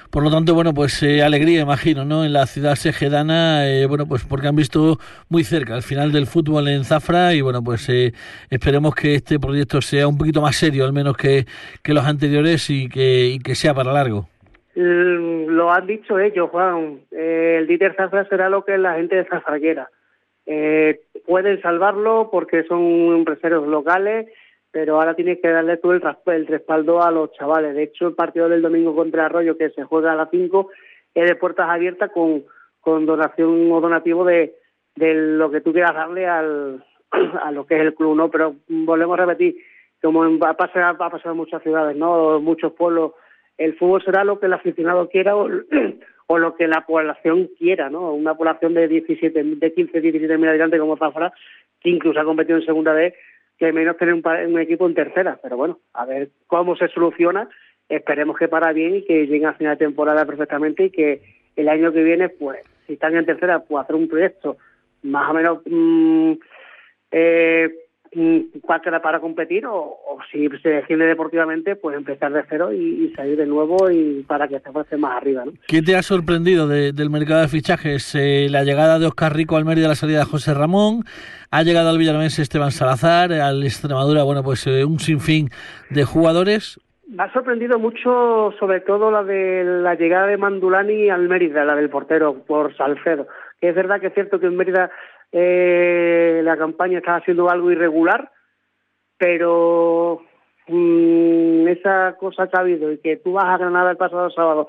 por 0.10 0.24
lo 0.24 0.32
tanto 0.32 0.54
bueno 0.54 0.74
pues 0.74 1.04
eh, 1.04 1.24
alegría 1.24 1.62
imagino 1.62 2.06
no 2.06 2.24
en 2.24 2.32
la 2.32 2.46
ciudad 2.46 2.76
segedana 2.76 3.70
eh, 3.70 3.86
bueno 3.86 4.06
pues 4.06 4.24
porque 4.24 4.48
han 4.48 4.56
visto 4.56 4.98
muy 5.28 5.44
cerca 5.44 5.76
el 5.76 5.84
final 5.84 6.14
del 6.14 6.26
fútbol 6.26 6.70
en 6.70 6.86
Zafra 6.86 7.34
y 7.34 7.42
bueno 7.42 7.62
pues 7.62 7.90
eh, 7.90 8.14
esperemos 8.50 8.96
que 8.96 9.16
este 9.16 9.40
proyecto 9.40 9.82
sea 9.82 10.08
un 10.08 10.18
poquito 10.18 10.42
más 10.42 10.56
serio 10.56 10.86
al 10.86 10.94
menos 10.94 11.18
que, 11.18 11.46
que 11.84 11.94
los 11.94 12.06
anteriores 12.06 12.70
y 12.70 12.88
que, 12.88 13.28
y 13.28 13.40
que 13.40 13.56
sea 13.56 13.74
para 13.74 13.92
largo 13.92 14.28
lo 14.74 15.72
han 15.72 15.86
dicho 15.86 16.18
ellos, 16.18 16.50
Juan. 16.50 17.02
Eh, 17.12 17.58
el 17.60 17.68
Dieter 17.68 17.94
Zafra 17.96 18.26
será 18.30 18.50
lo 18.50 18.64
que 18.64 18.78
la 18.78 18.96
gente 18.96 19.16
de 19.16 19.26
Zafra 19.26 19.60
quiera. 19.60 19.90
Eh, 20.54 21.00
pueden 21.26 21.62
salvarlo 21.62 22.28
porque 22.30 22.66
son 22.66 22.82
empresarios 23.16 23.66
locales, 23.66 24.28
pero 24.70 24.96
ahora 24.96 25.16
tienes 25.16 25.40
que 25.42 25.48
darle 25.48 25.78
tú 25.78 25.94
el, 25.94 26.04
el, 26.26 26.48
respaldo 26.48 27.02
a 27.02 27.10
los 27.10 27.32
chavales. 27.32 27.74
De 27.74 27.84
hecho, 27.84 28.10
el 28.10 28.16
partido 28.16 28.50
del 28.50 28.62
domingo 28.62 28.94
contra 28.94 29.28
Arroyo, 29.28 29.58
que 29.58 29.70
se 29.70 29.86
juega 29.86 30.12
a 30.12 30.16
las 30.16 30.30
5, 30.30 30.70
es 31.16 31.30
de 31.30 31.36
puertas 31.38 31.70
abiertas 31.70 32.12
con, 32.12 32.44
con 32.82 33.06
donación 33.06 33.72
o 33.72 33.80
donativo 33.80 34.26
de, 34.26 34.56
de 34.98 35.14
lo 35.14 35.50
que 35.52 35.62
tú 35.62 35.72
quieras 35.72 35.94
darle 35.94 36.28
al, 36.28 36.84
a 37.44 37.52
lo 37.52 37.66
que 37.66 37.76
es 37.76 37.82
el 37.84 37.96
club, 37.96 38.18
¿no? 38.18 38.30
Pero 38.30 38.56
volvemos 38.68 39.18
a 39.18 39.26
repetir, 39.26 39.56
como 40.02 40.38
va 40.38 40.50
a 40.50 40.58
pasar, 40.58 40.84
ha 40.84 40.98
pasado 40.98 41.32
en 41.32 41.38
muchas 41.38 41.64
ciudades, 41.64 41.96
¿no? 41.96 42.42
Muchos 42.42 42.74
pueblos, 42.74 43.14
el 43.58 43.78
fútbol 43.78 44.04
será 44.04 44.26
lo 44.26 44.38
que 44.38 44.48
el 44.48 44.54
aficionado 44.54 45.08
quiera 45.08 45.38
o, 45.38 45.48
o 46.28 46.38
lo 46.38 46.56
que 46.56 46.68
la 46.68 46.86
población 46.86 47.50
quiera, 47.58 47.90
¿no? 47.90 48.14
Una 48.14 48.36
población 48.36 48.74
de 48.74 48.88
17, 48.88 49.44
de 49.44 49.74
15, 49.74 50.02
17 50.02 50.38
mil 50.38 50.50
habitantes 50.50 50.80
como 50.80 50.98
Zafra, 50.98 51.34
que 51.80 51.90
incluso 51.90 52.20
ha 52.20 52.26
competido 52.26 52.58
en 52.58 52.66
segunda 52.66 52.94
vez, 52.94 53.14
que 53.58 53.74
menos 53.74 53.98
tener 53.98 54.14
un, 54.14 54.24
un, 54.26 54.60
equipo 54.60 54.88
en 54.88 54.96
tercera. 54.96 55.40
Pero 55.42 55.58
bueno, 55.58 55.80
a 55.94 56.06
ver 56.06 56.30
cómo 56.48 56.76
se 56.76 56.88
soluciona. 56.88 57.50
Esperemos 57.90 58.38
que 58.38 58.48
para 58.48 58.72
bien 58.72 58.96
y 58.96 59.06
que 59.06 59.28
llegue 59.28 59.46
a 59.46 59.54
final 59.54 59.78
de 59.78 59.86
temporada 59.86 60.26
perfectamente 60.26 60.86
y 60.86 60.90
que 60.92 61.22
el 61.56 61.68
año 61.68 61.92
que 61.92 62.04
viene, 62.04 62.30
pues, 62.30 62.60
si 62.88 62.94
están 62.94 63.16
en 63.16 63.26
tercera, 63.26 63.60
pues 63.60 63.84
hacer 63.84 63.96
un 63.96 64.08
proyecto 64.08 64.58
más 65.04 65.30
o 65.30 65.34
menos 65.34 65.60
mmm, 65.66 66.34
eh, 67.12 67.70
para, 68.68 69.02
para 69.02 69.20
competir 69.20 69.66
o, 69.66 69.98
si 70.32 70.50
se 70.62 70.70
defiende 70.70 71.06
deportivamente, 71.06 71.76
pues 71.76 71.96
empezar 71.96 72.34
de 72.34 72.44
cero 72.50 72.74
y, 72.74 73.14
salir 73.16 73.38
de 73.38 73.46
nuevo 73.46 73.90
y 73.90 74.24
para 74.28 74.48
que 74.48 74.60
se 74.60 74.72
fuese 74.72 74.98
más 74.98 75.18
arriba. 75.18 75.46
¿no? 75.46 75.54
¿Qué 75.68 75.82
te 75.82 75.96
ha 75.96 76.04
sorprendido 76.04 76.68
del 76.68 77.10
mercado 77.10 77.42
de 77.42 77.48
fichajes? 77.48 78.16
Eh, 78.16 78.48
la 78.50 78.64
llegada 78.64 79.00
de 79.00 79.08
Oscar 79.08 79.36
Rico 79.36 79.58
al 79.58 79.66
Mérida, 79.66 79.88
la 79.88 79.96
salida 79.96 80.20
de 80.20 80.26
José 80.26 80.54
Ramón, 80.54 81.04
ha 81.50 81.64
llegado 81.64 81.90
al 81.90 81.98
Villaramense 81.98 82.42
Esteban 82.42 82.72
Salazar, 82.72 83.32
al 83.34 83.64
Extremadura, 83.64 84.24
bueno, 84.24 84.44
pues 84.44 84.66
eh, 84.68 84.86
un 84.86 85.00
sinfín 85.00 85.50
de 85.90 86.04
jugadores. 86.04 86.80
Me 87.08 87.24
ha 87.24 87.34
sorprendido 87.34 87.78
mucho, 87.78 88.54
sobre 88.58 88.80
todo 88.80 89.12
la 89.12 89.24
de 89.24 89.64
la 89.66 89.96
llegada 89.96 90.28
de 90.28 90.38
Mandulani 90.38 91.10
al 91.10 91.28
Mérida, 91.28 91.66
la 91.66 91.76
del 91.76 91.90
portero 91.90 92.44
por 92.48 92.76
Salcedo. 92.78 93.28
Es 93.60 93.76
verdad 93.76 94.00
que 94.00 94.08
es 94.08 94.14
cierto 94.14 94.40
que 94.40 94.48
en 94.48 94.56
Mérida 94.56 94.90
eh, 95.32 96.42
la 96.44 96.58
campaña 96.58 96.98
estaba 96.98 97.18
haciendo 97.18 97.50
algo 97.50 97.72
irregular, 97.72 98.32
pero 99.18 100.22
mm, 100.68 101.68
esa 101.68 102.16
cosa 102.20 102.48
que 102.48 102.58
ha 102.58 102.62
habido 102.62 102.92
y 102.92 102.98
que 102.98 103.18
tú 103.18 103.34
vas 103.34 103.46
a 103.46 103.58
Granada 103.58 103.92
el 103.92 103.98
pasado 103.98 104.30
sábado 104.30 104.68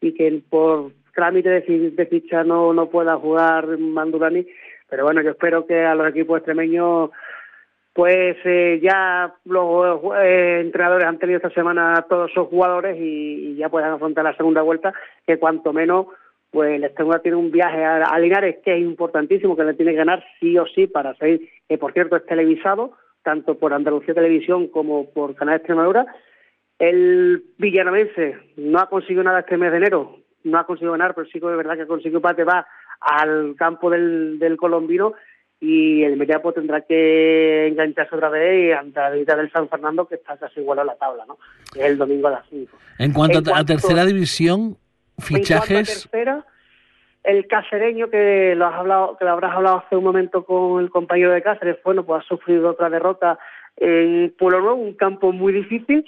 y 0.00 0.14
que 0.14 0.42
por 0.48 0.92
trámite 1.14 1.48
de, 1.48 2.06
ficha 2.06 2.44
no, 2.44 2.72
no 2.72 2.86
pueda 2.90 3.16
jugar 3.16 3.78
Mandurani, 3.78 4.46
pero 4.88 5.04
bueno, 5.04 5.22
yo 5.22 5.30
espero 5.30 5.66
que 5.66 5.84
a 5.84 5.94
los 5.94 6.08
equipos 6.08 6.38
extremeños 6.38 7.10
pues 7.92 8.36
eh, 8.44 8.80
ya 8.82 9.32
los 9.44 10.00
eh, 10.18 10.58
entrenadores 10.62 11.06
han 11.06 11.18
tenido 11.18 11.36
esta 11.36 11.50
semana 11.50 12.04
todos 12.08 12.28
esos 12.30 12.48
jugadores 12.48 12.96
y, 12.98 13.52
y, 13.52 13.56
ya 13.56 13.68
puedan 13.68 13.92
afrontar 13.92 14.24
la 14.24 14.36
segunda 14.36 14.62
vuelta, 14.62 14.92
que 15.24 15.38
cuanto 15.38 15.72
menos 15.72 16.08
pues 16.54 16.76
el 16.76 16.84
Extremadura 16.84 17.20
tiene 17.20 17.36
un 17.36 17.50
viaje 17.50 17.84
a, 17.84 18.16
Linares 18.20 18.58
que 18.64 18.74
es 18.76 18.80
importantísimo, 18.80 19.56
que 19.56 19.64
le 19.64 19.74
tiene 19.74 19.90
que 19.90 19.98
ganar 19.98 20.24
sí 20.38 20.56
o 20.56 20.64
sí 20.72 20.86
para 20.86 21.12
seguir, 21.16 21.50
que 21.68 21.78
por 21.78 21.92
cierto 21.92 22.14
es 22.14 22.24
televisado, 22.26 22.92
tanto 23.24 23.58
por 23.58 23.74
Andalucía 23.74 24.14
Televisión 24.14 24.68
como 24.68 25.10
por 25.10 25.34
Canal 25.34 25.56
Extremadura. 25.56 26.06
El 26.78 27.42
villanamense 27.58 28.36
no 28.56 28.78
ha 28.78 28.88
conseguido 28.88 29.24
nada 29.24 29.40
este 29.40 29.56
mes 29.56 29.72
de 29.72 29.78
enero, 29.78 30.18
no 30.44 30.58
ha 30.58 30.64
conseguido 30.64 30.92
ganar, 30.92 31.16
pero 31.16 31.26
sí 31.26 31.40
que 31.40 31.50
es 31.50 31.56
verdad 31.56 31.74
que 31.74 31.82
ha 31.82 31.86
conseguido 31.88 32.18
empate, 32.18 32.44
va 32.44 32.64
al 33.00 33.56
campo 33.56 33.90
del, 33.90 34.38
del 34.38 34.56
colombino 34.56 35.14
y 35.58 36.04
el 36.04 36.16
Mediapo 36.16 36.52
tendrá 36.52 36.82
que 36.82 37.66
engancharse 37.66 38.14
otra 38.14 38.28
vez 38.28 38.68
y 38.68 38.70
ante 38.70 39.00
la 39.00 39.10
visita 39.10 39.34
del 39.34 39.50
San 39.50 39.68
Fernando 39.68 40.06
que 40.06 40.16
está 40.16 40.36
casi 40.36 40.60
igual 40.60 40.78
a 40.78 40.84
la 40.84 40.94
tabla, 40.94 41.24
¿no? 41.26 41.36
es 41.74 41.84
el 41.84 41.98
domingo 41.98 42.28
a 42.28 42.32
las 42.32 42.46
5. 42.48 42.76
En 43.00 43.12
cuanto, 43.12 43.42
a 43.52 43.64
tercera 43.64 44.04
división, 44.04 44.76
fichajes. 45.18 46.08
tercera, 46.10 46.44
el 47.22 47.46
casereño 47.46 48.10
que 48.10 48.54
lo 48.54 48.66
has 48.66 48.74
hablado, 48.74 49.16
que 49.16 49.24
lo 49.24 49.32
habrás 49.32 49.54
hablado 49.54 49.78
hace 49.78 49.96
un 49.96 50.04
momento 50.04 50.44
con 50.44 50.82
el 50.82 50.90
compañero 50.90 51.32
de 51.32 51.42
Cáceres, 51.42 51.78
bueno, 51.82 52.04
pues 52.04 52.22
ha 52.22 52.28
sufrido 52.28 52.70
otra 52.70 52.90
derrota 52.90 53.38
en 53.76 54.34
Pueblo 54.38 54.60
Nuevo, 54.60 54.76
un 54.76 54.94
campo 54.94 55.32
muy 55.32 55.52
difícil, 55.52 56.04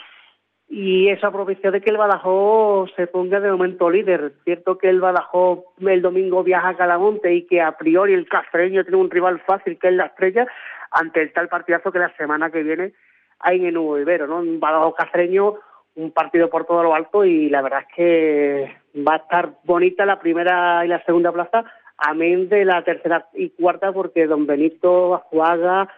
y 0.69 1.09
esa 1.09 1.31
propicia 1.31 1.71
de 1.71 1.81
que 1.81 1.91
el 1.91 1.97
Badajoz 1.97 2.91
se 2.97 3.07
ponga 3.07 3.41
de 3.41 3.51
momento 3.51 3.89
líder. 3.89 4.35
Cierto 4.45 4.79
que 4.79 4.89
el 4.89 5.01
Badajoz 5.01 5.61
el 5.81 6.03
domingo 6.03 6.43
viaja 6.43 6.71
a 6.71 6.77
Calamonte 6.77 7.33
y 7.33 7.47
que 7.47 7.63
a 7.63 7.73
priori 7.73 8.15
el 8.15 8.29
casereño 8.29 8.83
tiene 8.83 8.99
un 8.99 9.11
rival 9.11 9.41
fácil 9.47 9.79
que 9.79 9.89
es 9.89 9.95
la 9.95 10.07
estrella 10.07 10.47
ante 10.91 11.23
el 11.23 11.33
tal 11.33 11.49
partidazo 11.49 11.93
que 11.93 12.01
la 12.01 12.15
semana 12.17 12.51
que 12.51 12.63
viene 12.63 12.93
hay 13.39 13.61
en 13.61 13.67
el 13.67 13.75
Nuevo 13.75 13.99
Ibero, 13.99 14.27
¿no? 14.27 14.39
Un 14.39 14.59
Badajoz 14.59 14.95
casereño 14.97 15.55
un 15.95 16.11
partido 16.11 16.51
por 16.51 16.67
todo 16.67 16.83
lo 16.83 16.95
alto 16.95 17.25
y 17.25 17.49
la 17.49 17.63
verdad 17.63 17.81
es 17.89 17.95
que 17.95 18.77
va 18.97 19.15
a 19.15 19.19
estar 19.19 19.59
bonita 19.65 20.07
la 20.07 20.19
primera 20.19 20.85
y 20.85 20.89
la 20.89 21.03
segunda 21.05 21.33
plaza, 21.33 21.65
amén 21.99 22.49
de 22.49 22.65
la 22.65 22.83
tercera 22.85 23.29
y 23.35 23.51
cuarta, 23.51 23.93
porque 23.93 24.27
Don 24.27 24.47
Benito, 24.47 25.15
Ajuaga, 25.15 25.89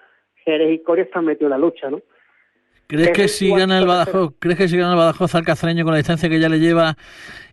Jerez 0.44 0.72
y 0.72 0.82
Coria 0.82 1.04
están 1.04 1.24
metidos 1.24 1.52
en 1.52 1.60
la 1.60 1.66
lucha, 1.66 1.90
¿no? 1.90 2.00
¿Crees 2.86 3.10
que 3.10 3.28
si 3.28 3.50
gana 3.50 3.78
el 3.78 3.86
Badajoz, 3.86 4.32
crees 4.38 4.56
que 4.56 4.68
si 4.68 4.78
gana 4.78 4.92
el 4.92 4.98
Badajoz 4.98 5.34
al 5.34 5.44
cacereño 5.44 5.84
con 5.84 5.92
la 5.92 5.98
distancia 5.98 6.28
que 6.28 6.40
ya 6.40 6.48
le 6.48 6.58
lleva 6.58 6.94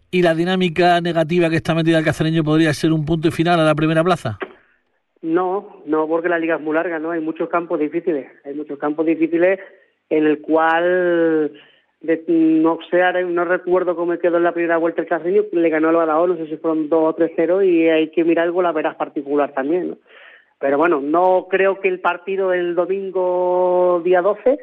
y 0.10 0.22
la 0.22 0.34
dinámica 0.34 1.02
negativa 1.02 1.50
que 1.50 1.58
está 1.58 1.76
metida 1.76 2.00
el 2.00 2.06
cacereño 2.06 2.44
podría 2.44 2.74
ser 2.74 2.94
un 2.94 3.04
punto 3.04 3.30
final 3.32 3.60
a 3.60 3.66
la 3.66 3.76
primera 3.76 4.02
plaza? 4.02 4.38
No, 5.22 5.82
no, 5.86 6.08
porque 6.08 6.30
la 6.30 6.40
liga 6.40 6.56
es 6.56 6.62
muy 6.62 6.74
larga, 6.74 7.00
¿no? 7.00 7.12
Hay 7.12 7.20
muchos 7.20 7.50
campos 7.50 7.80
difíciles, 7.80 8.28
hay 8.46 8.54
muchos 8.54 8.80
campos 8.80 9.06
difíciles 9.06 9.60
en 10.10 10.26
el 10.26 10.40
cual 10.40 11.52
de, 12.06 12.24
no 12.28 12.80
sé, 12.90 13.24
no 13.24 13.46
recuerdo 13.46 13.96
cómo 13.96 14.18
quedó 14.18 14.38
en 14.38 14.44
la 14.44 14.54
primera 14.54 14.78
vuelta 14.78 15.02
el 15.02 15.08
Carreño, 15.08 15.44
le 15.52 15.70
ganó 15.70 15.90
el 15.90 15.96
Badajoz, 15.96 16.30
no 16.30 16.38
sé 16.38 16.48
si 16.48 16.58
fueron 16.58 16.90
2 16.90 17.04
o 17.04 17.16
3-0 17.16 17.66
y 17.66 17.90
hay 17.90 18.10
que 18.10 18.24
mirar 18.24 18.46
algo 18.46 18.62
la 18.62 18.72
verás 18.72 18.96
particular 18.96 19.54
también, 19.54 19.90
¿no? 19.90 19.98
Pero 20.60 20.78
bueno, 20.78 21.02
no 21.02 21.48
creo 21.50 21.80
que 21.80 21.90
el 21.90 22.00
partido 22.00 22.50
del 22.50 22.76
domingo 22.76 24.02
día 24.04 24.22
12 24.22 24.58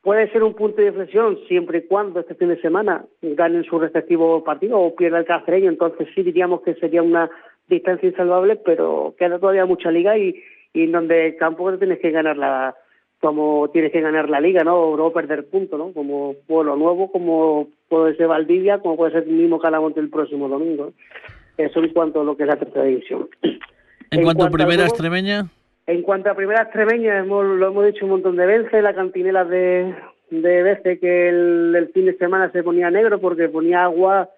puede 0.00 0.30
ser 0.30 0.42
un 0.42 0.54
punto 0.54 0.80
de 0.80 0.88
inflexión 0.88 1.38
siempre 1.48 1.78
y 1.78 1.86
cuando 1.86 2.20
este 2.20 2.34
fin 2.34 2.48
de 2.48 2.60
semana 2.60 3.04
ganen 3.22 3.64
su 3.64 3.78
respectivo 3.78 4.44
partido 4.44 4.78
o 4.78 4.94
pierda 4.94 5.18
el 5.18 5.24
Cacereño, 5.24 5.70
entonces 5.70 6.08
sí 6.14 6.22
diríamos 6.22 6.62
que 6.62 6.74
sería 6.74 7.02
una 7.02 7.30
distancia 7.68 8.08
insalvable, 8.08 8.56
pero 8.56 9.14
queda 9.18 9.38
todavía 9.38 9.64
mucha 9.66 9.90
liga 9.90 10.16
y, 10.16 10.42
en 10.74 10.92
donde 10.92 11.32
tampoco 11.32 11.78
tienes 11.78 12.00
que 12.00 12.10
ganar 12.10 12.36
la 12.36 12.74
como 13.20 13.68
tienes 13.70 13.92
que 13.92 14.00
ganar 14.00 14.28
la 14.28 14.40
liga, 14.40 14.64
¿no? 14.64 14.76
O 14.76 14.96
no 14.96 15.10
perder 15.10 15.46
puntos, 15.46 15.78
¿no? 15.78 15.92
Como 15.92 16.34
Pueblo 16.46 16.76
Nuevo, 16.76 17.10
como 17.10 17.68
puede 17.88 18.16
ser 18.16 18.28
Valdivia, 18.28 18.78
como 18.78 18.96
puede 18.96 19.12
ser 19.12 19.22
el 19.24 19.34
mismo 19.34 19.58
Calamonte 19.58 20.00
el 20.00 20.10
próximo 20.10 20.48
domingo. 20.48 20.92
Eso 21.56 21.80
en 21.80 21.92
cuanto 21.92 22.20
a 22.20 22.24
lo 22.24 22.36
que 22.36 22.42
es 22.42 22.48
la 22.48 22.56
tercera 22.56 22.84
división. 22.84 23.28
¿En, 24.10 24.22
cuanto, 24.22 24.44
a 24.44 24.50
primera 24.50 24.84
extremeña? 24.84 25.46
En 25.86 26.02
cuanto 26.02 26.30
a 26.30 26.34
primera 26.34 26.62
extremeña, 26.62 27.18
hemos, 27.18 27.44
lo 27.44 27.66
hemos 27.66 27.86
dicho 27.86 28.04
un 28.04 28.12
montón 28.12 28.36
de 28.36 28.46
veces, 28.46 28.82
la 28.82 28.94
cantinela 28.94 29.44
de, 29.44 29.94
de 30.30 30.62
veces 30.62 31.00
que 31.00 31.28
el, 31.28 31.74
el 31.74 31.88
fin 31.88 32.06
de 32.06 32.16
semana 32.16 32.50
se 32.52 32.62
ponía 32.62 32.90
negro 32.90 33.20
porque 33.20 33.48
ponía 33.48 33.84
agua 33.84 34.28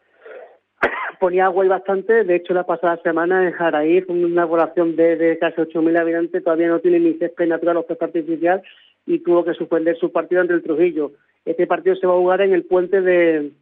ponía 1.18 1.46
agua 1.46 1.64
y 1.64 1.68
bastante. 1.68 2.24
De 2.24 2.36
hecho, 2.36 2.54
la 2.54 2.64
pasada 2.64 3.00
semana 3.02 3.44
en 3.44 3.52
Jaraí, 3.52 4.04
una 4.08 4.46
población 4.46 4.96
de, 4.96 5.16
de 5.16 5.38
casi 5.38 5.60
8.000 5.60 5.98
habitantes, 5.98 6.44
todavía 6.44 6.68
no 6.68 6.80
tiene 6.80 7.00
ni 7.00 7.14
césped 7.14 7.46
natural 7.46 7.78
o 7.78 7.86
césped 7.86 8.06
artificial 8.06 8.62
y 9.06 9.20
tuvo 9.20 9.44
que 9.44 9.54
suspender 9.54 9.96
su 9.96 10.12
partido 10.12 10.40
ante 10.40 10.54
el 10.54 10.62
Trujillo. 10.62 11.12
Este 11.44 11.66
partido 11.66 11.96
se 11.96 12.06
va 12.06 12.14
a 12.14 12.18
jugar 12.18 12.40
en 12.40 12.52
el 12.52 12.64
puente 12.64 13.00
de, 13.00 13.52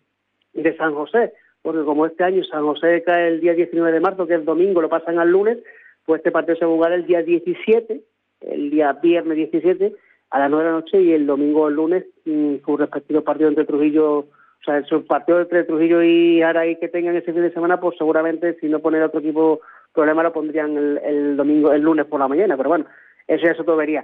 de 0.54 0.76
San 0.76 0.94
José, 0.94 1.32
porque 1.62 1.84
como 1.84 2.06
este 2.06 2.24
año 2.24 2.42
San 2.44 2.62
José 2.64 3.02
cae 3.04 3.28
el 3.28 3.40
día 3.40 3.52
19 3.52 3.92
de 3.92 4.00
marzo, 4.00 4.26
que 4.26 4.34
es 4.34 4.44
domingo, 4.44 4.80
lo 4.80 4.88
pasan 4.88 5.18
al 5.18 5.30
lunes, 5.30 5.58
pues 6.06 6.20
este 6.20 6.30
partido 6.30 6.56
se 6.56 6.64
va 6.64 6.72
a 6.72 6.74
jugar 6.74 6.92
el 6.92 7.06
día 7.06 7.22
17, 7.22 8.00
el 8.40 8.70
día 8.70 8.92
viernes 8.94 9.36
17, 9.36 9.94
a 10.30 10.38
las 10.38 10.50
9 10.50 10.64
de 10.64 10.70
la 10.70 10.76
noche 10.78 11.00
y 11.00 11.12
el 11.12 11.26
domingo 11.26 11.62
o 11.62 11.68
el 11.68 11.74
lunes, 11.74 12.04
con 12.24 12.74
mm, 12.74 12.78
respectivo 12.78 13.22
partido 13.22 13.48
entre 13.48 13.64
Trujillo 13.64 14.26
o 14.64 14.70
sea, 14.70 14.78
esos 14.78 15.04
partidos 15.04 15.42
entre 15.42 15.64
Trujillo 15.64 16.02
y 16.02 16.40
Araí 16.40 16.76
que 16.76 16.88
tengan 16.88 17.14
ese 17.16 17.34
fin 17.34 17.42
de 17.42 17.52
semana, 17.52 17.78
pues 17.78 17.98
seguramente 17.98 18.56
si 18.60 18.68
no 18.68 18.80
poner 18.80 19.02
otro 19.02 19.20
equipo 19.20 19.60
problema 19.92 20.22
lo 20.22 20.32
pondrían 20.32 20.74
el, 21.04 21.36
domingo, 21.36 21.70
el 21.72 21.82
lunes 21.82 22.06
por 22.06 22.18
la 22.18 22.28
mañana, 22.28 22.56
pero 22.56 22.70
bueno, 22.70 22.86
eso 23.26 23.44
ya 23.44 23.54
se 23.54 23.62
todo 23.62 23.76
vería. 23.76 24.02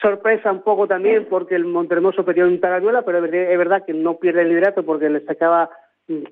Sorpresa 0.00 0.50
un 0.50 0.62
poco 0.62 0.88
también 0.88 1.26
porque 1.28 1.54
el 1.54 1.66
Montermoso 1.66 2.24
perdió 2.24 2.46
en 2.46 2.60
Tagaruela, 2.60 3.02
pero 3.02 3.22
es 3.22 3.58
verdad 3.58 3.84
que 3.84 3.92
no 3.92 4.16
pierde 4.16 4.40
el 4.40 4.48
liderato 4.48 4.84
porque 4.84 5.10
le 5.10 5.20
sacaba 5.26 5.68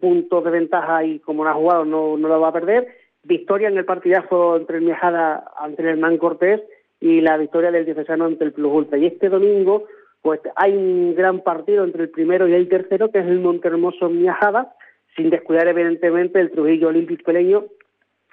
puntos 0.01 0.45
de 0.45 0.51
ventaja 0.51 1.05
y 1.05 1.19
como 1.21 1.45
no 1.45 1.51
ha 1.51 1.55
jugado 1.55 1.85
no, 1.85 2.17
no 2.17 2.27
lo 2.27 2.41
va 2.41 2.49
a 2.49 2.53
perder. 2.53 2.89
Victoria 3.23 3.69
en 3.69 3.77
el 3.77 3.85
partidazo 3.85 4.57
entre 4.57 4.79
el 4.79 4.85
Miajada 4.85 5.45
ante 5.59 5.89
el 5.89 5.99
Man 5.99 6.17
Cortés 6.17 6.63
y 7.01 7.21
la 7.21 7.37
victoria 7.37 7.71
del 7.71 7.85
Diocesano 7.85 8.25
ante 8.25 8.45
el 8.45 8.53
Plus 8.53 8.73
Ultra. 8.73 8.97
Y 8.97 9.07
este 9.07 9.29
domingo 9.29 9.85
pues 10.23 10.41
hay 10.57 10.77
un 10.77 11.15
gran 11.15 11.41
partido 11.41 11.85
entre 11.85 12.05
el 12.05 12.11
primero 12.11 12.49
y 12.49 12.55
el 12.55 12.69
tercero, 12.69 13.11
que 13.11 13.21
es 13.21 13.27
el 13.27 13.41
Montermoso 13.41 14.09
Miajada, 14.09 14.75
sin 15.17 15.31
descuidar 15.31 15.69
evidentemente 15.69 16.41
el 16.41 16.51
Trujillo 16.51 16.89
Olímpico 16.89 17.25
Peleño 17.25 17.67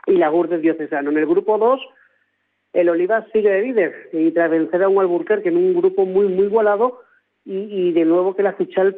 y 0.07 0.13
la 0.13 0.29
Gurdes 0.29 0.61
Diocesano. 0.61 1.11
En 1.11 1.17
el 1.17 1.25
grupo 1.25 1.57
2, 1.57 1.81
el 2.73 2.89
Olivas 2.89 3.25
sigue 3.31 3.49
de 3.49 3.61
líder 3.61 4.09
y 4.13 4.31
tras 4.31 4.51
vencer 4.51 4.83
a 4.83 4.89
un 4.89 4.99
Alburquerque 4.99 5.49
en 5.49 5.57
un 5.57 5.73
grupo 5.75 6.05
muy, 6.05 6.27
muy 6.27 6.45
igualado 6.45 7.01
y, 7.45 7.91
de 7.91 8.05
nuevo 8.05 8.36
que 8.36 8.43
la 8.43 8.53
Fichal 8.53 8.95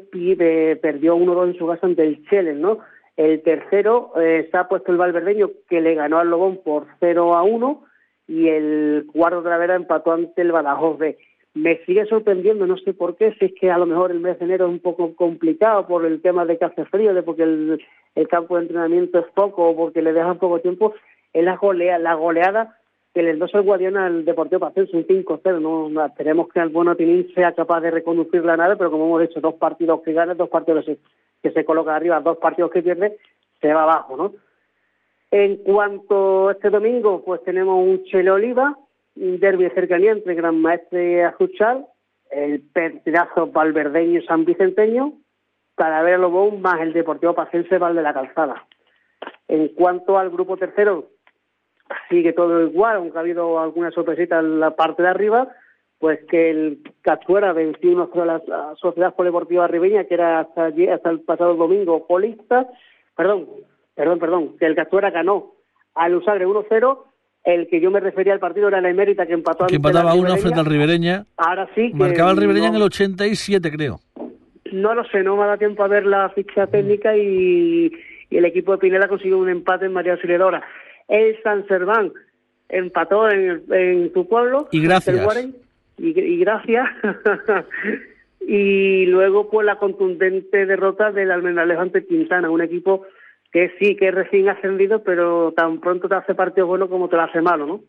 perdió 0.82 1.18
1-2 1.18 1.48
en 1.50 1.58
su 1.58 1.68
casa 1.68 1.86
ante 1.86 2.04
el 2.04 2.26
Chelen, 2.30 2.62
¿no? 2.62 2.80
El 3.18 3.42
tercero 3.42 4.14
eh, 4.20 4.44
está 4.46 4.70
puesto 4.70 4.92
el 4.92 4.98
Valverdeño 4.98 5.52
que 5.68 5.82
le 5.82 5.96
ganó 5.96 6.20
al 6.20 6.30
Lobón 6.30 6.62
por 6.64 6.88
0 7.00 7.36
a 7.36 7.44
1 7.44 7.84
y 8.28 8.48
el 8.48 9.08
cuarto 9.12 9.42
de 9.42 9.50
la 9.50 9.58
vera 9.58 9.76
empató 9.76 10.14
ante 10.14 10.42
el 10.42 10.52
Badajoz 10.52 10.98
B. 10.98 11.18
Me 11.58 11.78
sigue 11.86 12.06
sorprendiendo, 12.06 12.68
no 12.68 12.78
sé 12.78 12.94
por 12.94 13.16
qué, 13.16 13.34
si 13.34 13.46
es 13.46 13.54
que 13.60 13.72
a 13.72 13.80
lo 13.80 13.88
mejor 13.88 14.12
el 14.12 14.20
mes 14.20 14.38
de 14.38 14.46
enero 14.46 14.66
es 14.66 14.72
un 14.72 14.80
poco 14.80 15.16
complicado 15.16 15.88
por 15.88 16.06
el 16.06 16.22
tema 16.22 16.46
de 16.46 16.58
que 16.58 16.66
hace 16.66 16.86
frío, 16.86 17.16
de 17.16 17.24
porque 17.24 17.44
el, 17.44 18.28
campo 18.30 18.56
de 18.56 18.64
entrenamiento 18.64 19.20
es 19.20 19.26
poco 19.34 19.70
o 19.70 19.76
porque 19.76 20.04
le 20.04 20.14
dejan 20.14 20.38
poco 20.38 20.60
tiempo, 20.60 20.94
es 21.34 21.44
la, 21.44 21.58
golea, 21.58 21.98
la 21.98 22.14
goleada 22.14 22.78
que 23.14 23.24
le 23.24 23.32
endosó 23.32 23.58
el 23.58 23.64
Guadiana 23.64 24.06
al 24.06 24.24
Deportivo 24.26 24.60
Paciencia, 24.60 25.00
un 25.00 25.08
5-0. 25.08 25.60
No, 25.60 26.06
esperemos 26.06 26.50
que 26.50 26.60
el 26.60 26.70
bueno 26.70 26.96
Tinín 26.96 27.28
sea 27.34 27.54
capaz 27.54 27.82
de 27.82 27.90
reconducir 27.90 28.46
la 28.46 28.56
nave, 28.56 28.76
pero 28.76 28.92
como 28.92 29.06
hemos 29.08 29.22
dicho, 29.22 29.42
dos 29.42 29.56
partidos 29.56 30.02
que 30.04 30.14
gana, 30.14 30.36
dos 30.36 30.50
partidos 30.50 30.86
que 31.42 31.52
se 31.52 31.66
coloca 31.66 31.96
arriba, 31.96 32.20
dos 32.20 32.38
partidos 32.38 32.70
que 32.70 32.84
pierde, 32.84 33.18
se 33.60 33.74
va 33.74 33.84
abajo, 33.84 34.16
¿no? 34.18 34.34
En 35.32 35.58
cuanto 35.58 36.50
a 36.50 36.52
este 36.52 36.70
domingo, 36.70 37.24
pues 37.26 37.44
tenemos 37.44 37.84
un 37.84 38.04
Chele 38.04 38.30
Oliva, 38.30 38.78
un 39.20 39.40
derbi 39.40 39.66
de 39.66 39.72
cercanía 39.72 40.12
entre 40.12 40.36
Gran 40.36 40.62
Maestre 40.62 41.32
y 41.40 41.56
el 42.30 42.62
Pedazo 43.04 43.48
Valverdeño 43.48 44.22
San 44.24 44.46
Vicenteño, 44.46 45.14
Talavera 45.76 46.18
Lobón 46.18 46.62
más 46.62 46.82
el 46.82 46.94
Deportivo 46.94 47.34
Pacense 47.34 47.78
Val 47.78 47.96
de 47.96 48.02
la 48.02 48.14
Calzada. 48.14 48.66
En 49.48 49.70
cuanto 49.70 50.18
al 50.18 50.30
grupo 50.30 50.58
tercero, 50.58 51.10
sigue 52.10 52.34
todo 52.34 52.62
igual, 52.64 52.98
aunque 52.98 53.18
ha 53.18 53.22
habido 53.22 53.60
alguna 53.60 53.92
sorpresita 53.92 54.40
en 54.40 54.60
la 54.60 54.72
parte 54.72 55.04
de 55.04 55.10
arriba, 55.10 55.48
pues 56.00 56.20
que 56.26 56.50
el 56.50 56.82
Cachuera 57.02 57.54
venció 57.54 58.10
a 58.22 58.26
la 58.26 58.76
Sociedad 58.76 59.16
Polideportiva 59.16 59.68
Ribeña, 59.68 60.04
que 60.04 60.14
era 60.14 60.40
hasta, 60.42 60.66
allí, 60.66 60.88
hasta 60.88 61.10
el 61.10 61.22
pasado 61.22 61.56
domingo 61.56 62.06
polista, 62.06 62.68
perdón, 63.16 63.48
perdón, 63.96 64.20
perdón, 64.20 64.58
que 64.58 64.66
el 64.66 64.76
Cachuera 64.76 65.10
ganó 65.10 65.54
al 65.96 66.16
Usagre 66.16 66.46
1-0, 66.46 67.04
el 67.48 67.68
que 67.68 67.80
yo 67.80 67.90
me 67.90 68.02
refería 68.02 68.34
al 68.34 68.40
partido 68.40 68.68
era 68.68 68.82
la 68.82 68.90
Emérita 68.90 69.26
que 69.26 69.32
empató 69.32 69.68
que 69.68 69.78
empataba 69.78 70.14
uno 70.16 70.36
frente 70.36 70.60
al 70.60 70.66
Ribereña. 70.66 71.26
Ahora 71.38 71.70
sí. 71.74 71.92
Marcaba 71.94 72.32
el 72.32 72.38
Ribereña 72.38 72.68
en 72.68 72.76
el 72.76 72.82
87, 72.82 73.72
creo. 73.72 74.02
No 74.74 74.94
lo 74.94 75.06
sé, 75.06 75.24
no 75.24 75.38
me 75.38 75.46
da 75.46 75.56
tiempo 75.56 75.82
a 75.82 75.88
ver 75.88 76.06
la 76.06 76.28
ficha 76.32 76.68
técnica 76.68 77.16
y, 77.16 77.90
el 78.30 78.44
equipo 78.44 78.74
de 78.74 78.80
Pinela 78.80 79.08
consiguió 79.08 79.38
un 79.38 79.48
empate 79.48 79.86
en 79.86 79.94
María 79.94 80.12
Auxiliadora. 80.12 80.62
El 81.08 81.42
San 81.42 81.66
Serván 81.68 82.12
empató 82.68 83.30
en, 83.30 83.64
en 83.72 84.12
su 84.14 84.28
pueblo. 84.28 84.68
Y 84.74 84.82
gracias. 84.82 85.16
y, 85.98 86.40
gracias. 86.40 86.86
y 88.42 89.06
luego 89.06 89.50
pues 89.50 89.66
la 89.66 89.78
contundente 89.78 90.66
derrota 90.66 91.14
del 91.14 91.32
Almendralejo 91.32 91.80
ante 91.80 92.06
Quintana, 92.06 92.50
un 92.50 92.62
equipo 92.62 93.06
que 93.52 93.72
sí, 93.80 93.96
que 93.96 94.10
es 94.10 94.16
recién 94.16 94.50
ascendido, 94.50 95.04
pero 95.04 95.54
tan 95.54 95.80
pronto 95.80 96.08
te 96.08 96.16
hace 96.16 96.36
partido 96.36 96.68
bueno 96.68 96.90
como 96.90 97.08
te 97.10 97.16
lo 97.16 97.24
hace 97.24 97.42
malo, 97.42 97.66
¿no? 97.66 97.82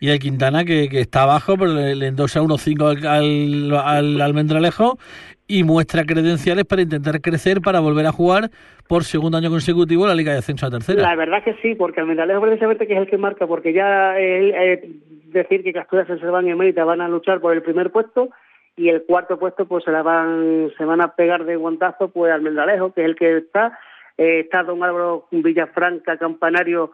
Y 0.00 0.10
el 0.10 0.18
Quintana, 0.18 0.64
que, 0.64 0.88
que 0.88 0.98
está 0.98 1.22
abajo, 1.22 1.56
pero 1.56 1.74
le, 1.74 2.06
endosa 2.08 2.40
1-5 2.40 3.06
al, 3.06 3.72
al, 3.72 4.20
Almendralejo 4.20 4.98
y 5.46 5.62
muestra 5.62 6.04
credenciales 6.04 6.64
para 6.64 6.82
intentar 6.82 7.20
crecer, 7.20 7.60
para 7.60 7.78
volver 7.78 8.06
a 8.06 8.12
jugar 8.12 8.50
por 8.88 9.04
segundo 9.04 9.38
año 9.38 9.48
consecutivo 9.48 10.04
la 10.08 10.16
Liga 10.16 10.32
de 10.32 10.38
Ascenso 10.38 10.66
a 10.66 10.70
Tercera. 10.70 11.02
La 11.02 11.14
verdad 11.14 11.44
que 11.44 11.54
sí, 11.62 11.76
porque 11.76 12.00
Almendralejo 12.00 12.40
precisamente 12.40 12.88
que 12.88 12.94
es 12.94 12.98
el 12.98 13.06
que 13.06 13.16
marca, 13.16 13.46
porque 13.46 13.72
ya 13.72 14.18
eh, 14.18 14.90
decir 15.26 15.62
que 15.62 15.72
Casturas, 15.72 16.08
Serván 16.08 16.48
y 16.48 16.54
Mérida 16.56 16.84
van 16.84 17.00
a 17.00 17.08
luchar 17.08 17.40
por 17.40 17.52
el 17.54 17.62
primer 17.62 17.92
puesto 17.92 18.30
y 18.76 18.88
el 18.88 19.04
cuarto 19.04 19.38
puesto 19.38 19.66
pues 19.66 19.84
se 19.84 19.92
la 19.92 20.02
van 20.02 20.72
se 20.76 20.84
van 20.84 21.00
a 21.00 21.14
pegar 21.14 21.44
de 21.44 21.54
guantazo 21.54 22.08
pues 22.08 22.32
Almendralejo, 22.32 22.92
que 22.92 23.02
es 23.02 23.06
el 23.06 23.14
que 23.14 23.36
está 23.36 23.78
eh, 24.16 24.40
está 24.40 24.62
Don 24.62 24.82
Álvaro 24.82 25.28
Villafranca, 25.30 26.16
Campanario, 26.16 26.92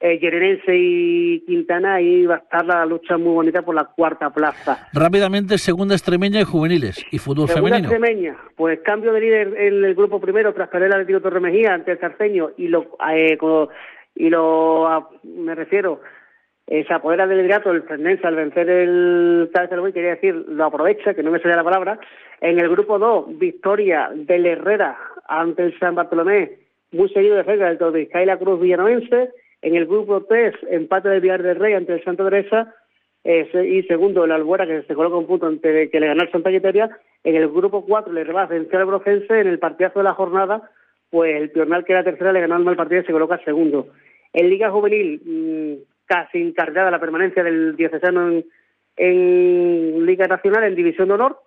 eh, 0.00 0.18
y 0.66 1.40
Quintana, 1.46 2.00
y 2.00 2.26
va 2.26 2.34
a 2.34 2.38
estar 2.38 2.66
la 2.66 2.84
lucha 2.84 3.16
muy 3.16 3.32
bonita 3.32 3.62
por 3.62 3.74
la 3.74 3.84
cuarta 3.84 4.30
plaza. 4.30 4.86
Rápidamente, 4.92 5.56
segunda 5.56 5.94
extremeña 5.94 6.40
y 6.40 6.44
juveniles, 6.44 7.04
y 7.10 7.18
fútbol 7.18 7.48
segunda 7.48 7.78
extremeña, 7.78 8.36
pues 8.56 8.80
cambio 8.80 9.12
de 9.12 9.20
líder 9.20 9.54
en 9.56 9.84
el 9.84 9.94
grupo 9.94 10.20
primero 10.20 10.52
tras 10.52 10.68
perder 10.68 10.88
el 10.88 10.94
Atlético 10.94 11.22
Torre 11.22 11.40
Mejía 11.40 11.72
ante 11.72 11.92
el 11.92 11.98
Carceño, 11.98 12.50
y 12.58 12.68
lo, 12.68 12.96
eh, 13.10 13.38
y 14.16 14.28
lo 14.28 15.10
me 15.22 15.54
refiero, 15.54 16.02
se 16.66 16.92
apodera 16.92 17.26
del 17.26 17.38
liderato 17.38 17.70
el 17.70 17.82
Fernense 17.84 18.26
al 18.26 18.36
vencer 18.36 18.68
el 18.68 19.50
Cabeza 19.52 19.76
quería 19.92 20.10
decir, 20.16 20.34
lo 20.34 20.64
aprovecha, 20.64 21.14
que 21.14 21.22
no 21.22 21.30
me 21.30 21.38
salía 21.38 21.56
la 21.56 21.64
palabra. 21.64 21.98
En 22.40 22.58
el 22.58 22.68
grupo 22.68 22.98
2, 22.98 23.38
victoria 23.38 24.10
del 24.14 24.46
Herrera 24.46 24.98
ante 25.26 25.64
el 25.64 25.78
San 25.78 25.94
Bartolomé, 25.94 26.58
muy 26.92 27.08
seguido 27.10 27.36
de 27.36 27.44
cerca 27.44 27.68
del 27.68 27.78
Todisca 27.78 28.22
y 28.22 28.26
la 28.26 28.38
Cruz 28.38 28.60
Villanovense. 28.60 29.30
En 29.62 29.74
el 29.74 29.86
grupo 29.86 30.24
3, 30.24 30.54
empate 30.70 31.08
de 31.08 31.20
Villar 31.20 31.42
del 31.42 31.58
Rey 31.58 31.74
ante 31.74 31.94
el 31.94 32.04
Santa 32.04 32.24
Teresa. 32.24 32.74
y 33.24 33.82
segundo, 33.84 34.24
el 34.24 34.32
Albuera, 34.32 34.66
que 34.66 34.82
se 34.82 34.94
coloca 34.94 35.16
un 35.16 35.26
punto 35.26 35.46
ante 35.46 35.88
que 35.90 36.00
le 36.00 36.08
ganó 36.08 36.22
el 36.22 36.30
Santa 36.30 36.50
Quiteria. 36.50 36.90
En 37.24 37.36
el 37.36 37.48
grupo 37.48 37.84
4, 37.84 38.12
le 38.12 38.24
rebasa 38.24 38.52
vencer 38.52 38.80
al 38.80 38.86
Brocense. 38.86 39.40
En 39.40 39.48
el 39.48 39.58
partidazo 39.58 40.00
de 40.00 40.04
la 40.04 40.14
jornada, 40.14 40.70
pues 41.10 41.34
el 41.34 41.50
Piornal, 41.50 41.84
que 41.84 41.92
era 41.92 42.04
tercera, 42.04 42.32
le 42.32 42.40
ganó 42.40 42.56
al 42.56 42.64
mal 42.64 42.76
partido 42.76 43.00
y 43.00 43.04
se 43.04 43.12
coloca 43.12 43.42
segundo. 43.44 43.88
En 44.32 44.50
Liga 44.50 44.70
Juvenil, 44.70 45.22
mm, 45.24 45.74
casi 46.06 46.42
encargada 46.42 46.90
la 46.90 47.00
permanencia 47.00 47.42
del 47.42 47.76
diocesano 47.76 48.30
en, 48.30 48.44
en 48.96 50.04
Liga 50.04 50.26
Nacional, 50.26 50.64
en 50.64 50.74
División 50.74 51.08
de 51.08 51.14
Honor, 51.14 51.38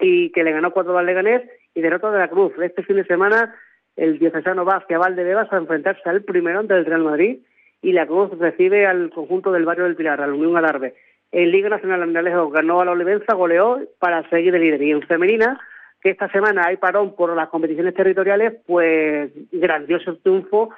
y 0.00 0.30
que 0.30 0.42
le 0.42 0.52
ganó 0.52 0.72
cuatro 0.72 0.96
al 0.98 1.06
Leganés 1.06 1.42
y 1.78 1.80
derrota 1.80 2.10
de 2.10 2.18
la 2.18 2.28
Cruz. 2.28 2.52
Este 2.60 2.82
fin 2.82 2.96
de 2.96 3.04
semana 3.04 3.54
el 3.96 4.18
diocesano 4.18 4.64
va 4.64 4.78
hacia 4.78 4.98
Valdebebas 4.98 5.52
a 5.52 5.58
enfrentarse 5.58 6.08
al 6.08 6.22
primero 6.22 6.64
del 6.64 6.84
Real 6.84 7.04
Madrid 7.04 7.38
y 7.82 7.92
la 7.92 8.04
Cruz 8.04 8.36
recibe 8.36 8.84
al 8.84 9.10
conjunto 9.10 9.52
del 9.52 9.64
barrio 9.64 9.84
del 9.84 9.94
Pilar, 9.94 10.20
al 10.20 10.32
Unión 10.32 10.56
Alarbe. 10.56 10.94
En 11.30 11.52
Liga 11.52 11.68
Nacional 11.68 12.02
Andalejo 12.02 12.50
ganó 12.50 12.80
a 12.80 12.84
la 12.84 12.90
Olivenza, 12.90 13.34
goleó 13.34 13.78
para 14.00 14.28
seguir 14.28 14.52
de 14.52 14.58
líder. 14.58 14.82
Y 14.82 14.90
en 14.90 15.02
femenina, 15.02 15.60
que 16.02 16.10
esta 16.10 16.28
semana 16.30 16.64
hay 16.66 16.78
parón 16.78 17.14
por 17.14 17.34
las 17.36 17.48
competiciones 17.48 17.94
territoriales, 17.94 18.54
pues 18.66 19.30
grandioso 19.52 20.16
triunfo 20.16 20.70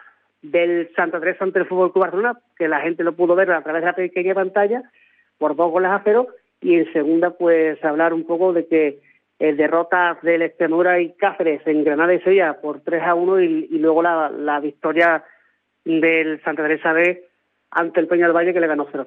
del 0.42 0.90
Santa 0.94 1.18
Teresa 1.18 1.44
ante 1.44 1.60
el 1.60 1.66
Fútbol 1.66 1.92
Club 1.92 2.04
Barcelona, 2.04 2.38
que 2.58 2.68
la 2.68 2.80
gente 2.80 3.04
lo 3.04 3.14
pudo 3.14 3.34
ver 3.34 3.50
a 3.52 3.62
través 3.62 3.80
de 3.80 3.86
la 3.86 3.96
pequeña 3.96 4.34
pantalla, 4.34 4.82
por 5.38 5.56
dos 5.56 5.70
goles 5.70 5.92
a 5.92 6.02
cero, 6.04 6.26
y 6.60 6.74
en 6.74 6.92
segunda, 6.92 7.30
pues 7.30 7.82
hablar 7.82 8.12
un 8.12 8.26
poco 8.26 8.52
de 8.52 8.66
que 8.66 8.98
eh, 9.40 9.54
derrotas 9.54 10.20
del 10.20 10.42
Extremadura 10.42 11.00
y 11.00 11.14
Cáceres 11.14 11.62
en 11.66 11.82
Granada 11.82 12.12
y 12.12 12.20
Sevilla 12.20 12.60
por 12.60 12.82
3 12.82 13.02
a 13.02 13.14
1 13.14 13.40
y, 13.40 13.78
luego 13.78 14.02
la, 14.02 14.60
victoria 14.60 15.24
del 15.82 16.42
Santa 16.44 16.62
Teresa 16.62 16.92
B 16.92 17.24
ante 17.70 18.00
el 18.00 18.06
Peña 18.06 18.26
del 18.26 18.36
Valle 18.36 18.52
que 18.52 18.60
le 18.60 18.66
ganó 18.66 18.86
0-5. 18.86 19.06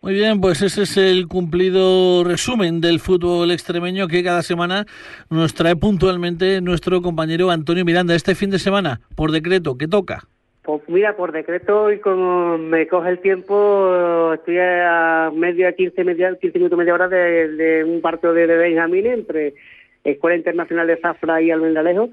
Muy 0.00 0.14
bien, 0.14 0.40
pues 0.40 0.62
ese 0.62 0.84
es 0.84 0.96
el 0.96 1.28
cumplido 1.28 2.24
resumen 2.24 2.80
del 2.80 3.00
fútbol 3.00 3.50
extremeño 3.50 4.08
que 4.08 4.24
cada 4.24 4.42
semana 4.42 4.86
nos 5.28 5.52
trae 5.52 5.76
puntualmente 5.76 6.62
nuestro 6.62 7.02
compañero 7.02 7.50
Antonio 7.50 7.84
Miranda. 7.84 8.14
Este 8.14 8.34
fin 8.34 8.50
de 8.50 8.58
semana, 8.58 9.00
por 9.14 9.30
decreto, 9.30 9.76
¿qué 9.76 9.88
toca? 9.88 10.26
Pues 10.66 10.82
mira, 10.88 11.16
por 11.16 11.30
decreto 11.30 11.92
y 11.92 12.00
como 12.00 12.58
me 12.58 12.88
coge 12.88 13.10
el 13.10 13.20
tiempo, 13.20 14.32
estoy 14.34 14.58
a 14.58 15.30
media, 15.32 15.72
15, 15.72 16.02
media, 16.02 16.36
15 16.36 16.58
minutos, 16.58 16.76
media 16.76 16.92
hora 16.92 17.06
de, 17.06 17.84
un 17.86 18.00
partido 18.00 18.32
de, 18.34 18.46
Benjamín 18.48 19.06
entre 19.06 19.54
Escuela 20.02 20.36
Internacional 20.36 20.88
de 20.88 20.96
Zafra 20.96 21.40
y 21.40 21.52
Almendalejo. 21.52 22.10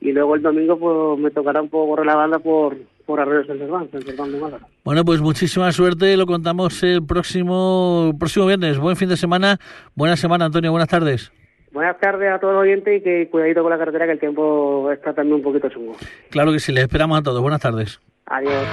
Y 0.00 0.10
luego 0.10 0.34
el 0.34 0.42
domingo 0.42 0.76
pues 0.80 1.20
me 1.20 1.30
tocará 1.30 1.62
un 1.62 1.68
poco 1.68 1.90
correr 1.90 2.06
la 2.06 2.16
banda 2.16 2.40
por, 2.40 2.76
por 3.06 3.20
Arroyo 3.20 3.46
San 3.46 3.60
de. 3.60 4.58
Bueno, 4.82 5.04
pues 5.04 5.20
muchísima 5.20 5.70
suerte, 5.70 6.16
lo 6.16 6.26
contamos 6.26 6.82
el 6.82 7.06
próximo, 7.06 8.12
próximo 8.18 8.46
viernes. 8.46 8.80
Buen 8.80 8.96
fin 8.96 9.10
de 9.10 9.16
semana, 9.16 9.58
buena 9.94 10.16
semana 10.16 10.46
Antonio, 10.46 10.72
buenas 10.72 10.88
tardes. 10.88 11.30
Buenas 11.72 11.98
tardes 11.98 12.30
a 12.30 12.38
todos 12.38 12.52
los 12.52 12.62
oyentes 12.62 13.00
y 13.00 13.02
que 13.02 13.28
cuidadito 13.30 13.62
con 13.62 13.70
la 13.70 13.78
carretera 13.78 14.04
que 14.04 14.12
el 14.12 14.20
tiempo 14.20 14.90
está 14.92 15.14
también 15.14 15.36
un 15.36 15.42
poquito 15.42 15.70
chungo. 15.70 15.96
Claro 16.30 16.52
que 16.52 16.60
sí, 16.60 16.70
les 16.70 16.84
esperamos 16.84 17.18
a 17.18 17.22
todos. 17.22 17.40
Buenas 17.40 17.62
tardes. 17.62 17.98
Adiós. 18.26 18.66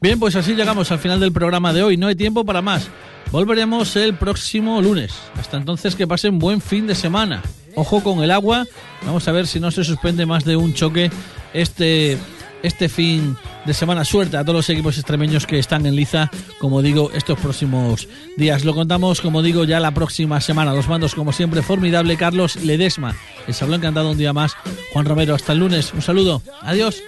Bien, 0.00 0.20
pues 0.20 0.36
así 0.36 0.54
llegamos 0.54 0.92
al 0.92 0.98
final 0.98 1.18
del 1.18 1.32
programa 1.32 1.72
de 1.72 1.82
hoy. 1.82 1.96
No 1.96 2.06
hay 2.06 2.14
tiempo 2.14 2.44
para 2.44 2.62
más. 2.62 2.88
Volveremos 3.32 3.96
el 3.96 4.14
próximo 4.14 4.80
lunes. 4.80 5.20
Hasta 5.34 5.56
entonces 5.56 5.96
que 5.96 6.06
pasen 6.06 6.38
buen 6.38 6.60
fin 6.60 6.86
de 6.86 6.94
semana. 6.94 7.42
Ojo 7.74 8.00
con 8.04 8.22
el 8.22 8.30
agua. 8.30 8.64
Vamos 9.04 9.26
a 9.26 9.32
ver 9.32 9.48
si 9.48 9.58
no 9.58 9.72
se 9.72 9.82
suspende 9.82 10.24
más 10.24 10.44
de 10.44 10.54
un 10.54 10.72
choque 10.74 11.10
este 11.52 12.16
este 12.62 12.88
fin 12.88 13.36
de 13.64 13.74
semana. 13.74 14.04
Suerte 14.04 14.36
a 14.36 14.42
todos 14.42 14.56
los 14.56 14.70
equipos 14.70 14.96
extremeños 14.96 15.46
que 15.46 15.58
están 15.58 15.86
en 15.86 15.96
liza, 15.96 16.30
como 16.58 16.82
digo, 16.82 17.10
estos 17.12 17.38
próximos 17.38 18.08
días. 18.36 18.64
Lo 18.64 18.74
contamos, 18.74 19.20
como 19.20 19.42
digo, 19.42 19.64
ya 19.64 19.80
la 19.80 19.92
próxima 19.92 20.40
semana. 20.40 20.74
Los 20.74 20.88
mandos, 20.88 21.14
como 21.14 21.32
siempre, 21.32 21.62
formidable 21.62 22.16
Carlos 22.16 22.56
Ledesma. 22.56 23.16
Les 23.46 23.60
habló 23.62 23.76
encantado 23.76 24.10
un 24.10 24.18
día 24.18 24.32
más 24.32 24.54
Juan 24.92 25.06
Romero. 25.06 25.34
Hasta 25.34 25.52
el 25.52 25.60
lunes. 25.60 25.92
Un 25.92 26.02
saludo. 26.02 26.42
Adiós. 26.62 27.02